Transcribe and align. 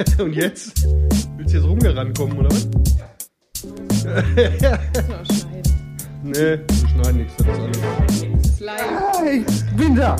Und 0.18 0.34
jetzt? 0.34 0.84
Willst 1.36 1.54
du 1.54 1.58
jetzt 1.58 1.66
rumgerannt 1.66 2.16
kommen, 2.16 2.38
oder 2.38 2.48
was? 2.50 2.68
Nee, 6.22 6.34
wir 6.34 6.88
schneiden 6.88 7.16
nichts, 7.16 7.34
das 7.38 7.46
ist 7.48 7.60
alles. 7.60 8.60
Live. 8.60 9.20
Hey, 9.24 9.44
bin 9.76 9.96
da. 9.96 10.16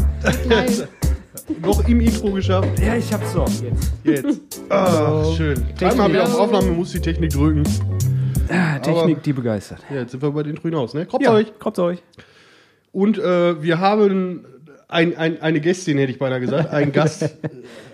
Live. 0.49 0.89
Noch 1.63 1.87
im 1.87 2.01
Intro 2.01 2.31
geschafft. 2.33 2.79
Ja, 2.79 2.95
ich 2.97 3.13
hab's 3.13 3.33
so. 3.35 3.45
Jetzt. 3.45 3.91
Jetzt. 4.05 4.41
Ah, 4.71 5.23
schön. 5.37 5.63
Dreimal 5.79 6.09
wieder 6.11 6.23
auf 6.25 6.31
Hallo. 6.33 6.43
Aufnahme 6.45 6.71
muss 6.71 6.93
die 6.93 7.01
Technik 7.01 7.31
drücken. 7.33 7.65
Ah, 8.49 8.79
Technik, 8.79 9.23
die 9.23 9.35
begeistert. 9.35 9.81
Ja, 9.91 9.97
jetzt 9.97 10.13
sind 10.13 10.23
wir 10.23 10.31
über 10.31 10.43
den 10.43 10.51
Intro 10.57 10.69
hinaus, 10.69 10.95
ne? 10.95 11.05
Kommt 11.05 11.23
Ja, 11.23 11.33
euch. 11.33 11.53
kommt 11.59 11.79
euch. 11.79 12.03
Und 12.93 13.19
äh, 13.19 13.63
wir 13.63 13.79
haben 13.79 14.47
ein, 14.91 15.17
ein, 15.17 15.41
eine 15.41 15.61
Gästin, 15.61 15.99
hätte 15.99 16.13
ich 16.13 16.19
beinahe 16.19 16.41
gesagt. 16.41 16.71
Einen 16.71 16.93
Gast. 17.01 17.31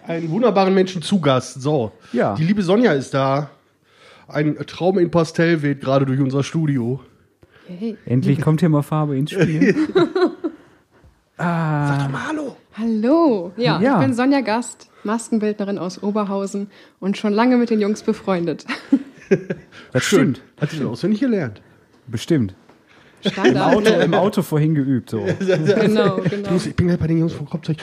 einen 0.06 0.30
wunderbaren 0.30 0.74
Menschen 0.74 1.02
zu 1.02 1.20
Gast. 1.20 1.60
So. 1.62 1.92
Ja. 2.12 2.34
Die 2.34 2.44
liebe 2.44 2.62
Sonja 2.62 2.92
ist 2.92 3.14
da. 3.14 3.50
Ein 4.28 4.56
Traum 4.66 4.98
in 4.98 5.10
Pastell 5.10 5.62
weht 5.62 5.80
gerade 5.80 6.04
durch 6.06 6.20
unser 6.20 6.42
Studio. 6.42 7.00
Hey. 7.68 7.96
Endlich 8.06 8.40
kommt 8.40 8.60
hier 8.60 8.68
mal 8.68 8.82
Farbe 8.82 9.16
ins 9.16 9.30
Spiel. 9.32 9.74
Sag 11.36 12.10
mal 12.10 12.26
Hallo. 12.28 12.56
Hallo. 12.78 13.52
Ja, 13.56 13.80
Ja. 13.80 13.94
ich 14.00 14.06
bin 14.06 14.14
Sonja 14.14 14.40
Gast, 14.40 14.88
Maskenbildnerin 15.04 15.78
aus 15.78 16.02
Oberhausen 16.02 16.70
und 17.00 17.16
schon 17.18 17.32
lange 17.32 17.56
mit 17.56 17.70
den 17.70 17.80
Jungs 17.80 18.02
befreundet. 18.02 18.64
Das 19.92 20.04
stimmt. 20.04 20.40
Hat 20.60 20.70
sie 20.70 20.84
auswendig 20.84 21.20
gelernt? 21.20 21.60
Bestimmt. 22.06 22.54
Im. 23.44 23.56
Auto, 23.56 23.90
Im 23.90 24.14
Auto 24.14 24.42
vorhin 24.42 24.74
geübt. 24.74 25.10
So. 25.10 25.18
genau, 25.40 26.18
Ich, 26.22 26.30
genau. 26.30 26.50
muss, 26.52 26.66
ich 26.66 26.76
bin 26.76 26.86
gleich 26.86 26.98
bei 26.98 27.06
den 27.08 27.18
Jungs 27.18 27.32
vom 27.32 27.48
Kopfzeug. 27.48 27.76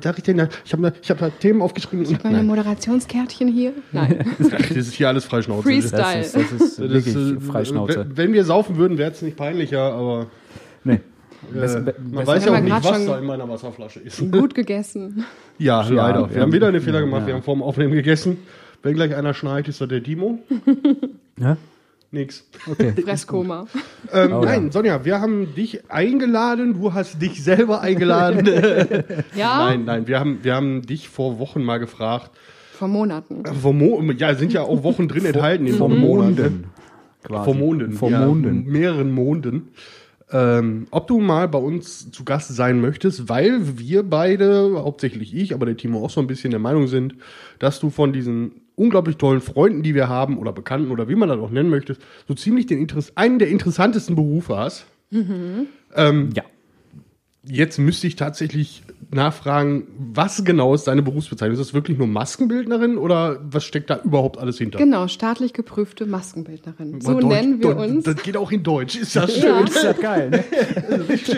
Darf 0.00 0.18
ich 0.18 0.24
denn 0.24 0.36
da? 0.36 0.48
Ich 0.64 0.72
habe 0.72 0.82
da, 0.82 0.92
ich 1.02 1.10
hab 1.10 1.18
da 1.18 1.30
Themen 1.30 1.60
aufgeschrieben. 1.62 2.06
Und, 2.06 2.22
Meine 2.22 2.36
nein, 2.38 2.46
Moderationskärtchen 2.46 3.48
hier? 3.48 3.72
Nein. 3.92 4.24
das 4.38 4.70
ist 4.70 4.92
hier 4.94 5.08
alles 5.08 5.24
Freischnauze. 5.24 5.62
Freestyle. 5.62 6.18
Das 6.20 6.34
ist, 6.34 6.36
das 6.36 6.50
ist 6.52 6.78
Das 6.78 6.88
wirklich 6.90 7.06
ist, 7.16 7.16
äh, 7.16 7.40
Freischnauze. 7.40 8.06
Wenn, 8.14 8.32
wir 8.32 8.44
saufen 8.44 8.76
würden, 8.76 8.96
wäre 8.98 9.10
es 9.10 9.22
nicht 9.22 9.36
peinlicher, 9.36 9.92
aber 9.92 10.26
Nee. 10.84 10.94
äh, 10.94 11.58
Besser- 11.58 11.80
be- 11.80 11.94
man 12.12 12.26
weiß 12.26 12.44
ja 12.44 12.54
auch 12.54 12.60
nicht, 12.60 12.84
was 12.84 13.06
da 13.06 13.18
in 13.18 13.24
meiner 13.26 13.48
Wasserflasche 13.48 14.00
ist. 14.00 14.18
Gut 14.30 14.54
gegessen. 14.54 15.24
Ja, 15.58 15.82
leider. 15.88 16.28
Wir 16.30 16.36
ja. 16.36 16.42
haben 16.42 16.52
wieder 16.52 16.68
einen 16.68 16.80
Fehler 16.80 17.00
gemacht. 17.00 17.22
Ja. 17.22 17.26
Wir 17.28 17.34
haben 17.34 17.42
vor 17.42 17.54
dem 17.54 17.62
Aufnehmen 17.62 17.92
gegessen. 17.94 18.38
Wenn 18.82 18.94
gleich 18.94 19.14
einer 19.16 19.34
schneit, 19.34 19.66
ist 19.68 19.80
das 19.80 19.88
der 19.88 20.02
Timo. 20.02 20.38
Ja? 21.40 21.56
Nix. 22.10 22.48
Okay. 22.70 22.92
Fresskoma. 23.02 23.66
Ähm, 24.12 24.32
Oh, 24.32 24.40
nein, 24.44 24.70
Sonja, 24.70 25.04
wir 25.04 25.20
haben 25.20 25.54
dich 25.54 25.90
eingeladen. 25.90 26.74
Du 26.74 26.94
hast 26.94 27.20
dich 27.20 27.42
selber 27.42 27.80
eingeladen. 27.80 28.46
Ja, 29.34 29.66
nein, 29.66 29.84
nein, 29.84 30.06
wir 30.06 30.20
haben, 30.20 30.38
wir 30.42 30.54
haben 30.54 30.82
dich 30.82 31.08
vor 31.08 31.38
Wochen 31.38 31.62
mal 31.62 31.78
gefragt. 31.78 32.30
vor 32.72 32.88
Monaten. 32.88 33.44
Vor 33.44 33.72
Mo 33.72 34.00
ja, 34.16 34.34
sind 34.34 34.52
ja 34.52 34.62
auch 34.62 34.82
Wochen 34.82 35.08
drin 35.08 35.24
enthalten 35.24 35.66
in 35.66 35.74
Vom 35.74 35.92
dem 35.92 36.00
Monat. 36.00 36.30
ne? 36.36 36.42
Monden. 36.42 36.64
Quasi. 37.24 37.44
Vor 37.44 37.54
Monden. 37.54 37.92
Vor 37.92 38.10
ja, 38.10 38.24
Monden. 38.24 38.64
Mehreren 38.66 39.10
Monden. 39.10 39.68
Ähm, 40.30 40.86
ob 40.90 41.06
du 41.06 41.20
mal 41.20 41.48
bei 41.48 41.58
uns 41.58 42.10
zu 42.10 42.24
Gast 42.24 42.54
sein 42.54 42.80
möchtest, 42.80 43.28
weil 43.28 43.78
wir 43.78 44.02
beide, 44.02 44.72
hauptsächlich 44.74 45.34
ich, 45.34 45.54
aber 45.54 45.66
der 45.66 45.76
Timo 45.76 46.04
auch 46.04 46.10
so 46.10 46.20
ein 46.20 46.26
bisschen 46.26 46.50
der 46.50 46.58
Meinung 46.60 46.88
sind, 46.88 47.14
dass 47.58 47.78
du 47.78 47.90
von 47.90 48.12
diesen 48.12 48.52
unglaublich 48.76 49.16
tollen 49.16 49.40
Freunden, 49.40 49.82
die 49.82 49.94
wir 49.94 50.08
haben, 50.08 50.38
oder 50.38 50.52
Bekannten, 50.52 50.90
oder 50.90 51.08
wie 51.08 51.14
man 51.16 51.28
das 51.28 51.38
auch 51.38 51.50
nennen 51.50 51.70
möchte, 51.70 51.96
so 52.28 52.34
ziemlich 52.34 52.66
den 52.66 52.78
Interess 52.78 53.12
einen 53.16 53.38
der 53.40 53.48
interessantesten 53.48 54.14
Berufe 54.14 54.56
hast. 54.56 54.86
Ähm, 55.10 56.30
Ja. 56.34 56.44
Jetzt 57.48 57.78
müsste 57.78 58.08
ich 58.08 58.16
tatsächlich 58.16 58.82
nachfragen, 59.12 59.86
was 60.12 60.44
genau 60.44 60.74
ist 60.74 60.88
deine 60.88 61.02
Berufsbezeichnung? 61.02 61.52
Ist 61.52 61.60
das 61.64 61.74
wirklich 61.74 61.96
nur 61.96 62.08
Maskenbildnerin 62.08 62.98
oder 62.98 63.38
was 63.48 63.64
steckt 63.64 63.88
da 63.88 64.00
überhaupt 64.02 64.36
alles 64.36 64.58
hinter? 64.58 64.78
Genau, 64.80 65.06
staatlich 65.06 65.52
geprüfte 65.52 66.06
Maskenbildnerin. 66.06 67.00
So 67.00 67.12
Deutsch- 67.20 67.24
nennen 67.26 67.62
wir 67.62 67.74
Deutsch- 67.74 67.88
uns. 67.88 68.04
Das 68.04 68.20
geht 68.24 68.36
auch 68.36 68.50
in 68.50 68.64
Deutsch, 68.64 68.96
ist 68.96 69.14
das 69.14 69.36
Ja. 69.40 69.58
schön. 69.58 69.66
Ist 69.68 69.84
das 69.84 70.00
geil, 70.00 70.30
ne? 70.30 70.44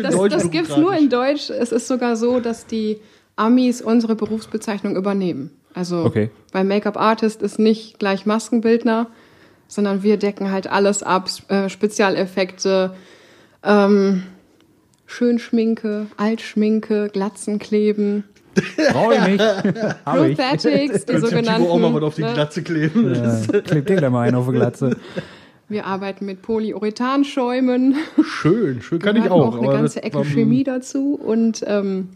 Das, 0.03 0.15
das 0.31 0.51
gibt 0.51 0.71
es 0.71 0.77
nur 0.79 0.97
in 0.97 1.11
Deutsch. 1.11 1.51
Es 1.51 1.73
ist 1.73 1.87
sogar 1.87 2.17
so, 2.17 2.41
dass 2.41 2.65
die 2.67 2.97
Amis 3.37 3.83
unsere 3.83 4.17
Berufsbezeichnung 4.17 4.97
übernehmen. 4.97 5.51
Also 5.75 6.05
Okay. 6.05 6.31
bei 6.53 6.65
Make-up-Artist 6.65 7.43
ist 7.43 7.59
nicht 7.59 7.99
gleich 7.99 8.27
Maskenbildner, 8.27 9.07
sondern 9.69 10.03
wir 10.03 10.17
decken 10.17 10.51
halt 10.51 10.67
alles 10.67 11.03
ab. 11.03 11.29
Äh, 11.49 11.69
Spezialeffekte, 11.69 12.95
ähm, 13.63 14.23
Schönschminke, 15.07 16.07
Altschminke, 16.17 17.09
Glatzenkleben, 17.13 18.25
Brauche 18.93 19.15
ich 19.15 19.27
nicht. 19.27 19.45
Ich. 20.29 20.37
Prosthetics, 20.39 21.05
die 21.05 21.19
sogenannten. 21.19 21.63
Timo 21.63 21.75
auch 21.75 21.79
mal 21.79 21.95
was 21.95 22.03
auf 22.03 22.15
die 22.17 22.23
ne? 22.23 22.33
Glatze 22.35 22.63
kleben? 22.63 23.15
Ja, 23.15 23.61
klebt 23.61 23.89
dir 23.89 23.97
gleich 23.97 24.11
mal 24.11 24.27
einen 24.27 24.37
auf 24.37 24.47
die 24.47 24.53
Glatze. 24.53 24.97
Wir 25.69 25.85
arbeiten 25.87 26.25
mit 26.25 26.43
Polyurethanschäumen. 26.43 27.97
Schön, 28.25 28.81
schön 28.81 28.99
kann 28.99 29.17
ich 29.17 29.31
auch. 29.31 29.55
noch 29.55 29.63
eine 29.63 29.71
ganze 29.71 30.03
Ecke 30.03 30.25
Chemie 30.25 30.65
dazu 30.65 31.15
und 31.15 31.63
ähm, 31.67 32.09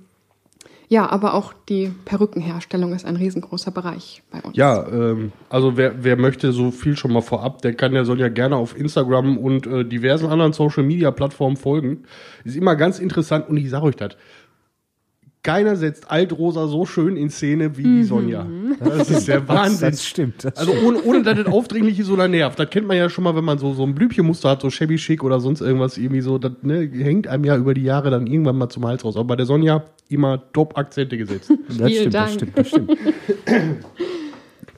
ja, 0.92 1.08
aber 1.10 1.32
auch 1.32 1.54
die 1.70 1.90
Perückenherstellung 2.04 2.92
ist 2.92 3.06
ein 3.06 3.16
riesengroßer 3.16 3.70
Bereich 3.70 4.22
bei 4.30 4.42
uns. 4.42 4.54
Ja, 4.54 4.86
ähm, 4.86 5.32
also 5.48 5.78
wer, 5.78 6.04
wer 6.04 6.16
möchte 6.16 6.52
so 6.52 6.70
viel 6.70 6.98
schon 6.98 7.14
mal 7.14 7.22
vorab, 7.22 7.62
der 7.62 7.72
kann 7.72 7.94
ja 7.94 8.04
soll 8.04 8.20
ja 8.20 8.28
gerne 8.28 8.56
auf 8.56 8.78
Instagram 8.78 9.38
und 9.38 9.66
äh, 9.66 9.86
diversen 9.86 10.28
anderen 10.28 10.52
Social 10.52 10.82
Media 10.82 11.10
Plattformen 11.10 11.56
folgen. 11.56 12.02
Ist 12.44 12.56
immer 12.56 12.76
ganz 12.76 12.98
interessant 12.98 13.48
und 13.48 13.56
ich 13.56 13.70
sage 13.70 13.86
euch 13.86 13.96
das. 13.96 14.18
Keiner 15.44 15.74
setzt 15.74 16.08
Altrosa 16.08 16.68
so 16.68 16.86
schön 16.86 17.16
in 17.16 17.28
Szene 17.28 17.76
wie 17.76 17.82
die 17.82 18.04
Sonja. 18.04 18.46
Das 18.78 19.10
ist 19.10 19.26
der 19.26 19.46
Wahnsinn. 19.48 19.90
Das 19.90 20.06
stimmt. 20.06 20.44
Das 20.44 20.56
Also 20.56 20.72
ohne, 20.86 21.02
ohne 21.02 21.22
dass 21.24 21.36
das 21.36 21.46
aufdringlich 21.46 21.98
ist 21.98 22.10
oder 22.10 22.28
nervt. 22.28 22.60
Das 22.60 22.70
kennt 22.70 22.86
man 22.86 22.96
ja 22.96 23.10
schon 23.10 23.24
mal, 23.24 23.34
wenn 23.34 23.44
man 23.44 23.58
so, 23.58 23.74
so 23.74 23.82
ein 23.82 23.92
Blümchenmuster 23.92 24.50
hat, 24.50 24.62
so 24.62 24.70
shabby 24.70 24.96
chic 24.96 25.24
oder 25.24 25.40
sonst 25.40 25.60
irgendwas 25.60 25.98
irgendwie 25.98 26.20
so. 26.20 26.38
Das 26.38 26.52
ne, 26.62 26.88
hängt 26.92 27.26
einem 27.26 27.42
ja 27.44 27.56
über 27.56 27.74
die 27.74 27.82
Jahre 27.82 28.10
dann 28.10 28.28
irgendwann 28.28 28.56
mal 28.56 28.68
zum 28.68 28.86
Hals 28.86 29.04
raus. 29.04 29.16
Aber 29.16 29.26
bei 29.26 29.36
der 29.36 29.46
Sonja 29.46 29.82
immer 30.08 30.40
Top-Akzente 30.52 31.18
gesetzt. 31.18 31.52
Das 31.66 31.76
Vielen 31.76 31.90
stimmt, 31.90 32.14
das 32.14 32.24
Dank. 32.24 32.34
stimmt, 32.34 32.58
das 32.58 32.68
stimmt. 32.68 32.90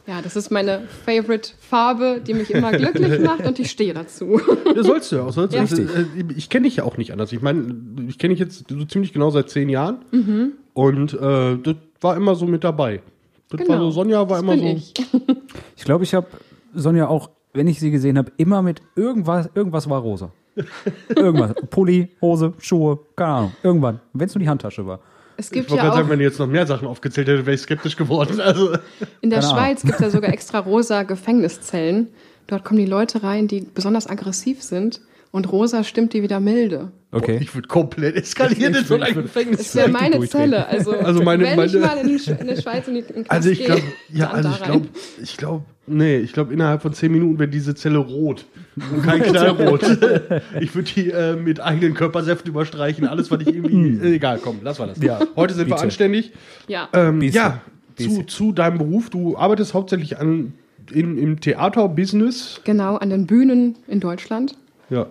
Ja, 0.06 0.20
das 0.20 0.36
ist 0.36 0.50
meine 0.50 0.82
Favorite 1.06 1.52
Farbe, 1.60 2.20
die 2.26 2.34
mich 2.34 2.50
immer 2.50 2.72
glücklich 2.72 3.20
macht 3.24 3.46
und 3.46 3.58
ich 3.58 3.70
stehe 3.70 3.94
dazu. 3.94 4.38
Das 4.74 4.86
sollst 4.86 5.10
du 5.10 5.16
ja 5.16 5.22
auch. 5.24 5.32
Sollst, 5.32 5.54
Ja. 5.54 5.62
also, 5.62 5.80
äh, 5.80 6.04
ich 6.36 6.50
kenne 6.50 6.64
dich 6.66 6.76
ja 6.76 6.84
auch 6.84 6.96
nicht 6.98 7.12
anders. 7.12 7.32
Ich 7.32 7.40
meine, 7.40 7.74
ich 8.06 8.18
kenne 8.18 8.34
dich 8.34 8.40
jetzt 8.40 8.66
so 8.68 8.84
ziemlich 8.84 9.12
genau 9.14 9.30
seit 9.30 9.48
zehn 9.48 9.68
Jahren. 9.70 10.04
Mhm. 10.10 10.52
Und 10.74 11.14
äh, 11.14 11.56
das 11.56 11.76
war 12.00 12.16
immer 12.16 12.34
so 12.34 12.44
mit 12.46 12.64
dabei. 12.64 13.00
Das 13.48 13.66
war 13.68 13.78
so, 13.78 13.90
Sonja 13.90 14.18
war 14.20 14.26
das 14.28 14.42
immer 14.42 14.58
so. 14.58 14.64
Ich. 14.64 14.92
Ich 15.76 15.84
glaube, 15.84 16.04
ich 16.04 16.14
habe 16.14 16.26
Sonja 16.74 17.08
auch, 17.08 17.30
wenn 17.52 17.66
ich 17.68 17.78
sie 17.80 17.90
gesehen 17.90 18.16
habe, 18.18 18.30
immer 18.36 18.62
mit 18.62 18.80
irgendwas, 18.96 19.48
irgendwas 19.54 19.88
war 19.88 20.00
rosa. 20.00 20.30
Irgendwas. 21.16 21.52
Pulli, 21.70 22.10
Hose, 22.22 22.52
Schuhe, 22.58 22.98
keine 23.16 23.30
Ahnung. 23.32 23.52
Irgendwann. 23.64 24.00
Wenn 24.12 24.26
es 24.28 24.34
nur 24.36 24.40
die 24.40 24.48
Handtasche 24.48 24.86
war. 24.86 25.00
Es 25.36 25.46
Ich 25.46 25.52
gibt 25.52 25.70
wollte 25.70 25.78
ja 25.78 25.82
gerade 25.84 25.96
sagen, 25.96 26.06
auch, 26.06 26.10
wenn 26.10 26.18
du 26.18 26.24
jetzt 26.24 26.38
noch 26.38 26.46
mehr 26.46 26.66
Sachen 26.66 26.86
aufgezählt 26.88 27.28
hättest, 27.28 27.46
wäre 27.46 27.54
ich 27.54 27.60
skeptisch 27.60 27.96
geworden. 27.96 28.40
Also, 28.44 28.76
in 29.20 29.30
der. 29.30 29.42
Schweiz 29.42 29.82
gibt 29.82 29.94
es 29.94 30.00
ja 30.00 30.10
sogar 30.10 30.32
extra 30.32 30.58
rosa 30.58 31.02
Gefängniszellen. 31.02 32.08
Dort 32.46 32.64
kommen 32.64 32.78
die 32.78 32.86
Leute 32.86 33.22
rein, 33.22 33.48
die 33.48 33.60
besonders 33.62 34.06
aggressiv 34.06 34.62
sind 34.62 35.00
und 35.30 35.50
rosa 35.50 35.82
stimmt 35.82 36.12
die 36.12 36.22
wieder 36.22 36.40
milde. 36.40 36.92
Okay. 37.14 37.38
ich 37.40 37.54
würde 37.54 37.68
komplett 37.68 38.16
eskalieren 38.16 38.72
Ich 38.74 38.80
in 38.80 38.84
so 38.86 38.94
einem 38.94 39.04
ich 39.06 39.14
Gefängnis. 39.14 39.58
Das 39.58 39.74
wäre 39.76 39.88
meine. 39.88 40.20
Zelle. 40.28 40.66
Also, 40.66 40.92
Also 40.92 41.22
meine- 41.22 41.44
wenn 41.44 41.50
ich 41.64 41.72
meine- 41.74 41.78
mal 41.86 41.98
in, 41.98 42.08
in 42.38 42.46
der 42.46 42.60
Schweiz 42.60 42.88
in 42.88 42.94
die 42.94 43.00
in 43.00 43.28
Also 43.30 43.50
ich 43.50 43.64
glaube, 43.64 43.82
ja, 44.12 44.30
also 44.30 44.48
ich 44.50 44.62
glaube, 44.62 44.86
ich 45.22 45.36
glaube, 45.36 45.64
nee, 45.86 46.16
ich 46.18 46.32
glaube 46.32 46.52
innerhalb 46.52 46.82
von 46.82 46.92
zehn 46.92 47.12
Minuten 47.12 47.38
wird 47.38 47.54
diese 47.54 47.74
Zelle 47.74 47.98
rot 47.98 48.44
und 48.90 49.02
kein 49.06 49.22
Knallrot. 49.22 49.82
ich 50.60 50.74
würde 50.74 50.90
die 50.94 51.10
äh, 51.10 51.36
mit 51.36 51.60
eigenen 51.60 51.94
Körpersäften 51.94 52.50
überstreichen, 52.50 53.06
alles, 53.06 53.30
was 53.30 53.40
ich 53.42 53.48
irgendwie, 53.54 53.98
äh, 54.06 54.14
egal, 54.16 54.38
komm, 54.42 54.58
lass 54.62 54.78
mal 54.78 54.86
das. 54.88 55.00
Ja, 55.02 55.20
Heute 55.36 55.54
sind 55.54 55.66
wir 55.68 55.74
bitte. 55.74 55.84
anständig. 55.84 56.32
Ja. 56.68 56.88
Ähm, 56.92 57.22
ja, 57.22 57.60
zu, 57.96 58.22
zu 58.24 58.52
deinem 58.52 58.78
Beruf. 58.78 59.10
Du 59.10 59.36
arbeitest 59.36 59.72
hauptsächlich 59.74 60.18
an, 60.18 60.54
in, 60.92 61.16
im 61.16 61.40
Theaterbusiness. 61.40 62.60
Genau, 62.64 62.96
an 62.96 63.10
den 63.10 63.26
Bühnen 63.26 63.76
in 63.86 64.00
Deutschland 64.00 64.54
Ja. 64.90 65.06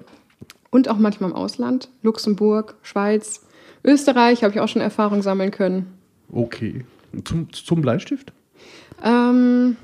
Und 0.74 0.90
auch 0.90 0.98
manchmal 0.98 1.30
im 1.30 1.36
Ausland. 1.36 1.90
Luxemburg, 2.02 2.75
Schweiz, 2.81 3.42
Österreich 3.84 4.44
habe 4.44 4.54
ich 4.54 4.60
auch 4.60 4.68
schon 4.68 4.81
Erfahrung 4.81 5.22
sammeln 5.22 5.52
können. 5.52 5.86
Okay. 6.31 6.84
Zum, 7.25 7.54
zum 7.54 7.81
Bleistift? 7.81 8.34
Ähm, 9.04 9.78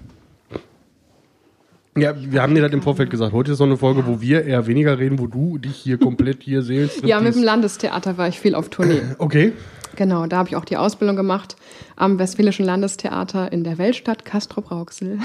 Ja, 1.96 2.16
wir 2.18 2.42
haben 2.42 2.56
dir 2.56 2.62
das 2.62 2.72
im 2.72 2.82
Vorfeld 2.82 3.12
gesagt. 3.12 3.34
Heute 3.34 3.52
ist 3.52 3.60
so 3.60 3.66
eine 3.66 3.78
Folge, 3.78 4.08
wo 4.08 4.20
wir 4.20 4.46
eher 4.46 4.66
weniger 4.66 4.98
reden, 4.98 5.20
wo 5.20 5.28
du 5.28 5.60
dich 5.60 5.76
hier 5.76 6.00
komplett 6.00 6.42
hier 6.42 6.64
sehlst. 6.64 7.04
ja, 7.06 7.20
mit 7.20 7.36
dem 7.36 7.44
Landestheater 7.44 8.18
war 8.18 8.28
ich 8.28 8.40
viel 8.40 8.56
auf 8.56 8.70
Tournee. 8.70 9.02
Okay. 9.20 9.54
Genau, 9.96 10.28
da 10.28 10.38
habe 10.38 10.50
ich 10.50 10.56
auch 10.56 10.66
die 10.66 10.78
Ausbildung 10.78 11.16
gemacht 11.16 11.56
am 11.98 12.20
Westfälischen 12.20 12.64
Landestheater 12.66 13.52
in 13.52 13.64
der 13.64 13.78
Weltstadt 13.78 14.24
Castrop-Rauxel. 14.24 15.20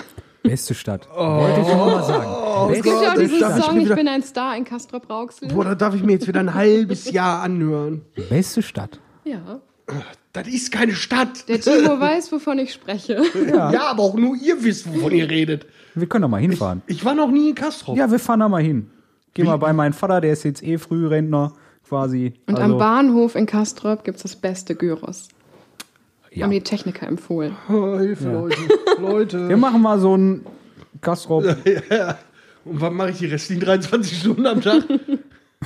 Beste 0.45 0.75
Stadt. 0.75 1.09
Wollte 1.13 1.61
ich 1.63 1.67
nur 1.67 1.77
mal 1.87 2.03
sagen. 2.05 2.73
Es 2.73 2.83
gibt 2.83 3.03
ja 3.03 3.13
auch 3.13 3.15
diesen 3.19 3.37
ich 3.39 3.63
Song, 3.65 3.79
ich 3.79 3.85
wieder- 3.87 3.97
bin 3.97 4.09
ein 4.09 4.23
Star 4.23 4.57
in 4.57 4.65
Castrop-Rauxel. 4.65 5.49
Boah, 5.49 5.65
da 5.65 5.75
darf 5.75 5.95
ich 5.95 6.03
mir 6.03 6.13
jetzt 6.13 6.29
wieder 6.29 6.41
ein 6.41 6.53
halbes 6.55 7.11
Jahr 7.11 7.43
anhören. 7.43 8.03
Beste 8.29 8.63
Stadt. 8.63 9.01
Ja, 9.25 9.61
Das 10.35 10.47
ist 10.47 10.71
keine 10.71 10.93
Stadt. 10.95 11.49
Der 11.49 11.61
Timo 11.61 11.99
weiß, 11.99 12.31
wovon 12.31 12.59
ich 12.59 12.73
spreche. 12.75 13.23
Ja. 13.49 13.91
aber 13.91 14.03
auch 14.03 14.15
nur 14.15 14.37
ihr 14.37 14.63
wisst, 14.63 14.87
wovon 14.95 15.13
ihr 15.13 15.29
redet. 15.31 15.67
Wir 15.95 16.07
können 16.09 16.23
doch 16.23 16.29
mal 16.29 16.41
hinfahren. 16.41 16.83
Ich 16.87 17.05
war 17.05 17.15
noch 17.15 17.31
nie 17.31 17.51
in 17.51 17.55
Kastrop. 17.55 17.97
Ja, 17.97 18.11
wir 18.11 18.19
fahren 18.19 18.41
da 18.41 18.49
mal 18.49 18.63
hin. 18.63 18.91
Geh 19.33 19.45
mal 19.45 19.57
bei 19.57 19.73
meinem 19.73 19.93
Vater, 19.95 20.21
der 20.21 20.33
ist 20.33 20.45
jetzt 20.45 20.63
eh 20.63 20.77
Frührentner 20.79 21.53
quasi. 21.89 22.35
Und 22.47 22.59
Also, 22.59 22.75
am 22.75 22.79
Bahnhof 22.79 23.35
in 23.35 23.47
Kastrop 23.47 24.05
gibt 24.05 24.17
es 24.19 24.23
das 24.25 24.37
beste 24.37 24.75
Gyros. 24.75 25.29
Ja. 26.33 26.45
Haben 26.45 26.51
die 26.53 26.63
Techniker 26.63 27.07
empfohlen. 27.07 27.57
Oh, 27.69 27.97
Hilfe, 27.99 28.33
Leute. 28.33 28.57
Leute. 29.11 29.49
Wir 29.49 29.57
machen 29.57 29.81
mal 29.83 29.99
so 29.99 30.17
ein 30.17 30.45
Kastrop. 31.01 31.45
Und 32.65 32.81
wann 32.81 32.95
mache 32.95 33.11
ich 33.11 33.19
die 33.19 33.27
restlichen 33.27 33.61
23 33.61 34.19
Stunden 34.21 34.47
am 34.47 34.61
Tag? 34.63 34.85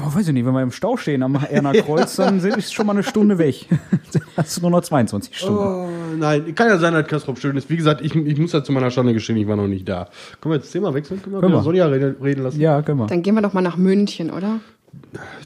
Oh, 0.00 0.14
weiß 0.14 0.28
ich 0.28 0.32
nicht, 0.34 0.46
wenn 0.46 0.52
wir 0.52 0.62
im 0.62 0.70
Stau 0.70 0.96
stehen 0.96 1.22
am 1.24 1.36
Erner 1.50 1.72
Kreuz, 1.72 2.16
dann 2.16 2.38
sind- 2.40 2.56
ist 2.56 2.72
schon 2.74 2.86
mal 2.86 2.92
eine 2.92 3.02
Stunde 3.02 3.38
weg. 3.38 3.66
Dann 4.12 4.22
hast 4.36 4.56
du 4.56 4.60
nur 4.62 4.70
noch 4.70 4.80
22 4.82 5.36
Stunden. 5.36 5.58
Oh, 5.58 5.88
nein, 6.16 6.54
kann 6.54 6.68
ja 6.68 6.78
sein, 6.78 6.94
dass 6.94 7.06
Kastrop 7.06 7.38
schön 7.38 7.56
ist. 7.56 7.68
Wie 7.70 7.76
gesagt, 7.76 8.00
ich, 8.02 8.14
ich 8.14 8.38
muss 8.38 8.52
ja 8.52 8.62
zu 8.64 8.72
meiner 8.72 8.90
Schande 8.90 9.12
gestehen, 9.12 9.36
ich 9.36 9.46
war 9.48 9.56
noch 9.56 9.66
nicht 9.68 9.88
da. 9.88 10.08
Können 10.40 10.52
wir 10.52 10.56
jetzt 10.56 10.66
das 10.66 10.72
Thema 10.72 10.94
wechseln? 10.94 11.20
Können 11.22 11.34
wir 11.36 11.40
Können 11.40 11.52
wir. 11.54 11.62
Sonja 11.62 11.86
reden, 11.86 12.16
reden 12.22 12.42
lassen? 12.44 12.60
Ja, 12.60 12.80
können 12.82 12.98
wir. 13.00 13.06
Dann 13.06 13.22
gehen 13.22 13.34
wir 13.34 13.42
doch 13.42 13.52
mal 13.54 13.60
nach 13.60 13.76
München, 13.76 14.30
oder? 14.30 14.60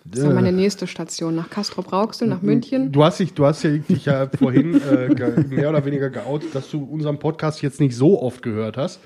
Das 0.05 0.21
ist 0.21 0.27
Äh. 0.27 0.33
meine 0.35 0.53
nächste 0.53 0.87
Station. 0.87 1.35
Nach 1.35 1.49
Castrop-Rauxel, 1.51 2.29
nach 2.29 2.43
München. 2.43 2.93
Du 2.93 3.05
hast 3.05 3.21
dich, 3.21 3.35
du 3.35 3.47
hast 3.47 3.63
ja, 3.63 3.71
dich 3.77 4.05
ja 4.07 4.29
vorhin 4.39 4.81
äh, 4.83 5.45
mehr 5.49 5.69
oder 5.71 5.85
weniger 5.85 6.11
geoutet, 6.11 6.55
dass 6.55 6.71
du 6.71 6.83
unseren 6.85 7.19
Podcast 7.19 7.63
jetzt 7.63 7.81
nicht 7.81 7.97
so 7.97 8.21
oft 8.23 8.43
gehört 8.43 8.77
hast. 8.77 9.01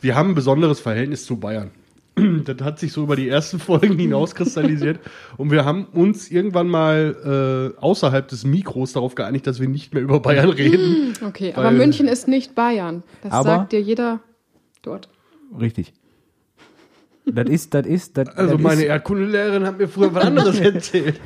Wir 0.00 0.14
haben 0.16 0.30
ein 0.30 0.34
besonderes 0.34 0.80
Verhältnis 0.80 1.24
zu 1.24 1.36
Bayern. 1.38 1.70
Das 2.44 2.56
hat 2.62 2.78
sich 2.78 2.92
so 2.92 3.04
über 3.04 3.16
die 3.16 3.28
ersten 3.28 3.58
Folgen 3.58 3.96
hinauskristallisiert. 3.98 4.98
Und 5.38 5.50
wir 5.50 5.64
haben 5.64 5.86
uns 5.92 6.30
irgendwann 6.30 6.68
mal 6.68 7.72
äh, 7.76 7.80
außerhalb 7.80 8.26
des 8.28 8.44
Mikros 8.44 8.92
darauf 8.92 9.14
geeinigt, 9.14 9.46
dass 9.46 9.60
wir 9.60 9.68
nicht 9.68 9.94
mehr 9.94 10.02
über 10.02 10.20
Bayern 10.20 10.50
reden. 10.50 11.14
Okay, 11.26 11.52
Weil- 11.54 11.66
aber 11.66 11.76
München 11.76 12.08
ist 12.08 12.28
nicht 12.28 12.54
Bayern. 12.54 13.02
Das 13.22 13.32
Aber- 13.32 13.44
sagt 13.48 13.72
dir 13.72 13.80
jeder 13.80 14.20
dort. 14.82 15.08
Richtig. 15.58 15.92
Das 17.34 17.48
ist, 17.48 17.74
das 17.74 17.86
ist, 17.86 18.16
das, 18.16 18.28
Also 18.36 18.54
das 18.54 18.62
meine 18.62 18.82
Erdkundelehrerin 18.84 19.66
hat 19.66 19.78
mir 19.78 19.88
früher 19.88 20.14
was 20.14 20.24
anderes 20.24 20.58
erzählt. 20.60 21.20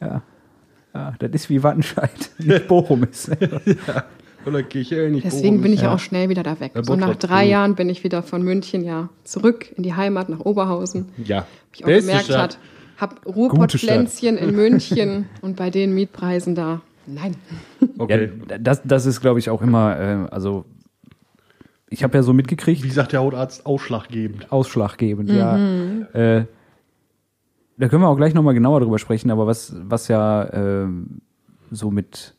ja, 0.00 0.22
ja, 0.94 1.14
das 1.18 1.30
ist 1.32 1.50
wie 1.50 1.62
Wattenscheid, 1.62 2.30
nicht 2.38 2.68
Bochum 2.68 3.04
ist. 3.04 3.30
Oder 4.46 4.62
Kirche, 4.62 5.08
nicht 5.10 5.24
Deswegen 5.26 5.56
Bochum. 5.56 5.62
bin 5.62 5.72
ich 5.72 5.82
Ja. 5.82 5.94
auch 5.94 5.98
schnell 5.98 6.28
wieder 6.28 6.42
da 6.44 6.60
weg. 6.60 6.72
Ja, 6.74 6.84
so 6.84 6.94
nach 6.94 7.16
drei 7.16 7.44
mhm. 7.44 7.50
Jahren 7.50 7.74
bin 7.74 7.88
ich 7.90 8.04
wieder 8.04 8.22
von 8.22 8.42
München 8.42 8.84
ja 8.84 9.08
zurück 9.24 9.72
in 9.76 9.82
die 9.82 9.94
Heimat 9.94 10.28
nach 10.28 10.40
Oberhausen. 10.40 11.06
Ja. 11.24 11.38
Hab 11.38 11.46
ich 11.72 11.82
auch 11.84 11.86
Beste 11.86 12.06
gemerkt 12.08 12.26
Stadt. 12.26 12.40
hat, 12.40 12.58
hab 12.98 13.26
Ruhrpottpflänzchen 13.26 14.36
in 14.36 14.54
München 14.54 15.26
und 15.42 15.56
bei 15.56 15.70
den 15.70 15.94
Mietpreisen 15.94 16.54
da. 16.54 16.80
Nein. 17.08 17.34
Okay. 17.98 18.30
Ja, 18.48 18.58
das, 18.58 18.82
das 18.84 19.06
ist, 19.06 19.20
glaube 19.20 19.38
ich, 19.40 19.50
auch 19.50 19.62
immer, 19.62 19.98
äh, 19.98 20.32
also 20.32 20.64
ich 21.88 22.02
habe 22.02 22.16
ja 22.18 22.22
so 22.22 22.32
mitgekriegt, 22.32 22.82
Wie 22.82 22.90
sagt 22.90 23.12
der 23.12 23.20
Hautarzt, 23.20 23.64
ausschlaggebend. 23.66 24.50
ausschlaggebend, 24.52 25.30
ja. 25.30 25.56
Äh, 26.12 26.46
da 27.78 27.88
können 27.88 28.02
wir 28.02 28.08
auch 28.08 28.16
gleich 28.16 28.34
nochmal 28.34 28.54
genauer 28.54 28.80
drüber 28.80 28.98
sprechen, 28.98 29.30
aber 29.30 29.46
was, 29.46 29.74
was 29.76 30.08
ja 30.08 30.52
ähm, 30.52 31.20
so 31.70 31.90
mit 31.90 32.32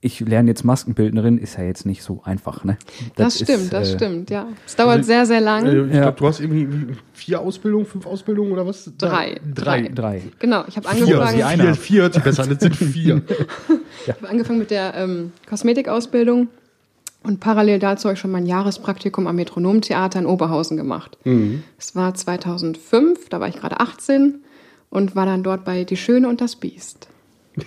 ich 0.00 0.20
lerne 0.20 0.48
jetzt 0.48 0.62
Maskenbildnerin, 0.64 1.38
ist 1.38 1.58
ja 1.58 1.64
jetzt 1.64 1.84
nicht 1.84 2.04
so 2.04 2.22
einfach, 2.22 2.62
ne? 2.62 2.78
Das, 3.16 3.34
stimmt, 3.40 3.62
ist, 3.64 3.72
das 3.72 3.90
äh, 3.90 3.96
stimmt, 3.96 4.30
ja. 4.30 4.46
Es 4.64 4.76
dauert 4.76 4.98
Also, 4.98 5.06
sehr, 5.08 5.26
sehr 5.26 5.40
lang. 5.40 5.66
Äh, 5.66 5.86
ich 5.86 5.94
Ja. 5.94 6.02
glaube, 6.02 6.18
du 6.18 6.26
hast 6.28 6.38
irgendwie 6.40 6.94
vier 7.14 7.40
Ausbildungen, 7.40 7.84
fünf 7.84 8.06
Ausbildungen 8.06 8.52
oder 8.52 8.64
was? 8.64 8.92
Drei. 8.96 9.40
Drei. 9.54 9.88
Drei. 9.88 10.22
genau, 10.38 10.62
ich 10.68 10.76
habe 10.76 10.88
Vier, 10.88 11.02
angefangen, 11.02 11.36
die 11.36 11.42
eine. 11.42 11.62
vier, 11.64 11.74
vier 11.74 12.02
hört 12.02 12.14
sich 12.14 12.22
besser 12.22 12.44
an, 12.44 12.50
das 12.50 12.60
sind 12.60 12.76
vier. 12.76 13.22
ich 14.06 14.08
hab 14.10 14.22
angefangen 14.30 14.60
mit 14.60 14.70
der 14.70 14.94
ähm, 14.94 15.32
Kosmetikausbildung 15.48 16.46
und 17.22 17.40
parallel 17.40 17.78
dazu 17.78 18.04
habe 18.04 18.14
ich 18.14 18.20
schon 18.20 18.30
mein 18.30 18.46
Jahrespraktikum 18.46 19.26
am 19.26 19.36
Metronomtheater 19.36 20.18
in 20.18 20.26
Oberhausen 20.26 20.76
gemacht. 20.76 21.18
Es 21.78 21.94
war 21.96 22.14
2005, 22.14 23.28
da 23.28 23.40
war 23.40 23.48
ich 23.48 23.56
gerade 23.56 23.80
18 23.80 24.42
und 24.90 25.16
war 25.16 25.26
dann 25.26 25.42
dort 25.42 25.64
bei 25.64 25.84
Die 25.84 25.96
Schöne 25.96 26.28
und 26.28 26.40
das 26.40 26.56
Biest. 26.56 27.08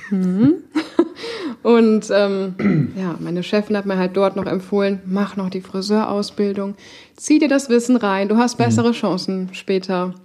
Mhm. 0.10 0.56
Und 1.64 2.10
ähm, 2.12 2.94
ja, 2.96 3.16
meine 3.20 3.44
Chefin 3.44 3.78
hat 3.78 3.86
mir 3.86 3.98
halt 3.98 4.18
dort 4.18 4.36
noch 4.36 4.48
empfohlen, 4.48 5.00
mach 5.06 5.36
noch 5.36 5.50
die 5.50 5.62
Friseurausbildung, 5.62 6.76
zieh 7.16 7.38
dir 7.38 7.50
das 7.50 7.70
Wissen 7.70 7.98
rein, 7.98 8.30
du 8.30 8.38
hast 8.38 8.58
bessere 8.58 8.94
Chancen 8.94 9.50
später. 9.54 10.16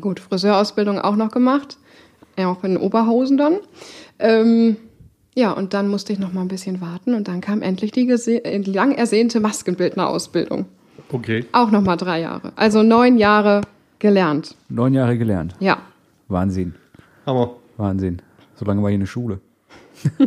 Gut, 0.00 0.20
Friseurausbildung 0.20 0.98
auch 0.98 1.16
noch 1.16 1.30
gemacht, 1.30 1.78
ja, 2.38 2.50
auch 2.50 2.62
in 2.62 2.76
Oberhausen 2.76 3.38
dann. 3.38 3.58
Ähm, 4.18 4.76
ja, 5.40 5.52
und 5.52 5.72
dann 5.72 5.88
musste 5.88 6.12
ich 6.12 6.18
noch 6.18 6.32
mal 6.34 6.42
ein 6.42 6.48
bisschen 6.48 6.82
warten 6.82 7.14
und 7.14 7.26
dann 7.26 7.40
kam 7.40 7.62
endlich 7.62 7.92
die, 7.92 8.08
äh, 8.08 8.60
die 8.60 8.72
lang 8.72 8.92
ersehnte 8.92 9.40
Maskenbildnerausbildung. 9.40 10.66
Okay. 11.10 11.46
Auch 11.52 11.70
noch 11.70 11.80
mal 11.80 11.96
drei 11.96 12.20
Jahre, 12.20 12.52
also 12.56 12.82
neun 12.82 13.16
Jahre 13.16 13.62
gelernt. 13.98 14.54
Neun 14.68 14.92
Jahre 14.92 15.16
gelernt. 15.16 15.54
Ja, 15.58 15.78
Wahnsinn. 16.28 16.74
Hammer. 17.26 17.56
Wahnsinn. 17.78 18.20
So 18.54 18.66
lange 18.66 18.82
war 18.82 18.90
ich 18.90 18.94
in 18.94 19.00
der 19.00 19.06
Schule. 19.06 19.40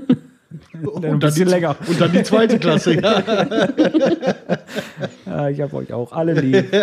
Und 0.83 1.04
dann, 1.04 1.19
bisschen 1.19 1.45
die, 1.45 1.51
länger. 1.51 1.75
und 1.88 2.00
dann 2.00 2.12
die 2.12 2.21
zweite 2.21 2.60
Klasse. 2.60 3.00
Ja. 3.01 3.24
Ja, 5.25 5.50
ich 5.50 5.60
habe 5.62 5.75
euch 5.77 5.92
auch 5.92 6.12
alle 6.12 6.33
lieb. 6.39 6.65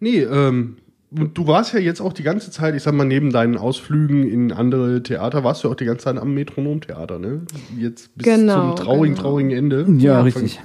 Nee, 0.00 0.20
ähm, 0.20 0.76
du 1.10 1.46
warst 1.46 1.72
ja 1.72 1.78
jetzt 1.80 2.00
auch 2.00 2.12
die 2.12 2.22
ganze 2.22 2.50
Zeit, 2.50 2.74
ich 2.74 2.82
sag 2.82 2.92
mal, 2.94 3.04
neben 3.04 3.30
deinen 3.32 3.56
Ausflügen 3.56 4.28
in 4.28 4.52
andere 4.52 5.02
Theater, 5.02 5.44
warst 5.44 5.64
du 5.64 5.70
auch 5.70 5.74
die 5.74 5.84
ganze 5.86 6.04
Zeit 6.04 6.18
am 6.18 6.34
Metronomtheater, 6.34 7.18
ne? 7.18 7.42
Jetzt 7.78 8.14
bis 8.16 8.24
Genau, 8.26 8.74
zum 8.74 8.84
traurigen, 8.84 9.14
genau. 9.14 9.22
traurigen 9.28 9.50
Ende. 9.52 9.86
Ja, 9.98 10.20
Anfang- 10.20 10.42
richtig. 10.42 10.60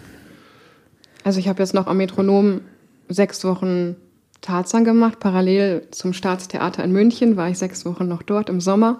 Also 1.24 1.40
ich 1.40 1.48
habe 1.48 1.62
jetzt 1.62 1.74
noch 1.74 1.88
am 1.88 1.98
Metronom 1.98 2.62
sechs 3.08 3.44
Wochen 3.46 3.96
Tarzan 4.42 4.84
gemacht. 4.84 5.20
Parallel 5.22 5.88
zum 5.92 6.12
Staatstheater 6.12 6.84
in 6.84 6.92
München 6.92 7.38
war 7.38 7.50
ich 7.50 7.58
sechs 7.58 7.86
Wochen 7.86 8.08
noch 8.10 8.24
dort 8.24 8.50
im 8.50 8.60
Sommer. 8.60 9.00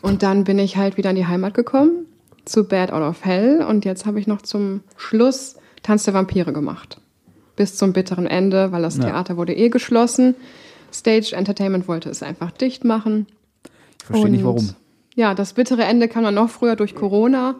Und 0.00 0.22
dann 0.22 0.44
bin 0.44 0.58
ich 0.58 0.78
halt 0.78 0.96
wieder 0.96 1.10
in 1.10 1.16
die 1.16 1.26
Heimat 1.26 1.52
gekommen, 1.52 2.06
zu 2.46 2.64
Bad 2.64 2.90
Out 2.90 3.02
of 3.02 3.22
Hell. 3.24 3.62
Und 3.68 3.84
jetzt 3.84 4.06
habe 4.06 4.18
ich 4.18 4.26
noch 4.26 4.40
zum 4.40 4.80
Schluss 4.96 5.56
Tanz 5.82 6.04
der 6.04 6.14
Vampire 6.14 6.54
gemacht. 6.54 6.98
Bis 7.56 7.76
zum 7.76 7.92
bitteren 7.92 8.26
Ende, 8.26 8.72
weil 8.72 8.80
das 8.80 8.96
Ja. 8.96 9.04
Theater 9.04 9.36
wurde 9.36 9.54
eh 9.54 9.68
geschlossen. 9.68 10.34
Stage 10.92 11.34
Entertainment 11.34 11.88
wollte 11.88 12.10
es 12.10 12.22
einfach 12.22 12.50
dicht 12.50 12.84
machen. 12.84 13.26
Ich 13.98 14.04
verstehe 14.06 14.30
nicht 14.30 14.44
Und, 14.44 14.46
warum. 14.46 14.70
Ja, 15.14 15.34
das 15.34 15.52
bittere 15.52 15.84
Ende 15.84 16.08
kam 16.08 16.24
dann 16.24 16.34
noch 16.34 16.50
früher 16.50 16.76
durch 16.76 16.94
Corona. 16.94 17.56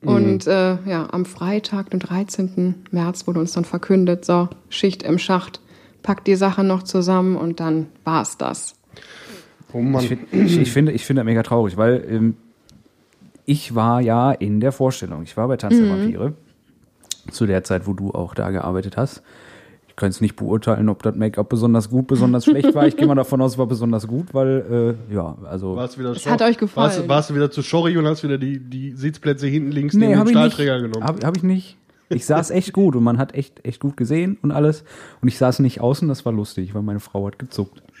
Und 0.00 0.46
äh, 0.46 0.76
ja, 0.84 1.08
am 1.10 1.24
Freitag, 1.24 1.90
den 1.90 1.98
13. 1.98 2.86
März, 2.92 3.26
wurde 3.26 3.40
uns 3.40 3.52
dann 3.52 3.64
verkündet, 3.64 4.24
so, 4.24 4.48
Schicht 4.68 5.02
im 5.02 5.18
Schacht, 5.18 5.60
packt 6.02 6.28
die 6.28 6.36
Sachen 6.36 6.68
noch 6.68 6.84
zusammen 6.84 7.36
und 7.36 7.58
dann 7.58 7.86
war's 8.04 8.38
das. 8.38 8.76
Oh 9.72 9.80
Mann. 9.80 10.02
Ich, 10.02 10.08
find, 10.08 10.32
ich, 10.32 10.58
ich 10.58 10.72
finde, 10.72 10.92
ich 10.92 11.04
finde 11.04 11.20
das 11.20 11.26
mega 11.26 11.42
traurig, 11.42 11.76
weil 11.76 12.06
ähm, 12.08 12.36
ich 13.44 13.74
war 13.74 14.00
ja 14.00 14.30
in 14.32 14.60
der 14.60 14.72
Vorstellung. 14.72 15.22
Ich 15.24 15.36
war 15.36 15.48
bei 15.48 15.56
Tanz 15.56 15.76
der 15.76 15.88
Vampire. 15.88 16.34
Zu 17.30 17.46
der 17.46 17.64
Zeit, 17.64 17.86
wo 17.86 17.92
du 17.92 18.12
auch 18.12 18.34
da 18.34 18.50
gearbeitet 18.50 18.96
hast. 18.96 19.22
Ich 19.98 20.00
kann 20.00 20.10
es 20.10 20.20
nicht 20.20 20.36
beurteilen, 20.36 20.88
ob 20.90 21.02
das 21.02 21.16
Make-up 21.16 21.48
besonders 21.48 21.90
gut, 21.90 22.06
besonders 22.06 22.44
schlecht 22.44 22.72
war. 22.72 22.86
Ich 22.86 22.96
gehe 22.96 23.04
mal 23.08 23.14
davon 23.16 23.40
aus, 23.42 23.54
es 23.54 23.58
war 23.58 23.66
besonders 23.66 24.06
gut, 24.06 24.32
weil, 24.32 24.96
äh, 25.10 25.12
ja, 25.12 25.36
also. 25.42 25.74
Warst 25.74 25.96
du 25.96 25.98
wieder 25.98 26.12
Es 26.12 26.24
hat 26.24 26.40
euch 26.40 26.56
gefallen. 26.56 26.86
Warst, 26.86 27.08
warst 27.08 27.30
du 27.30 27.34
wieder 27.34 27.50
zu 27.50 27.64
Schorri 27.64 27.98
und 27.98 28.06
hast 28.06 28.22
wieder 28.22 28.38
die, 28.38 28.60
die 28.60 28.92
Sitzplätze 28.92 29.48
hinten 29.48 29.72
links 29.72 29.94
neben 29.96 30.16
hab 30.16 30.26
den 30.26 30.36
ich 30.36 30.40
nicht. 30.40 30.52
Stahlträger 30.52 30.82
genommen? 30.82 31.04
Hab, 31.04 31.24
hab 31.24 31.36
ich 31.36 31.42
nicht. 31.42 31.76
Ich 32.10 32.26
saß 32.26 32.50
echt 32.50 32.72
gut 32.72 32.94
und 32.94 33.02
man 33.02 33.18
hat 33.18 33.34
echt, 33.34 33.64
echt 33.66 33.80
gut 33.80 33.96
gesehen 33.96 34.38
und 34.40 34.52
alles. 34.52 34.84
Und 35.20 35.26
ich 35.26 35.36
saß 35.36 35.58
nicht 35.58 35.80
außen, 35.80 36.06
das 36.06 36.24
war 36.24 36.32
lustig, 36.32 36.76
weil 36.76 36.82
meine 36.82 37.00
Frau 37.00 37.26
hat 37.26 37.40
gezuckt. 37.40 37.82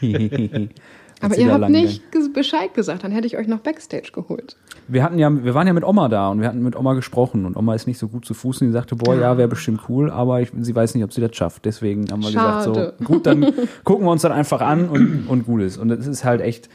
Aber 1.20 1.36
ihr 1.36 1.52
habt 1.52 1.68
nicht 1.70 2.02
ges- 2.12 2.32
Bescheid 2.32 2.72
gesagt, 2.74 3.02
dann 3.04 3.10
hätte 3.12 3.26
ich 3.26 3.36
euch 3.36 3.48
noch 3.48 3.58
Backstage 3.58 4.10
geholt. 4.12 4.56
Wir 4.86 5.02
hatten 5.02 5.18
ja, 5.18 5.30
wir 5.44 5.54
waren 5.54 5.66
ja 5.66 5.72
mit 5.72 5.84
Oma 5.84 6.08
da 6.08 6.28
und 6.30 6.40
wir 6.40 6.48
hatten 6.48 6.62
mit 6.62 6.76
Oma 6.76 6.94
gesprochen 6.94 7.44
und 7.44 7.56
Oma 7.56 7.74
ist 7.74 7.86
nicht 7.86 7.98
so 7.98 8.08
gut 8.08 8.24
zu 8.24 8.34
Fuß 8.34 8.60
und 8.60 8.68
die 8.68 8.72
sagte, 8.72 8.94
boah, 8.96 9.14
ja, 9.16 9.36
wäre 9.36 9.48
bestimmt 9.48 9.80
cool, 9.88 10.10
aber 10.10 10.40
ich, 10.40 10.50
sie 10.60 10.74
weiß 10.74 10.94
nicht, 10.94 11.04
ob 11.04 11.12
sie 11.12 11.20
das 11.20 11.34
schafft. 11.36 11.64
Deswegen 11.64 12.10
haben 12.10 12.22
wir 12.22 12.30
Schade. 12.30 12.70
gesagt, 12.70 12.94
so, 13.00 13.04
gut, 13.04 13.26
dann 13.26 13.52
gucken 13.84 14.06
wir 14.06 14.12
uns 14.12 14.22
dann 14.22 14.32
einfach 14.32 14.60
an 14.60 14.88
und, 14.88 15.26
und 15.28 15.46
gut 15.46 15.62
ist. 15.62 15.76
Und 15.76 15.90
es 15.90 16.06
ist 16.06 16.24
halt 16.24 16.40
echt, 16.40 16.68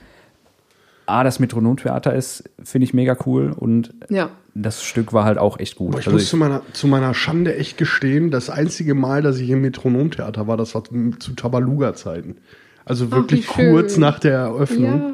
A, 1.05 1.23
das 1.23 1.39
Metronomtheater 1.39 2.13
ist, 2.13 2.49
finde 2.63 2.85
ich 2.85 2.93
mega 2.93 3.17
cool 3.25 3.51
und 3.55 3.93
Ja. 4.09 4.29
das 4.55 4.83
Stück 4.83 5.11
war 5.13 5.25
halt 5.25 5.37
auch 5.37 5.59
echt 5.59 5.75
gut. 5.77 5.91
Boah, 5.91 5.99
ich 5.99 6.05
Also 6.07 6.17
muss 6.17 6.29
zu 6.29 6.37
meiner, 6.37 6.61
zu 6.73 6.87
meiner 6.87 7.13
Schande 7.13 7.55
echt 7.57 7.77
gestehen, 7.77 8.31
das 8.31 8.49
einzige 8.49 8.93
Mal, 8.93 9.21
dass 9.21 9.37
ich 9.39 9.49
im 9.49 9.61
Metronomtheater 9.61 10.47
war, 10.47 10.55
das 10.57 10.75
war 10.75 10.83
zu 10.83 11.33
Tabaluga-Zeiten. 11.35 12.37
Also 12.85 13.11
wirklich 13.11 13.45
schön. 13.47 13.71
kurz 13.71 13.97
nach 13.97 14.19
der 14.19 14.33
Eröffnung. 14.33 14.99
Ja. 14.99 15.13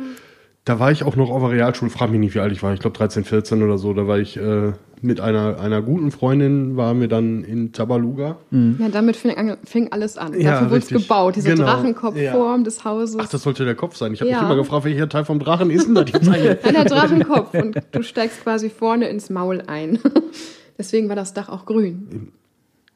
Da 0.66 0.80
war 0.80 0.92
ich 0.92 1.04
auch 1.04 1.16
noch 1.16 1.32
auf 1.32 1.42
der 1.42 1.52
Realschule, 1.52 1.90
frag 1.90 2.12
mich 2.12 2.20
nicht, 2.20 2.36
wie 2.36 2.40
alt 2.40 2.52
ich 2.52 2.62
war, 2.62 2.74
ich 2.74 2.80
glaube 2.80 2.96
13, 2.98 3.24
14 3.24 3.64
oder 3.64 3.78
so. 3.78 3.94
Da 3.94 4.06
war 4.08 4.20
ich 4.20 4.38
äh, 4.38 4.74
mit 5.02 5.20
einer, 5.20 5.60
einer 5.60 5.82
guten 5.82 6.12
Freundin, 6.12 6.78
waren 6.78 7.00
wir 7.00 7.08
dann 7.08 7.44
in 7.44 7.72
Tabaluga. 7.72 8.38
Ja, 8.52 8.90
damit 8.92 9.16
fing, 9.16 9.34
fing 9.64 9.92
alles 9.92 10.18
an. 10.18 10.40
Ja, 10.40 10.52
Dafür 10.52 10.70
wurde 10.72 10.80
es 10.80 10.88
gebaut, 10.90 11.38
diese 11.38 11.50
Genau. 11.50 11.64
Drachenkopfform 11.64 12.64
des 12.66 12.84
Hauses. 12.84 13.18
Ach, 13.20 13.30
das 13.30 13.42
sollte 13.42 13.66
der 13.66 13.76
Kopf 13.76 13.96
sein. 13.96 14.14
Ich 14.14 14.20
habe 14.22 14.30
Ja. 14.30 14.42
mich 14.42 14.46
immer 14.46 14.58
gefragt, 14.58 14.84
welcher 14.86 15.10
Teil 15.10 15.26
vom 15.26 15.40
Drachen 15.40 15.72
ist 15.72 15.88
denn 15.88 15.96
das 15.96 16.12
jetzt 16.12 16.28
eigentlich? 16.30 16.58
Nein, 16.64 16.74
der 16.74 16.86
Drachenkopf. 16.86 17.54
Und 17.56 17.78
du 17.92 18.04
steigst 18.04 18.44
quasi 18.44 18.70
vorne 18.70 19.08
ins 19.10 19.30
Maul 19.30 19.64
ein. 19.66 19.98
Deswegen 20.78 21.10
war 21.10 21.16
das 21.16 21.34
Dach 21.34 21.50
auch 21.50 21.66
grün. 21.66 22.32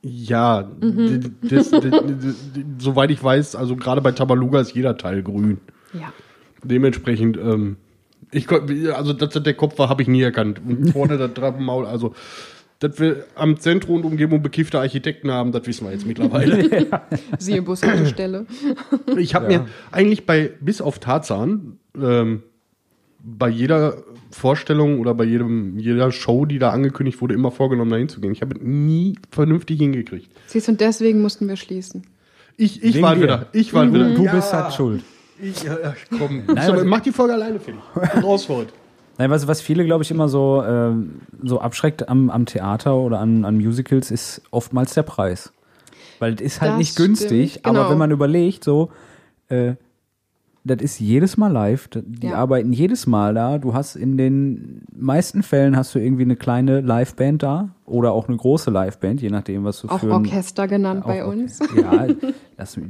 Ja, 0.06 0.64
d- 0.64 1.32
das, 1.44 1.72
d- 1.72 1.80
d- 1.80 1.92
d- 1.92 2.66
soweit 2.78 3.10
ich 3.10 3.24
weiß, 3.24 3.56
also 3.56 3.78
gerade 3.78 4.02
bei 4.02 4.12
Tabaluga 4.12 4.60
ist 4.60 4.76
jeder 4.76 4.98
Teil 4.98 5.24
grün. 5.24 5.60
Ja. 5.94 6.12
Dementsprechend, 6.62 7.38
ähm, 7.38 7.78
ich 8.32 8.50
also 8.52 9.14
dass 9.14 9.30
das 9.34 9.44
der 9.44 9.54
Kopf 9.54 9.80
war, 9.80 9.88
habe 9.88 10.02
ich 10.02 10.10
nie 10.10 10.22
erkannt. 10.22 10.60
Und 10.68 10.90
vorne 10.92 11.18
das 11.18 11.34
Drachenmaul, 11.34 11.86
also 11.86 12.14
dass 12.80 13.00
wir 13.00 13.24
am 13.36 13.58
Zentrum 13.60 13.96
und 13.96 14.04
Umgebung 14.04 14.42
bekiffte 14.42 14.78
Architekten 14.78 15.32
haben, 15.32 15.54
das 15.54 15.66
wissen 15.68 15.86
wir 15.86 15.94
jetzt 15.94 16.06
mittlerweile. 16.06 16.90
Siehe 17.40 17.62
Bushaltestelle. 17.62 18.46
Ich 19.16 19.36
habe 19.36 19.48
mir 19.48 19.68
eigentlich 19.92 20.26
bei, 20.26 20.52
bis 20.60 20.82
auf 20.82 21.00
Tarzan, 21.00 21.80
ähm, 21.98 22.44
bei 23.24 23.48
jeder 23.48 24.04
Vorstellung 24.34 25.00
oder 25.00 25.14
bei 25.14 25.24
jedem, 25.24 25.78
jeder 25.78 26.12
Show, 26.12 26.46
die 26.46 26.60
da 26.60 26.72
angekündigt 26.72 27.22
wurde, 27.22 27.34
immer 27.34 27.52
vorgenommen, 27.52 27.92
da 27.92 27.98
hinzugehen. 27.98 28.34
Ich 28.34 28.42
habe 28.42 28.56
es 28.56 28.62
nie 28.62 29.16
vernünftig 29.32 29.80
hingekriegt. 29.80 30.30
Siehst 30.48 30.68
du, 30.68 30.72
und 30.74 30.82
deswegen 30.82 31.22
mussten 31.22 31.48
wir 31.48 31.56
schließen. 31.56 32.04
Ich, 32.58 32.84
ich 32.84 32.96
Wegen 32.96 33.04
war 33.04 33.16
dir. 33.16 33.22
wieder. 33.24 33.46
Ich 33.54 33.74
war 33.74 33.92
wieder. 33.94 34.10
Du 34.14 34.24
Ja, 34.26 34.34
bist 34.34 34.54
halt 34.54 34.74
schuld. 34.74 35.04
Ich, 35.42 35.64
ja, 35.64 35.78
komm. 36.18 36.44
Nein, 36.48 36.66
so, 36.68 36.74
aber- 36.74 36.84
mach 36.86 37.00
die 37.02 37.12
Folge 37.12 37.34
alleine 37.34 37.60
fertig. 37.60 37.82
Raus 38.24 38.46
für 38.46 38.56
heute. 38.58 38.74
Nein, 39.18 39.30
was, 39.30 39.48
was 39.48 39.62
viele, 39.62 39.86
glaube 39.86 40.04
ich, 40.04 40.10
immer 40.12 40.28
so, 40.28 40.64
ähm, 40.68 41.22
so 41.44 41.60
abschreckt 41.62 42.10
am, 42.10 42.30
am 42.32 42.46
Theater 42.48 42.96
oder 42.96 43.20
an, 43.20 43.46
an 43.46 43.58
Musicals, 43.58 44.10
ist 44.10 44.42
oftmals 44.52 44.94
der 44.96 45.04
Preis. 45.04 45.54
Weil 46.20 46.34
es 46.36 46.42
ist 46.42 46.62
halt 46.62 46.72
Das 46.74 46.78
nicht 46.80 46.96
günstig, 46.96 47.52
stimmt, 47.52 47.66
genau. 47.66 47.80
aber 47.82 47.92
wenn 47.92 47.98
man 48.00 48.10
überlegt, 48.12 48.64
so, 48.64 48.90
äh, 49.50 49.74
das 50.64 50.82
ist 50.82 51.00
jedes 51.00 51.36
Mal 51.38 51.50
live, 51.52 51.90
die 51.94 52.28
Ja. 52.28 52.36
arbeiten 52.36 52.72
jedes 52.74 53.06
Mal 53.08 53.34
da. 53.34 53.58
Du 53.58 53.74
hast 53.74 53.96
in 53.96 54.18
den 54.18 54.82
meisten 54.96 55.44
Fällen 55.44 55.76
hast 55.76 55.94
du 55.96 56.00
irgendwie 56.00 56.24
eine 56.24 56.36
kleine 56.36 56.82
Liveband 56.82 57.44
da 57.44 57.70
oder 57.94 58.12
auch 58.12 58.28
eine 58.28 58.36
große 58.38 58.72
Liveband, 58.72 59.22
je 59.22 59.30
nachdem, 59.30 59.64
was 59.64 59.82
du 59.82 59.88
Auch 59.88 60.00
für 60.00 60.08
ein- 60.08 60.12
Orchester 60.14 60.68
genannt 60.68 61.04
auch 61.04 61.08
bei 61.08 61.24
uns. 61.26 61.60
Ja, 61.76 62.08
das, 62.58 62.74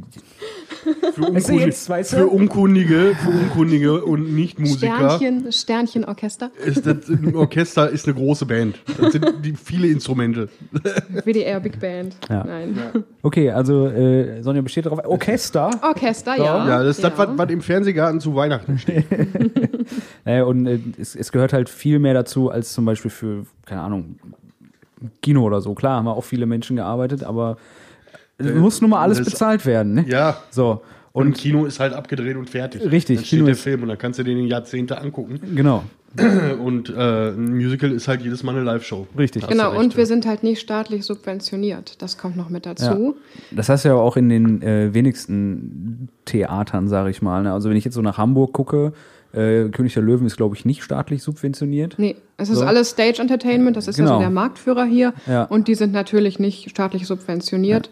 Für, 1.14 1.22
Unkundige, 1.22 1.66
jetzt, 1.66 1.88
weißt 1.90 2.14
du? 2.14 2.18
für 2.18 2.28
Unkundige, 2.28 3.16
für 3.16 3.30
Unkundige 3.30 4.04
und 4.04 4.34
Nicht-Musiker 4.36 5.12
Sternchen, 5.18 5.52
Sternchenorchester. 5.52 6.52
ist 6.66 6.86
das 6.86 7.08
ein 7.08 7.34
Orchester 7.36 7.90
ist 7.90 8.06
eine 8.06 8.16
große 8.16 8.46
Band. 8.46 8.80
Das 9.00 9.14
sind 9.14 9.26
die 9.46 9.54
viele 9.54 9.88
Instrumente. 9.88 10.50
WDR 11.24 11.62
Big 11.62 11.80
Band. 11.80 12.18
Ja. 12.30 12.44
Nein. 12.44 12.78
okay, 13.22 13.52
also 13.52 13.88
äh, 13.88 14.42
Sonja 14.44 14.62
besteht 14.62 14.86
darauf. 14.88 15.06
Orchester. 15.06 15.70
Orchester, 15.82 16.36
ja. 16.38 16.68
Ja, 16.68 16.84
das 16.84 16.98
ist 16.98 17.04
das, 17.04 17.14
was, 17.16 17.30
was 17.38 17.50
im 17.50 17.62
Fernsehgarten 17.62 18.20
zu 18.20 18.36
Weihnachten 18.36 18.78
steht. 18.78 19.06
Naja, 20.26 20.44
und 20.44 20.66
äh, 20.68 20.80
es, 21.00 21.16
es 21.16 21.32
gehört 21.32 21.54
halt 21.54 21.70
viel 21.70 22.00
mehr 22.00 22.14
dazu 22.14 22.50
als 22.50 22.74
zum 22.74 22.84
Beispiel 22.86 23.12
für, 23.12 23.46
keine 23.66 23.82
Ahnung, 23.82 24.16
Kino 25.22 25.44
oder 25.44 25.62
so. 25.62 25.74
Klar, 25.74 25.98
haben 25.98 26.06
wir 26.06 26.16
auch 26.16 26.24
viele 26.24 26.46
Menschen 26.46 26.76
gearbeitet, 26.76 27.24
aber 27.24 27.58
es 28.38 28.54
muss 28.54 28.82
nun 28.82 28.90
mal 28.92 29.02
alles 29.02 29.24
bezahlt 29.24 29.66
werden. 29.66 29.94
Ne? 29.94 30.06
Ja. 30.08 30.38
So, 30.50 30.82
Und, 31.12 31.28
und 31.28 31.34
Kino 31.38 31.66
ist 31.66 31.80
halt 31.80 31.94
abgedreht 31.94 32.36
und 32.36 32.50
fertig. 32.50 32.82
Richtig, 32.90 33.18
Dann 33.18 33.26
steht 33.26 33.38
Kino 33.40 33.46
der 33.46 33.54
ist- 33.54 33.62
Film 33.62 33.84
und 33.84 33.90
dann 33.90 33.98
kannst 33.98 34.20
du 34.20 34.24
den 34.24 34.38
in 34.38 34.48
Jahrzehnte 34.48 35.00
angucken. 35.00 35.40
genau, 35.56 35.84
Und 36.64 36.90
äh, 36.92 37.30
ein 37.32 37.56
Musical 37.56 37.92
ist 37.92 38.08
halt 38.08 38.22
jedes 38.22 38.44
Mal 38.44 38.52
eine 38.56 38.64
Live-Show. 38.64 39.08
richtig. 39.18 39.42
Hast 39.44 39.52
du 39.52 39.56
Genau, 39.58 39.72
recht, 39.72 39.82
und 39.82 39.96
wir 39.96 40.04
ja. 40.04 40.08
sind 40.08 40.28
halt 40.28 40.44
nicht 40.44 40.60
staatlich 40.60 41.06
subventioniert. 41.06 42.00
Das 42.04 42.20
kommt 42.20 42.38
noch 42.38 42.50
mit 42.50 42.68
dazu. 42.68 43.16
Das 43.50 43.68
heißt 43.70 43.86
ja 43.86 43.96
auch 43.96 44.16
in 44.16 44.30
den 44.30 44.62
äh, 44.62 44.94
wenigsten 44.94 46.10
Theatern, 46.26 46.88
sage 46.88 47.10
ich 47.10 47.24
mal. 47.24 47.42
Ne? 47.42 47.52
Also 47.52 47.70
wenn 47.72 47.78
ich 47.78 47.86
jetzt 47.86 47.96
so 47.96 48.02
nach 48.04 48.20
Hamburg 48.20 48.54
gucke, 48.54 48.94
äh, 49.34 49.70
König 49.70 49.94
der 49.94 50.04
Löwen 50.04 50.26
ist, 50.28 50.38
glaube 50.38 50.56
ich, 50.56 50.64
nicht 50.66 50.84
staatlich 50.84 51.24
subventioniert. 51.24 51.96
Nee, 51.98 52.16
es 52.38 52.50
ist 52.50 52.60
So. 52.60 52.66
alles 52.66 52.92
Stage 52.92 53.20
Entertainment, 53.22 53.76
das 53.76 53.88
ist 53.88 53.98
ja 53.98 54.06
Genau. 54.06 54.16
so 54.18 54.22
der 54.22 54.30
Marktführer 54.30 54.86
hier. 54.86 55.14
Ja. 55.28 55.44
Und 55.46 55.68
die 55.68 55.76
sind 55.76 55.92
natürlich 55.94 56.40
nicht 56.40 56.70
staatlich 56.70 57.08
subventioniert. 57.08 57.90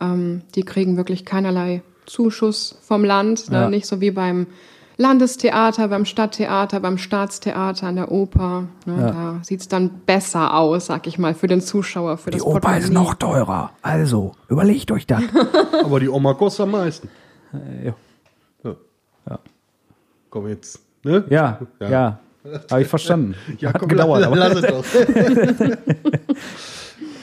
Ähm, 0.00 0.42
die 0.54 0.62
kriegen 0.62 0.96
wirklich 0.96 1.24
keinerlei 1.24 1.82
Zuschuss 2.06 2.78
vom 2.82 3.04
Land. 3.04 3.50
Ne? 3.50 3.56
Ja. 3.58 3.68
Nicht 3.70 3.86
so 3.86 4.00
wie 4.00 4.10
beim 4.10 4.46
Landestheater, 4.96 5.88
beim 5.88 6.04
Stadttheater, 6.04 6.80
beim 6.80 6.98
Staatstheater, 6.98 7.86
an 7.86 7.96
der 7.96 8.10
Oper. 8.12 8.64
Ne? 8.84 8.96
Ja. 9.00 9.10
Da 9.10 9.38
sieht's 9.42 9.68
dann 9.68 9.90
besser 10.04 10.54
aus, 10.54 10.86
sag 10.86 11.06
ich 11.06 11.18
mal, 11.18 11.34
für 11.34 11.46
den 11.46 11.60
Zuschauer, 11.62 12.18
für 12.18 12.30
Die 12.30 12.38
das 12.38 12.46
Oper 12.46 12.76
ist 12.76 12.92
noch 12.92 13.14
teurer. 13.14 13.70
Also, 13.80 14.32
überlegt 14.48 14.90
euch 14.90 15.06
das. 15.06 15.22
Aber 15.84 16.00
die 16.00 16.08
Oma 16.08 16.34
kostet 16.34 16.64
am 16.64 16.72
meisten. 16.72 17.08
ja. 17.84 17.94
Ja. 19.28 19.38
Komm 20.30 20.48
jetzt. 20.48 20.80
Ne? 21.04 21.24
Ja, 21.30 21.60
Ja. 21.80 21.88
ja. 21.90 22.18
Habe 22.70 22.80
ich 22.82 22.88
verstanden. 22.88 23.34
Ja, 23.58 23.68
Hat 23.74 23.80
komm, 23.80 23.88
gedauert, 23.90 24.22
la- 24.22 24.26
aber. 24.28 24.36
lass 24.36 24.54
es 24.54 24.62
doch. 24.62 24.84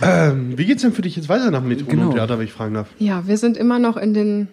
ähm, 0.02 0.58
wie 0.58 0.66
geht's 0.66 0.82
denn 0.84 0.94
für 0.94 1.02
dich 1.02 1.16
jetzt 1.16 1.30
weiter 1.30 1.50
nach 1.52 1.60
dem 1.62 1.70
Metronom 1.70 2.00
Genau. 2.00 2.12
Theater, 2.14 2.38
wenn 2.38 2.46
ich 2.46 2.54
fragen 2.54 2.76
darf? 2.76 2.88
Ja, 3.00 3.28
wir 3.28 3.38
sind 3.38 3.58
immer 3.58 3.80
noch 3.80 3.98
in 3.98 4.14
den 4.14 4.48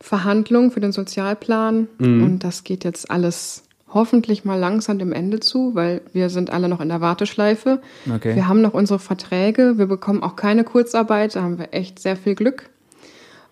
Verhandlungen 0.00 0.70
für 0.70 0.80
den 0.80 0.92
Sozialplan 0.92 1.88
Mhm. 1.98 2.24
und 2.24 2.44
das 2.44 2.64
geht 2.64 2.84
jetzt 2.84 3.10
alles 3.10 3.62
hoffentlich 3.92 4.44
mal 4.44 4.58
langsam 4.58 4.98
dem 4.98 5.12
Ende 5.12 5.40
zu, 5.40 5.74
weil 5.74 6.00
wir 6.12 6.28
sind 6.30 6.50
alle 6.50 6.68
noch 6.68 6.80
in 6.80 6.88
der 6.88 7.00
Warteschleife. 7.00 7.80
Okay. 8.14 8.34
Wir 8.34 8.48
haben 8.48 8.60
noch 8.60 8.74
unsere 8.74 8.98
Verträge, 8.98 9.78
wir 9.78 9.86
bekommen 9.86 10.22
auch 10.22 10.36
keine 10.36 10.64
Kurzarbeit, 10.64 11.36
da 11.36 11.42
haben 11.42 11.58
wir 11.58 11.68
echt 11.72 11.98
sehr 11.98 12.16
viel 12.16 12.34
Glück. 12.34 12.68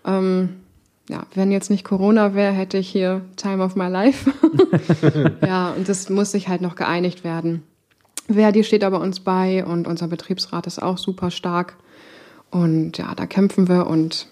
Ähm, 0.07 0.51
ja, 1.11 1.27
wenn 1.35 1.51
jetzt 1.53 1.71
nicht 1.71 1.85
Corona 1.85 2.35
wäre, 2.35 2.53
hätte 2.53 2.79
ich 2.79 2.89
hier 2.89 3.21
Time 3.37 3.63
of 3.63 3.77
my 3.77 3.89
life. 3.89 4.31
ja, 5.47 5.71
und 5.77 5.89
das 5.89 6.09
muss 6.09 6.33
sich 6.33 6.49
halt 6.49 6.61
noch 6.63 6.77
geeinigt 6.77 7.25
werden. 7.25 7.63
Verdi 8.33 8.65
steht 8.65 8.85
aber 8.85 9.01
uns 9.01 9.21
bei 9.21 9.65
und 9.65 9.87
unser 9.87 10.09
Betriebsrat 10.09 10.67
ist 10.67 10.83
auch 10.83 10.97
super 10.99 11.31
stark. 11.31 11.77
Und 12.51 12.97
ja, 12.99 13.15
da 13.15 13.27
kämpfen 13.27 13.69
wir 13.69 13.87
und 13.87 14.29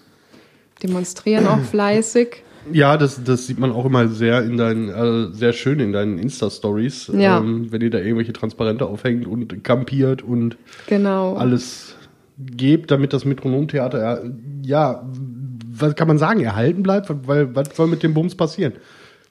demonstrieren 0.81 1.45
auch 1.47 1.59
fleißig. 1.71 2.43
Ja, 2.71 2.95
das, 2.97 3.21
das 3.23 3.45
sieht 3.45 3.59
man 3.59 3.71
auch 3.73 3.85
immer 3.85 4.07
sehr 4.07 4.41
in 4.43 4.55
deinen, 4.57 4.87
äh, 4.89 5.33
sehr 5.35 5.51
schön 5.51 5.79
in 5.81 5.91
deinen 5.91 6.17
Insta-Stories, 6.17 7.11
Ja. 7.13 7.37
ähm, 7.39 7.71
wenn 7.71 7.81
ihr 7.81 7.89
da 7.89 7.97
irgendwelche 7.99 8.31
Transparente 8.33 8.85
aufhängt 8.85 9.27
und 9.27 9.63
kampiert 9.65 10.21
und 10.21 10.57
Genau. 10.87 11.35
alles 11.35 11.95
gebt, 12.39 12.89
damit 12.89 13.11
das 13.13 13.25
Metronomtheater, 13.25 13.99
ja, 14.01 14.19
ja, 14.63 15.03
was 15.79 15.95
kann 15.95 16.07
man 16.07 16.17
sagen, 16.17 16.41
erhalten 16.41 16.83
bleibt? 16.83 17.07
Weil, 17.27 17.55
was 17.55 17.75
soll 17.75 17.87
mit 17.87 18.03
dem 18.03 18.13
Bums 18.13 18.35
passieren? 18.35 18.73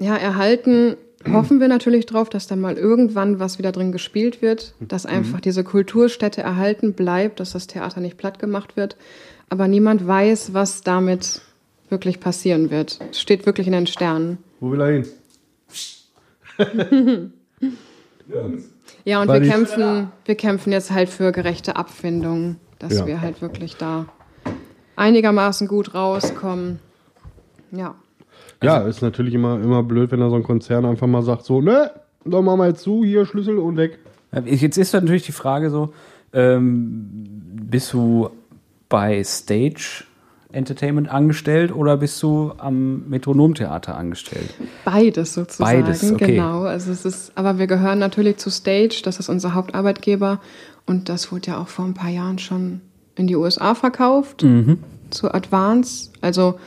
Ja, 0.01 0.17
erhalten 0.17 0.97
hoffen 1.31 1.61
wir 1.61 1.69
natürlich 1.69 2.07
drauf, 2.07 2.29
dass 2.31 2.49
dann 2.49 2.61
mal 2.61 2.77
irgendwann 2.77 3.39
was 3.39 3.59
wieder 3.59 3.71
drin 3.71 3.93
gespielt 3.93 4.43
wird, 4.43 4.75
dass 4.81 5.07
einfach 5.07 5.41
diese 5.41 5.63
Kulturstätte 5.63 6.43
erhalten 6.43 6.95
bleibt, 6.95 7.39
dass 7.39 7.53
das 7.53 7.69
Theater 7.69 8.01
nicht 8.01 8.17
platt 8.17 8.41
gemacht 8.41 8.77
wird. 8.77 8.97
Aber 9.49 9.69
niemand 9.69 10.05
weiß, 10.07 10.53
was 10.55 10.81
damit 10.83 11.43
wirklich 11.91 12.19
passieren 12.19 12.71
wird. 12.71 12.99
Es 13.13 13.21
steht 13.21 13.47
wirklich 13.47 13.67
in 13.69 13.73
den 13.75 13.87
Sternen. 13.87 14.39
Wo 14.61 14.73
will 14.73 14.81
er 14.81 14.93
hin? 14.93 15.07
Ja, 19.05 19.21
und 19.21 19.29
Weil 19.29 19.43
wir 19.43 19.51
kämpfen, 19.51 20.13
wir 20.25 20.35
kämpfen 20.37 20.73
jetzt 20.73 20.91
halt 20.93 21.09
für 21.09 21.33
gerechte 21.33 21.77
Abfindung, 21.77 22.57
dass 22.79 22.99
Ja. 22.99 23.07
wir 23.07 23.21
halt 23.21 23.43
wirklich 23.43 23.77
da 23.77 24.07
einigermaßen 24.97 25.69
gut 25.69 25.95
rauskommen. 25.95 26.79
Ja. 27.71 27.95
Ja, 28.63 28.79
ist 28.79 29.03
natürlich 29.03 29.35
immer, 29.35 29.61
immer 29.61 29.83
blöd, 29.83 30.13
wenn 30.13 30.21
da 30.21 30.31
so 30.31 30.37
ein 30.37 30.45
Konzern 30.45 30.85
einfach 30.85 31.07
mal 31.07 31.23
sagt, 31.23 31.45
so, 31.45 31.61
ne, 31.61 31.91
dann 32.25 32.45
machen 32.45 32.61
wir 32.61 32.69
jetzt 32.69 32.83
zu, 32.83 33.05
hier 33.05 33.27
Schlüssel 33.27 33.59
und 33.59 33.77
weg. 33.77 33.99
Jetzt 34.45 34.79
ist 34.79 34.95
natürlich 34.95 35.25
die 35.25 35.33
Frage 35.33 35.71
so, 35.71 35.93
ähm, 36.33 37.09
bist 37.71 37.93
du 37.93 38.31
bei 38.89 39.23
Stage 39.25 40.05
Entertainment 40.53 41.09
angestellt 41.11 41.75
oder 41.75 41.97
bist 41.97 42.23
du 42.23 42.53
am 42.59 43.09
Metronomtheater 43.09 43.97
angestellt? 43.97 44.55
Beides 44.85 45.35
sozusagen, 45.35 45.83
Beides, 45.83 46.13
okay. 46.13 46.37
genau. 46.37 46.63
Also 46.63 46.93
es 46.93 47.05
ist, 47.05 47.33
aber 47.35 47.59
wir 47.59 47.67
gehören 47.67 47.99
natürlich 47.99 48.37
zu 48.37 48.51
Stage, 48.51 49.01
das 49.05 49.19
ist 49.19 49.29
unser 49.29 49.55
Hauptarbeitgeber 49.55 50.41
und 50.87 51.09
das 51.09 51.33
wurde 51.33 51.49
ja 51.49 51.59
auch 51.61 51.69
vor 51.69 51.87
ein 51.87 51.95
paar 51.95 52.11
Jahren 52.11 52.39
schon 52.39 52.81
in 53.23 53.27
die 53.29 53.37
USA 53.37 53.75
verkauft, 53.75 54.43
Mhm. 54.43 54.79
zu 55.11 55.33
Advance. 55.33 56.11
Also 56.21 56.59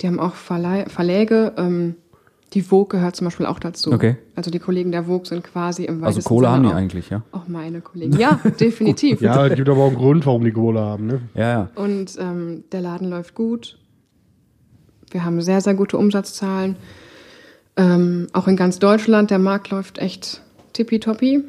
die 0.00 0.08
haben 0.08 0.18
auch 0.20 0.34
Verlei 0.34 0.84
Verläge. 0.88 1.52
Ähm, 1.56 1.94
die 2.54 2.60
Vogue 2.60 2.88
gehört 2.98 3.16
zum 3.16 3.24
Beispiel 3.26 3.46
auch 3.46 3.58
dazu. 3.60 3.92
Okay. 3.92 4.16
Also 4.36 4.50
die 4.50 4.58
Kollegen 4.58 4.92
der 4.92 5.04
Vogue 5.04 5.24
sind 5.26 5.42
quasi 5.44 5.84
im 5.84 6.02
Also 6.04 6.16
weitesten 6.18 6.28
Kohle 6.28 6.46
Sinne 6.48 6.54
haben 6.56 6.62
die 6.64 6.68
auch, 6.68 6.74
eigentlich, 6.74 7.08
ja? 7.10 7.22
Auch 7.32 7.48
meine 7.48 7.80
Kollegen. 7.80 8.18
Ja, 8.18 8.40
definitiv. 8.60 9.22
Ja, 9.22 9.46
es 9.46 9.54
gibt 9.54 9.68
aber 9.70 9.80
auch 9.84 9.88
einen 9.88 9.96
Grund, 9.96 10.26
warum 10.26 10.44
die 10.44 10.52
Kohle 10.52 10.80
haben, 10.80 11.06
ne? 11.06 11.20
Ja, 11.34 11.48
ja. 11.48 11.70
Und 11.76 12.18
ähm, 12.18 12.64
der 12.72 12.80
Laden 12.82 13.08
läuft 13.08 13.34
gut. 13.34 13.78
Wir 15.10 15.24
haben 15.24 15.40
sehr, 15.40 15.60
sehr 15.62 15.74
gute 15.74 15.96
Umsatzzahlen. 15.96 16.76
Ähm, 17.76 18.26
auch 18.34 18.48
in 18.48 18.56
ganz 18.56 18.78
Deutschland, 18.78 19.30
der 19.30 19.38
Markt 19.38 19.70
läuft 19.70 19.98
echt 19.98 20.42
tippitoppi. 20.74 21.44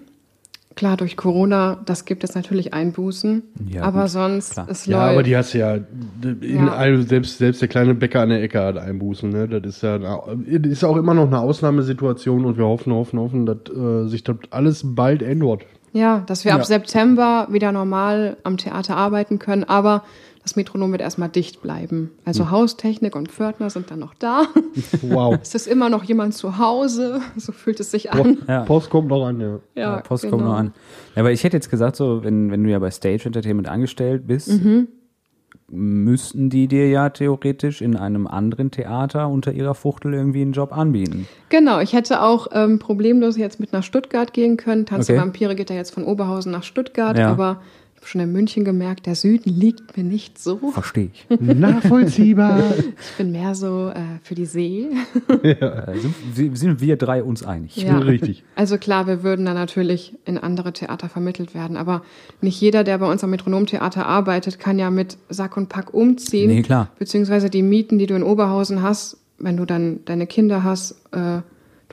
Klar, 0.75 0.97
durch 0.97 1.17
Corona, 1.17 1.77
das 1.85 2.05
gibt 2.05 2.23
es 2.23 2.33
natürlich 2.33 2.73
Einbußen. 2.73 3.43
Ja, 3.69 3.83
aber 3.83 4.01
gut, 4.01 4.09
sonst, 4.09 4.53
klar. 4.53 4.67
es 4.69 4.85
Ja, 4.87 4.97
läuft. 5.03 5.11
aber 5.13 5.23
die 5.23 5.37
hast 5.37 5.53
du 5.53 5.59
ja, 5.59 5.75
in 5.75 6.65
Ja. 6.65 6.73
all- 6.73 7.03
selbst, 7.03 7.37
selbst 7.37 7.61
der 7.61 7.67
kleine 7.67 7.93
Bäcker 7.93 8.21
an 8.21 8.29
der 8.29 8.41
Ecke 8.41 8.59
hat 8.59 8.77
Einbußen. 8.77 9.29
Ne? 9.29 9.47
Das 9.47 9.63
ist 9.75 9.83
ja 9.83 9.95
eine- 9.95 10.67
ist 10.67 10.83
auch 10.83 10.97
immer 10.97 11.13
noch 11.13 11.27
eine 11.27 11.39
Ausnahmesituation 11.39 12.45
und 12.45 12.57
wir 12.57 12.65
hoffen, 12.65 12.91
hoffen, 12.93 13.19
hoffen, 13.19 13.45
dass 13.45 13.57
äh, 13.75 14.07
sich 14.07 14.23
das 14.23 14.37
alles 14.49 14.81
bald 14.83 15.21
ändert. 15.21 15.61
Ja, 15.91 16.23
dass 16.25 16.43
wir 16.43 16.49
Ja. 16.51 16.57
ab 16.57 16.65
September 16.65 17.47
wieder 17.51 17.71
normal 17.71 18.37
am 18.43 18.57
Theater 18.57 18.97
arbeiten 18.97 19.37
können, 19.37 19.63
aber 19.63 20.03
das 20.43 20.55
Metronom 20.55 20.91
wird 20.91 21.01
erstmal 21.01 21.29
dicht 21.29 21.61
bleiben. 21.61 22.11
Also 22.25 22.51
Haustechnik 22.51 23.15
und 23.15 23.29
Pförtner 23.31 23.69
sind 23.69 23.89
dann 23.91 23.99
noch 23.99 24.13
da. 24.13 24.43
Wow. 25.01 25.37
es 25.41 25.55
ist 25.55 25.67
immer 25.67 25.89
noch 25.89 26.03
jemand 26.03 26.33
zu 26.33 26.57
Hause, 26.57 27.21
so 27.37 27.51
fühlt 27.53 27.79
es 27.79 27.91
sich 27.91 28.11
an. 28.11 28.39
Ja. 28.47 28.63
Post 28.63 28.89
kommt 28.89 29.07
noch 29.07 29.25
an, 29.25 29.39
ja. 29.39 29.59
Ja, 29.75 30.01
Post 30.01 30.23
genau. 30.23 30.35
kommt 30.37 30.49
noch 30.49 30.55
an. 30.57 30.73
Ja, 31.15 31.21
aber 31.21 31.31
ich 31.31 31.43
hätte 31.43 31.55
jetzt 31.57 31.69
gesagt, 31.69 31.95
so, 31.95 32.23
wenn, 32.23 32.51
wenn 32.51 32.63
du 32.63 32.69
ja 32.69 32.79
bei 32.79 32.91
Stage 32.91 33.23
Entertainment 33.25 33.67
angestellt 33.69 34.27
bist, 34.27 34.49
Mhm. 34.49 34.87
müssten 35.69 36.49
die 36.49 36.67
dir 36.67 36.89
ja 36.89 37.09
theoretisch 37.09 37.81
in 37.81 37.95
einem 37.95 38.27
anderen 38.27 38.69
Theater 38.69 39.29
unter 39.29 39.53
ihrer 39.53 39.73
Fuchtel 39.75 40.13
irgendwie 40.13 40.41
einen 40.41 40.51
Job 40.53 40.75
anbieten. 40.75 41.27
Genau, 41.49 41.79
ich 41.79 41.93
hätte 41.93 42.21
auch 42.21 42.47
ähm, 42.51 42.79
problemlos 42.79 43.37
jetzt 43.37 43.59
mit 43.59 43.71
nach 43.73 43.83
Stuttgart 43.83 44.33
gehen 44.33 44.57
können. 44.57 44.85
Tanz 44.85 45.07
der 45.07 45.15
Okay. 45.15 45.21
Vampire 45.25 45.55
geht 45.55 45.69
ja 45.69 45.75
jetzt 45.75 45.91
von 45.93 46.03
Oberhausen 46.03 46.51
nach 46.51 46.63
Stuttgart, 46.63 47.17
Ja. 47.17 47.29
aber 47.31 47.61
habe 48.03 48.09
schon 48.09 48.21
in 48.21 48.31
München 48.33 48.65
gemerkt, 48.65 49.05
der 49.05 49.15
Süden 49.15 49.49
liegt 49.49 49.95
mir 49.95 50.03
nicht 50.03 50.37
so. 50.37 50.71
Verstehe 50.71 51.09
ich. 51.13 51.39
Nachvollziehbar. 51.39 52.61
Ich 52.77 53.17
bin 53.17 53.31
mehr 53.31 53.55
so 53.55 53.89
äh, 53.89 54.19
für 54.23 54.35
die 54.35 54.45
See. 54.45 54.89
Äh, 55.41 55.97
sind, 56.33 56.57
sind 56.57 56.81
wir 56.81 56.97
drei 56.97 57.23
uns 57.23 57.43
einig? 57.43 57.77
Ja. 57.77 57.97
Richtig. 57.97 58.43
Also 58.55 58.77
klar, 58.77 59.07
wir 59.07 59.23
würden 59.23 59.45
dann 59.45 59.55
natürlich 59.55 60.17
in 60.25 60.37
andere 60.37 60.73
Theater 60.73 61.07
vermittelt 61.07 61.55
werden, 61.55 61.77
aber 61.77 62.03
nicht 62.41 62.59
jeder, 62.59 62.83
der 62.83 62.97
bei 62.97 63.09
uns 63.09 63.23
am 63.23 63.29
Metronomtheater 63.29 64.05
arbeitet, 64.05 64.59
kann 64.59 64.77
ja 64.79 64.89
mit 64.89 65.17
Sack 65.29 65.55
und 65.55 65.69
Pack 65.69 65.93
umziehen. 65.93 66.49
Nee, 66.49 66.61
klar. 66.61 66.89
Beziehungsweise 66.99 67.49
die 67.49 67.63
Mieten, 67.63 67.99
die 67.99 68.05
du 68.05 68.15
in 68.15 68.23
Oberhausen 68.23 68.81
hast, 68.81 69.17
wenn 69.37 69.55
du 69.55 69.65
dann 69.65 70.03
deine 70.05 70.27
Kinder 70.27 70.63
hast, 70.63 71.01
äh, 71.11 71.41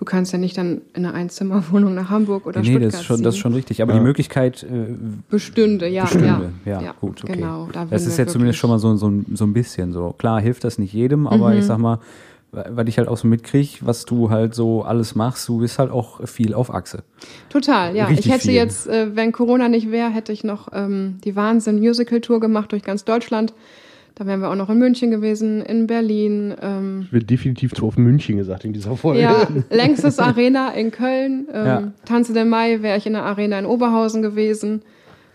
du 0.01 0.05
kannst 0.05 0.33
ja 0.33 0.39
nicht 0.39 0.57
dann 0.59 0.81
in 0.95 1.05
eine 1.07 1.15
Einzimmerwohnung 1.15 1.95
nach 1.95 2.11
Hamburg 2.11 2.47
oder 2.47 2.61
Nee, 2.61 2.71
Stuttgart 2.71 2.93
das 2.95 3.01
ist, 3.03 3.07
schon, 3.07 3.23
das 3.23 3.35
ist 3.35 3.35
ziehen. 3.37 3.43
schon 3.43 3.55
richtig. 3.55 3.83
Aber 3.83 3.93
die 3.93 4.01
Möglichkeit 4.01 4.63
äh, 4.65 4.95
Bestünde, 5.29 5.87
ja, 5.89 6.03
bestünde. 6.05 6.53
ja. 6.65 6.81
Ja, 6.83 6.93
gut, 7.01 7.23
okay. 7.23 7.35
Genau, 7.35 7.69
da 7.73 7.85
das 7.85 8.07
ist 8.07 8.19
ja 8.19 8.27
zumindest 8.27 8.59
schon 8.59 8.71
mal 8.71 8.79
so, 8.81 8.97
so, 8.97 9.09
ein- 9.09 9.27
so 9.35 9.45
ein 9.45 9.53
bisschen 9.53 9.93
so. 9.93 10.15
Klar 10.19 10.41
hilft 10.41 10.65
das 10.65 10.79
nicht 10.79 10.93
jedem, 10.93 11.27
aber 11.29 11.51
Mhm. 11.51 11.59
ich 11.59 11.65
sag 11.67 11.79
mal, 11.79 11.99
weil 12.53 12.89
ich 12.89 12.99
halt 12.99 13.07
auch 13.07 13.17
so 13.17 13.29
mitkriege, 13.29 13.69
was 13.83 14.07
du 14.07 14.31
halt 14.31 14.55
so 14.57 14.83
alles 14.83 15.15
machst, 15.15 15.49
du 15.49 15.59
bist 15.59 15.79
halt 15.79 15.93
auch 15.93 16.27
viel 16.27 16.53
auf 16.55 16.75
Achse. 16.75 17.05
Total, 17.49 17.95
ja. 17.95 18.07
Richtig 18.07 18.27
ich 18.27 18.33
hätte 18.33 18.43
viel. 18.47 18.55
jetzt, 18.55 18.89
äh, 18.89 19.15
wenn 19.15 19.31
Corona 19.31 19.69
nicht 19.69 19.93
wäre, 19.93 20.11
hätte 20.11 20.33
ich 20.33 20.43
noch 20.43 20.69
ähm, 20.73 21.19
die 21.25 21.37
Wahnsinn-Musical-Tour 21.37 22.41
gemacht 22.41 22.73
durch 22.73 22.83
ganz 22.83 23.05
Deutschland. 23.05 23.53
Da 24.15 24.27
wären 24.27 24.41
wir 24.41 24.51
auch 24.51 24.55
noch 24.57 24.69
in 24.69 24.79
München 24.79 25.11
gewesen, 25.11 25.63
in 25.63 25.87
Berlin. 25.87 26.55
Ähm, 26.61 27.07
Wird 27.11 27.31
definitiv 27.31 27.73
zu 27.73 27.87
oft 27.87 27.99
München 27.99 28.37
gesagt 28.37 28.65
in 28.65 28.73
dieser 28.73 28.97
Folge. 28.97 29.21
ja, 29.21 29.47
längstes 29.71 30.19
Arena 30.19 30.71
in 30.71 30.91
Köln. 30.91 31.47
Ähm, 31.53 31.67
Ja. 31.67 31.93
Tanze 32.05 32.33
der 32.35 32.45
Mai 32.45 32.83
wäre 32.83 32.99
ich 32.99 33.07
in 33.07 33.15
der 33.15 33.25
Arena 33.25 33.59
in 33.59 33.67
Oberhausen 33.67 34.21
gewesen. 34.23 34.83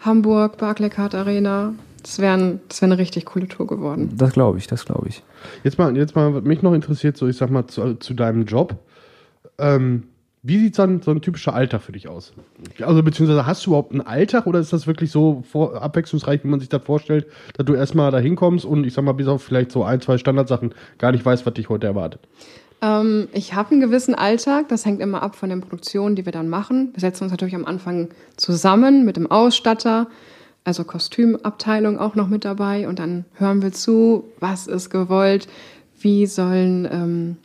Hamburg, 0.01 0.57
Barclaycard 0.57 1.15
Arena. 1.15 1.73
Das 2.03 2.19
wäre 2.19 2.59
das 2.67 2.81
wär 2.81 2.87
eine 2.87 2.99
richtig 2.99 3.25
coole 3.25 3.47
Tour 3.47 3.65
geworden. 3.65 4.11
Das 4.15 4.33
glaube 4.33 4.59
ich, 4.59 4.67
das 4.67 4.85
glaube 4.85 5.07
ich. 5.07 5.23
Jetzt 5.63 5.79
mal, 5.79 5.95
jetzt 5.97 6.15
mal, 6.15 6.35
was 6.35 6.43
mich 6.43 6.61
noch 6.61 6.73
interessiert, 6.73 7.17
so 7.17 7.27
ich 7.27 7.37
sag 7.37 7.49
mal, 7.49 7.65
zu, 7.65 7.95
zu 7.95 8.13
deinem 8.13 8.45
Job. 8.45 8.75
Ähm, 9.57 10.03
wie 10.47 10.59
sieht 10.59 10.75
so 10.75 10.83
ein, 10.83 11.01
so 11.01 11.09
ein 11.09 11.21
typischer 11.21 11.55
Alltag 11.55 11.81
für 11.81 11.91
dich 11.91 12.07
aus? 12.07 12.33
Also, 12.79 13.01
beziehungsweise 13.01 13.47
hast 13.47 13.65
du 13.65 13.71
überhaupt 13.71 13.91
einen 13.91 14.01
Alltag 14.01 14.45
oder 14.45 14.59
ist 14.59 14.71
das 14.71 14.85
wirklich 14.85 15.09
so 15.09 15.43
vor, 15.49 15.81
abwechslungsreich, 15.81 16.43
wie 16.43 16.47
man 16.47 16.59
sich 16.59 16.69
das 16.69 16.83
vorstellt, 16.83 17.25
dass 17.57 17.65
du 17.65 17.73
erstmal 17.73 18.11
da 18.11 18.19
hinkommst 18.19 18.63
und 18.63 18.85
ich 18.85 18.93
sag 18.93 19.03
mal, 19.03 19.13
bis 19.13 19.27
auf 19.27 19.41
vielleicht 19.41 19.71
so 19.71 19.83
ein, 19.83 20.01
zwei 20.01 20.19
Standardsachen 20.19 20.75
gar 20.99 21.11
nicht 21.11 21.25
weißt, 21.25 21.47
was 21.47 21.53
dich 21.55 21.69
heute 21.69 21.87
erwartet? 21.87 22.21
Ähm, 22.83 23.27
ich 23.33 23.55
habe 23.55 23.71
einen 23.71 23.81
gewissen 23.81 24.13
Alltag, 24.13 24.69
das 24.69 24.85
hängt 24.85 25.01
immer 25.01 25.23
ab 25.23 25.35
von 25.35 25.49
den 25.49 25.61
Produktionen, 25.61 26.15
die 26.15 26.25
wir 26.25 26.31
dann 26.31 26.47
machen. 26.47 26.89
Wir 26.93 27.01
setzen 27.01 27.23
uns 27.23 27.31
natürlich 27.31 27.55
am 27.55 27.65
Anfang 27.65 28.09
zusammen 28.37 29.03
mit 29.03 29.17
dem 29.17 29.31
Ausstatter, 29.31 30.07
also 30.63 30.83
Kostümabteilung 30.83 31.97
auch 31.97 32.13
noch 32.13 32.27
mit 32.27 32.45
dabei 32.45 32.87
und 32.87 32.99
dann 32.99 33.25
hören 33.33 33.63
wir 33.63 33.71
zu, 33.71 34.25
was 34.39 34.67
ist 34.67 34.91
gewollt, 34.91 35.47
wie 35.99 36.27
sollen 36.27 36.87
ähm, 36.91 37.37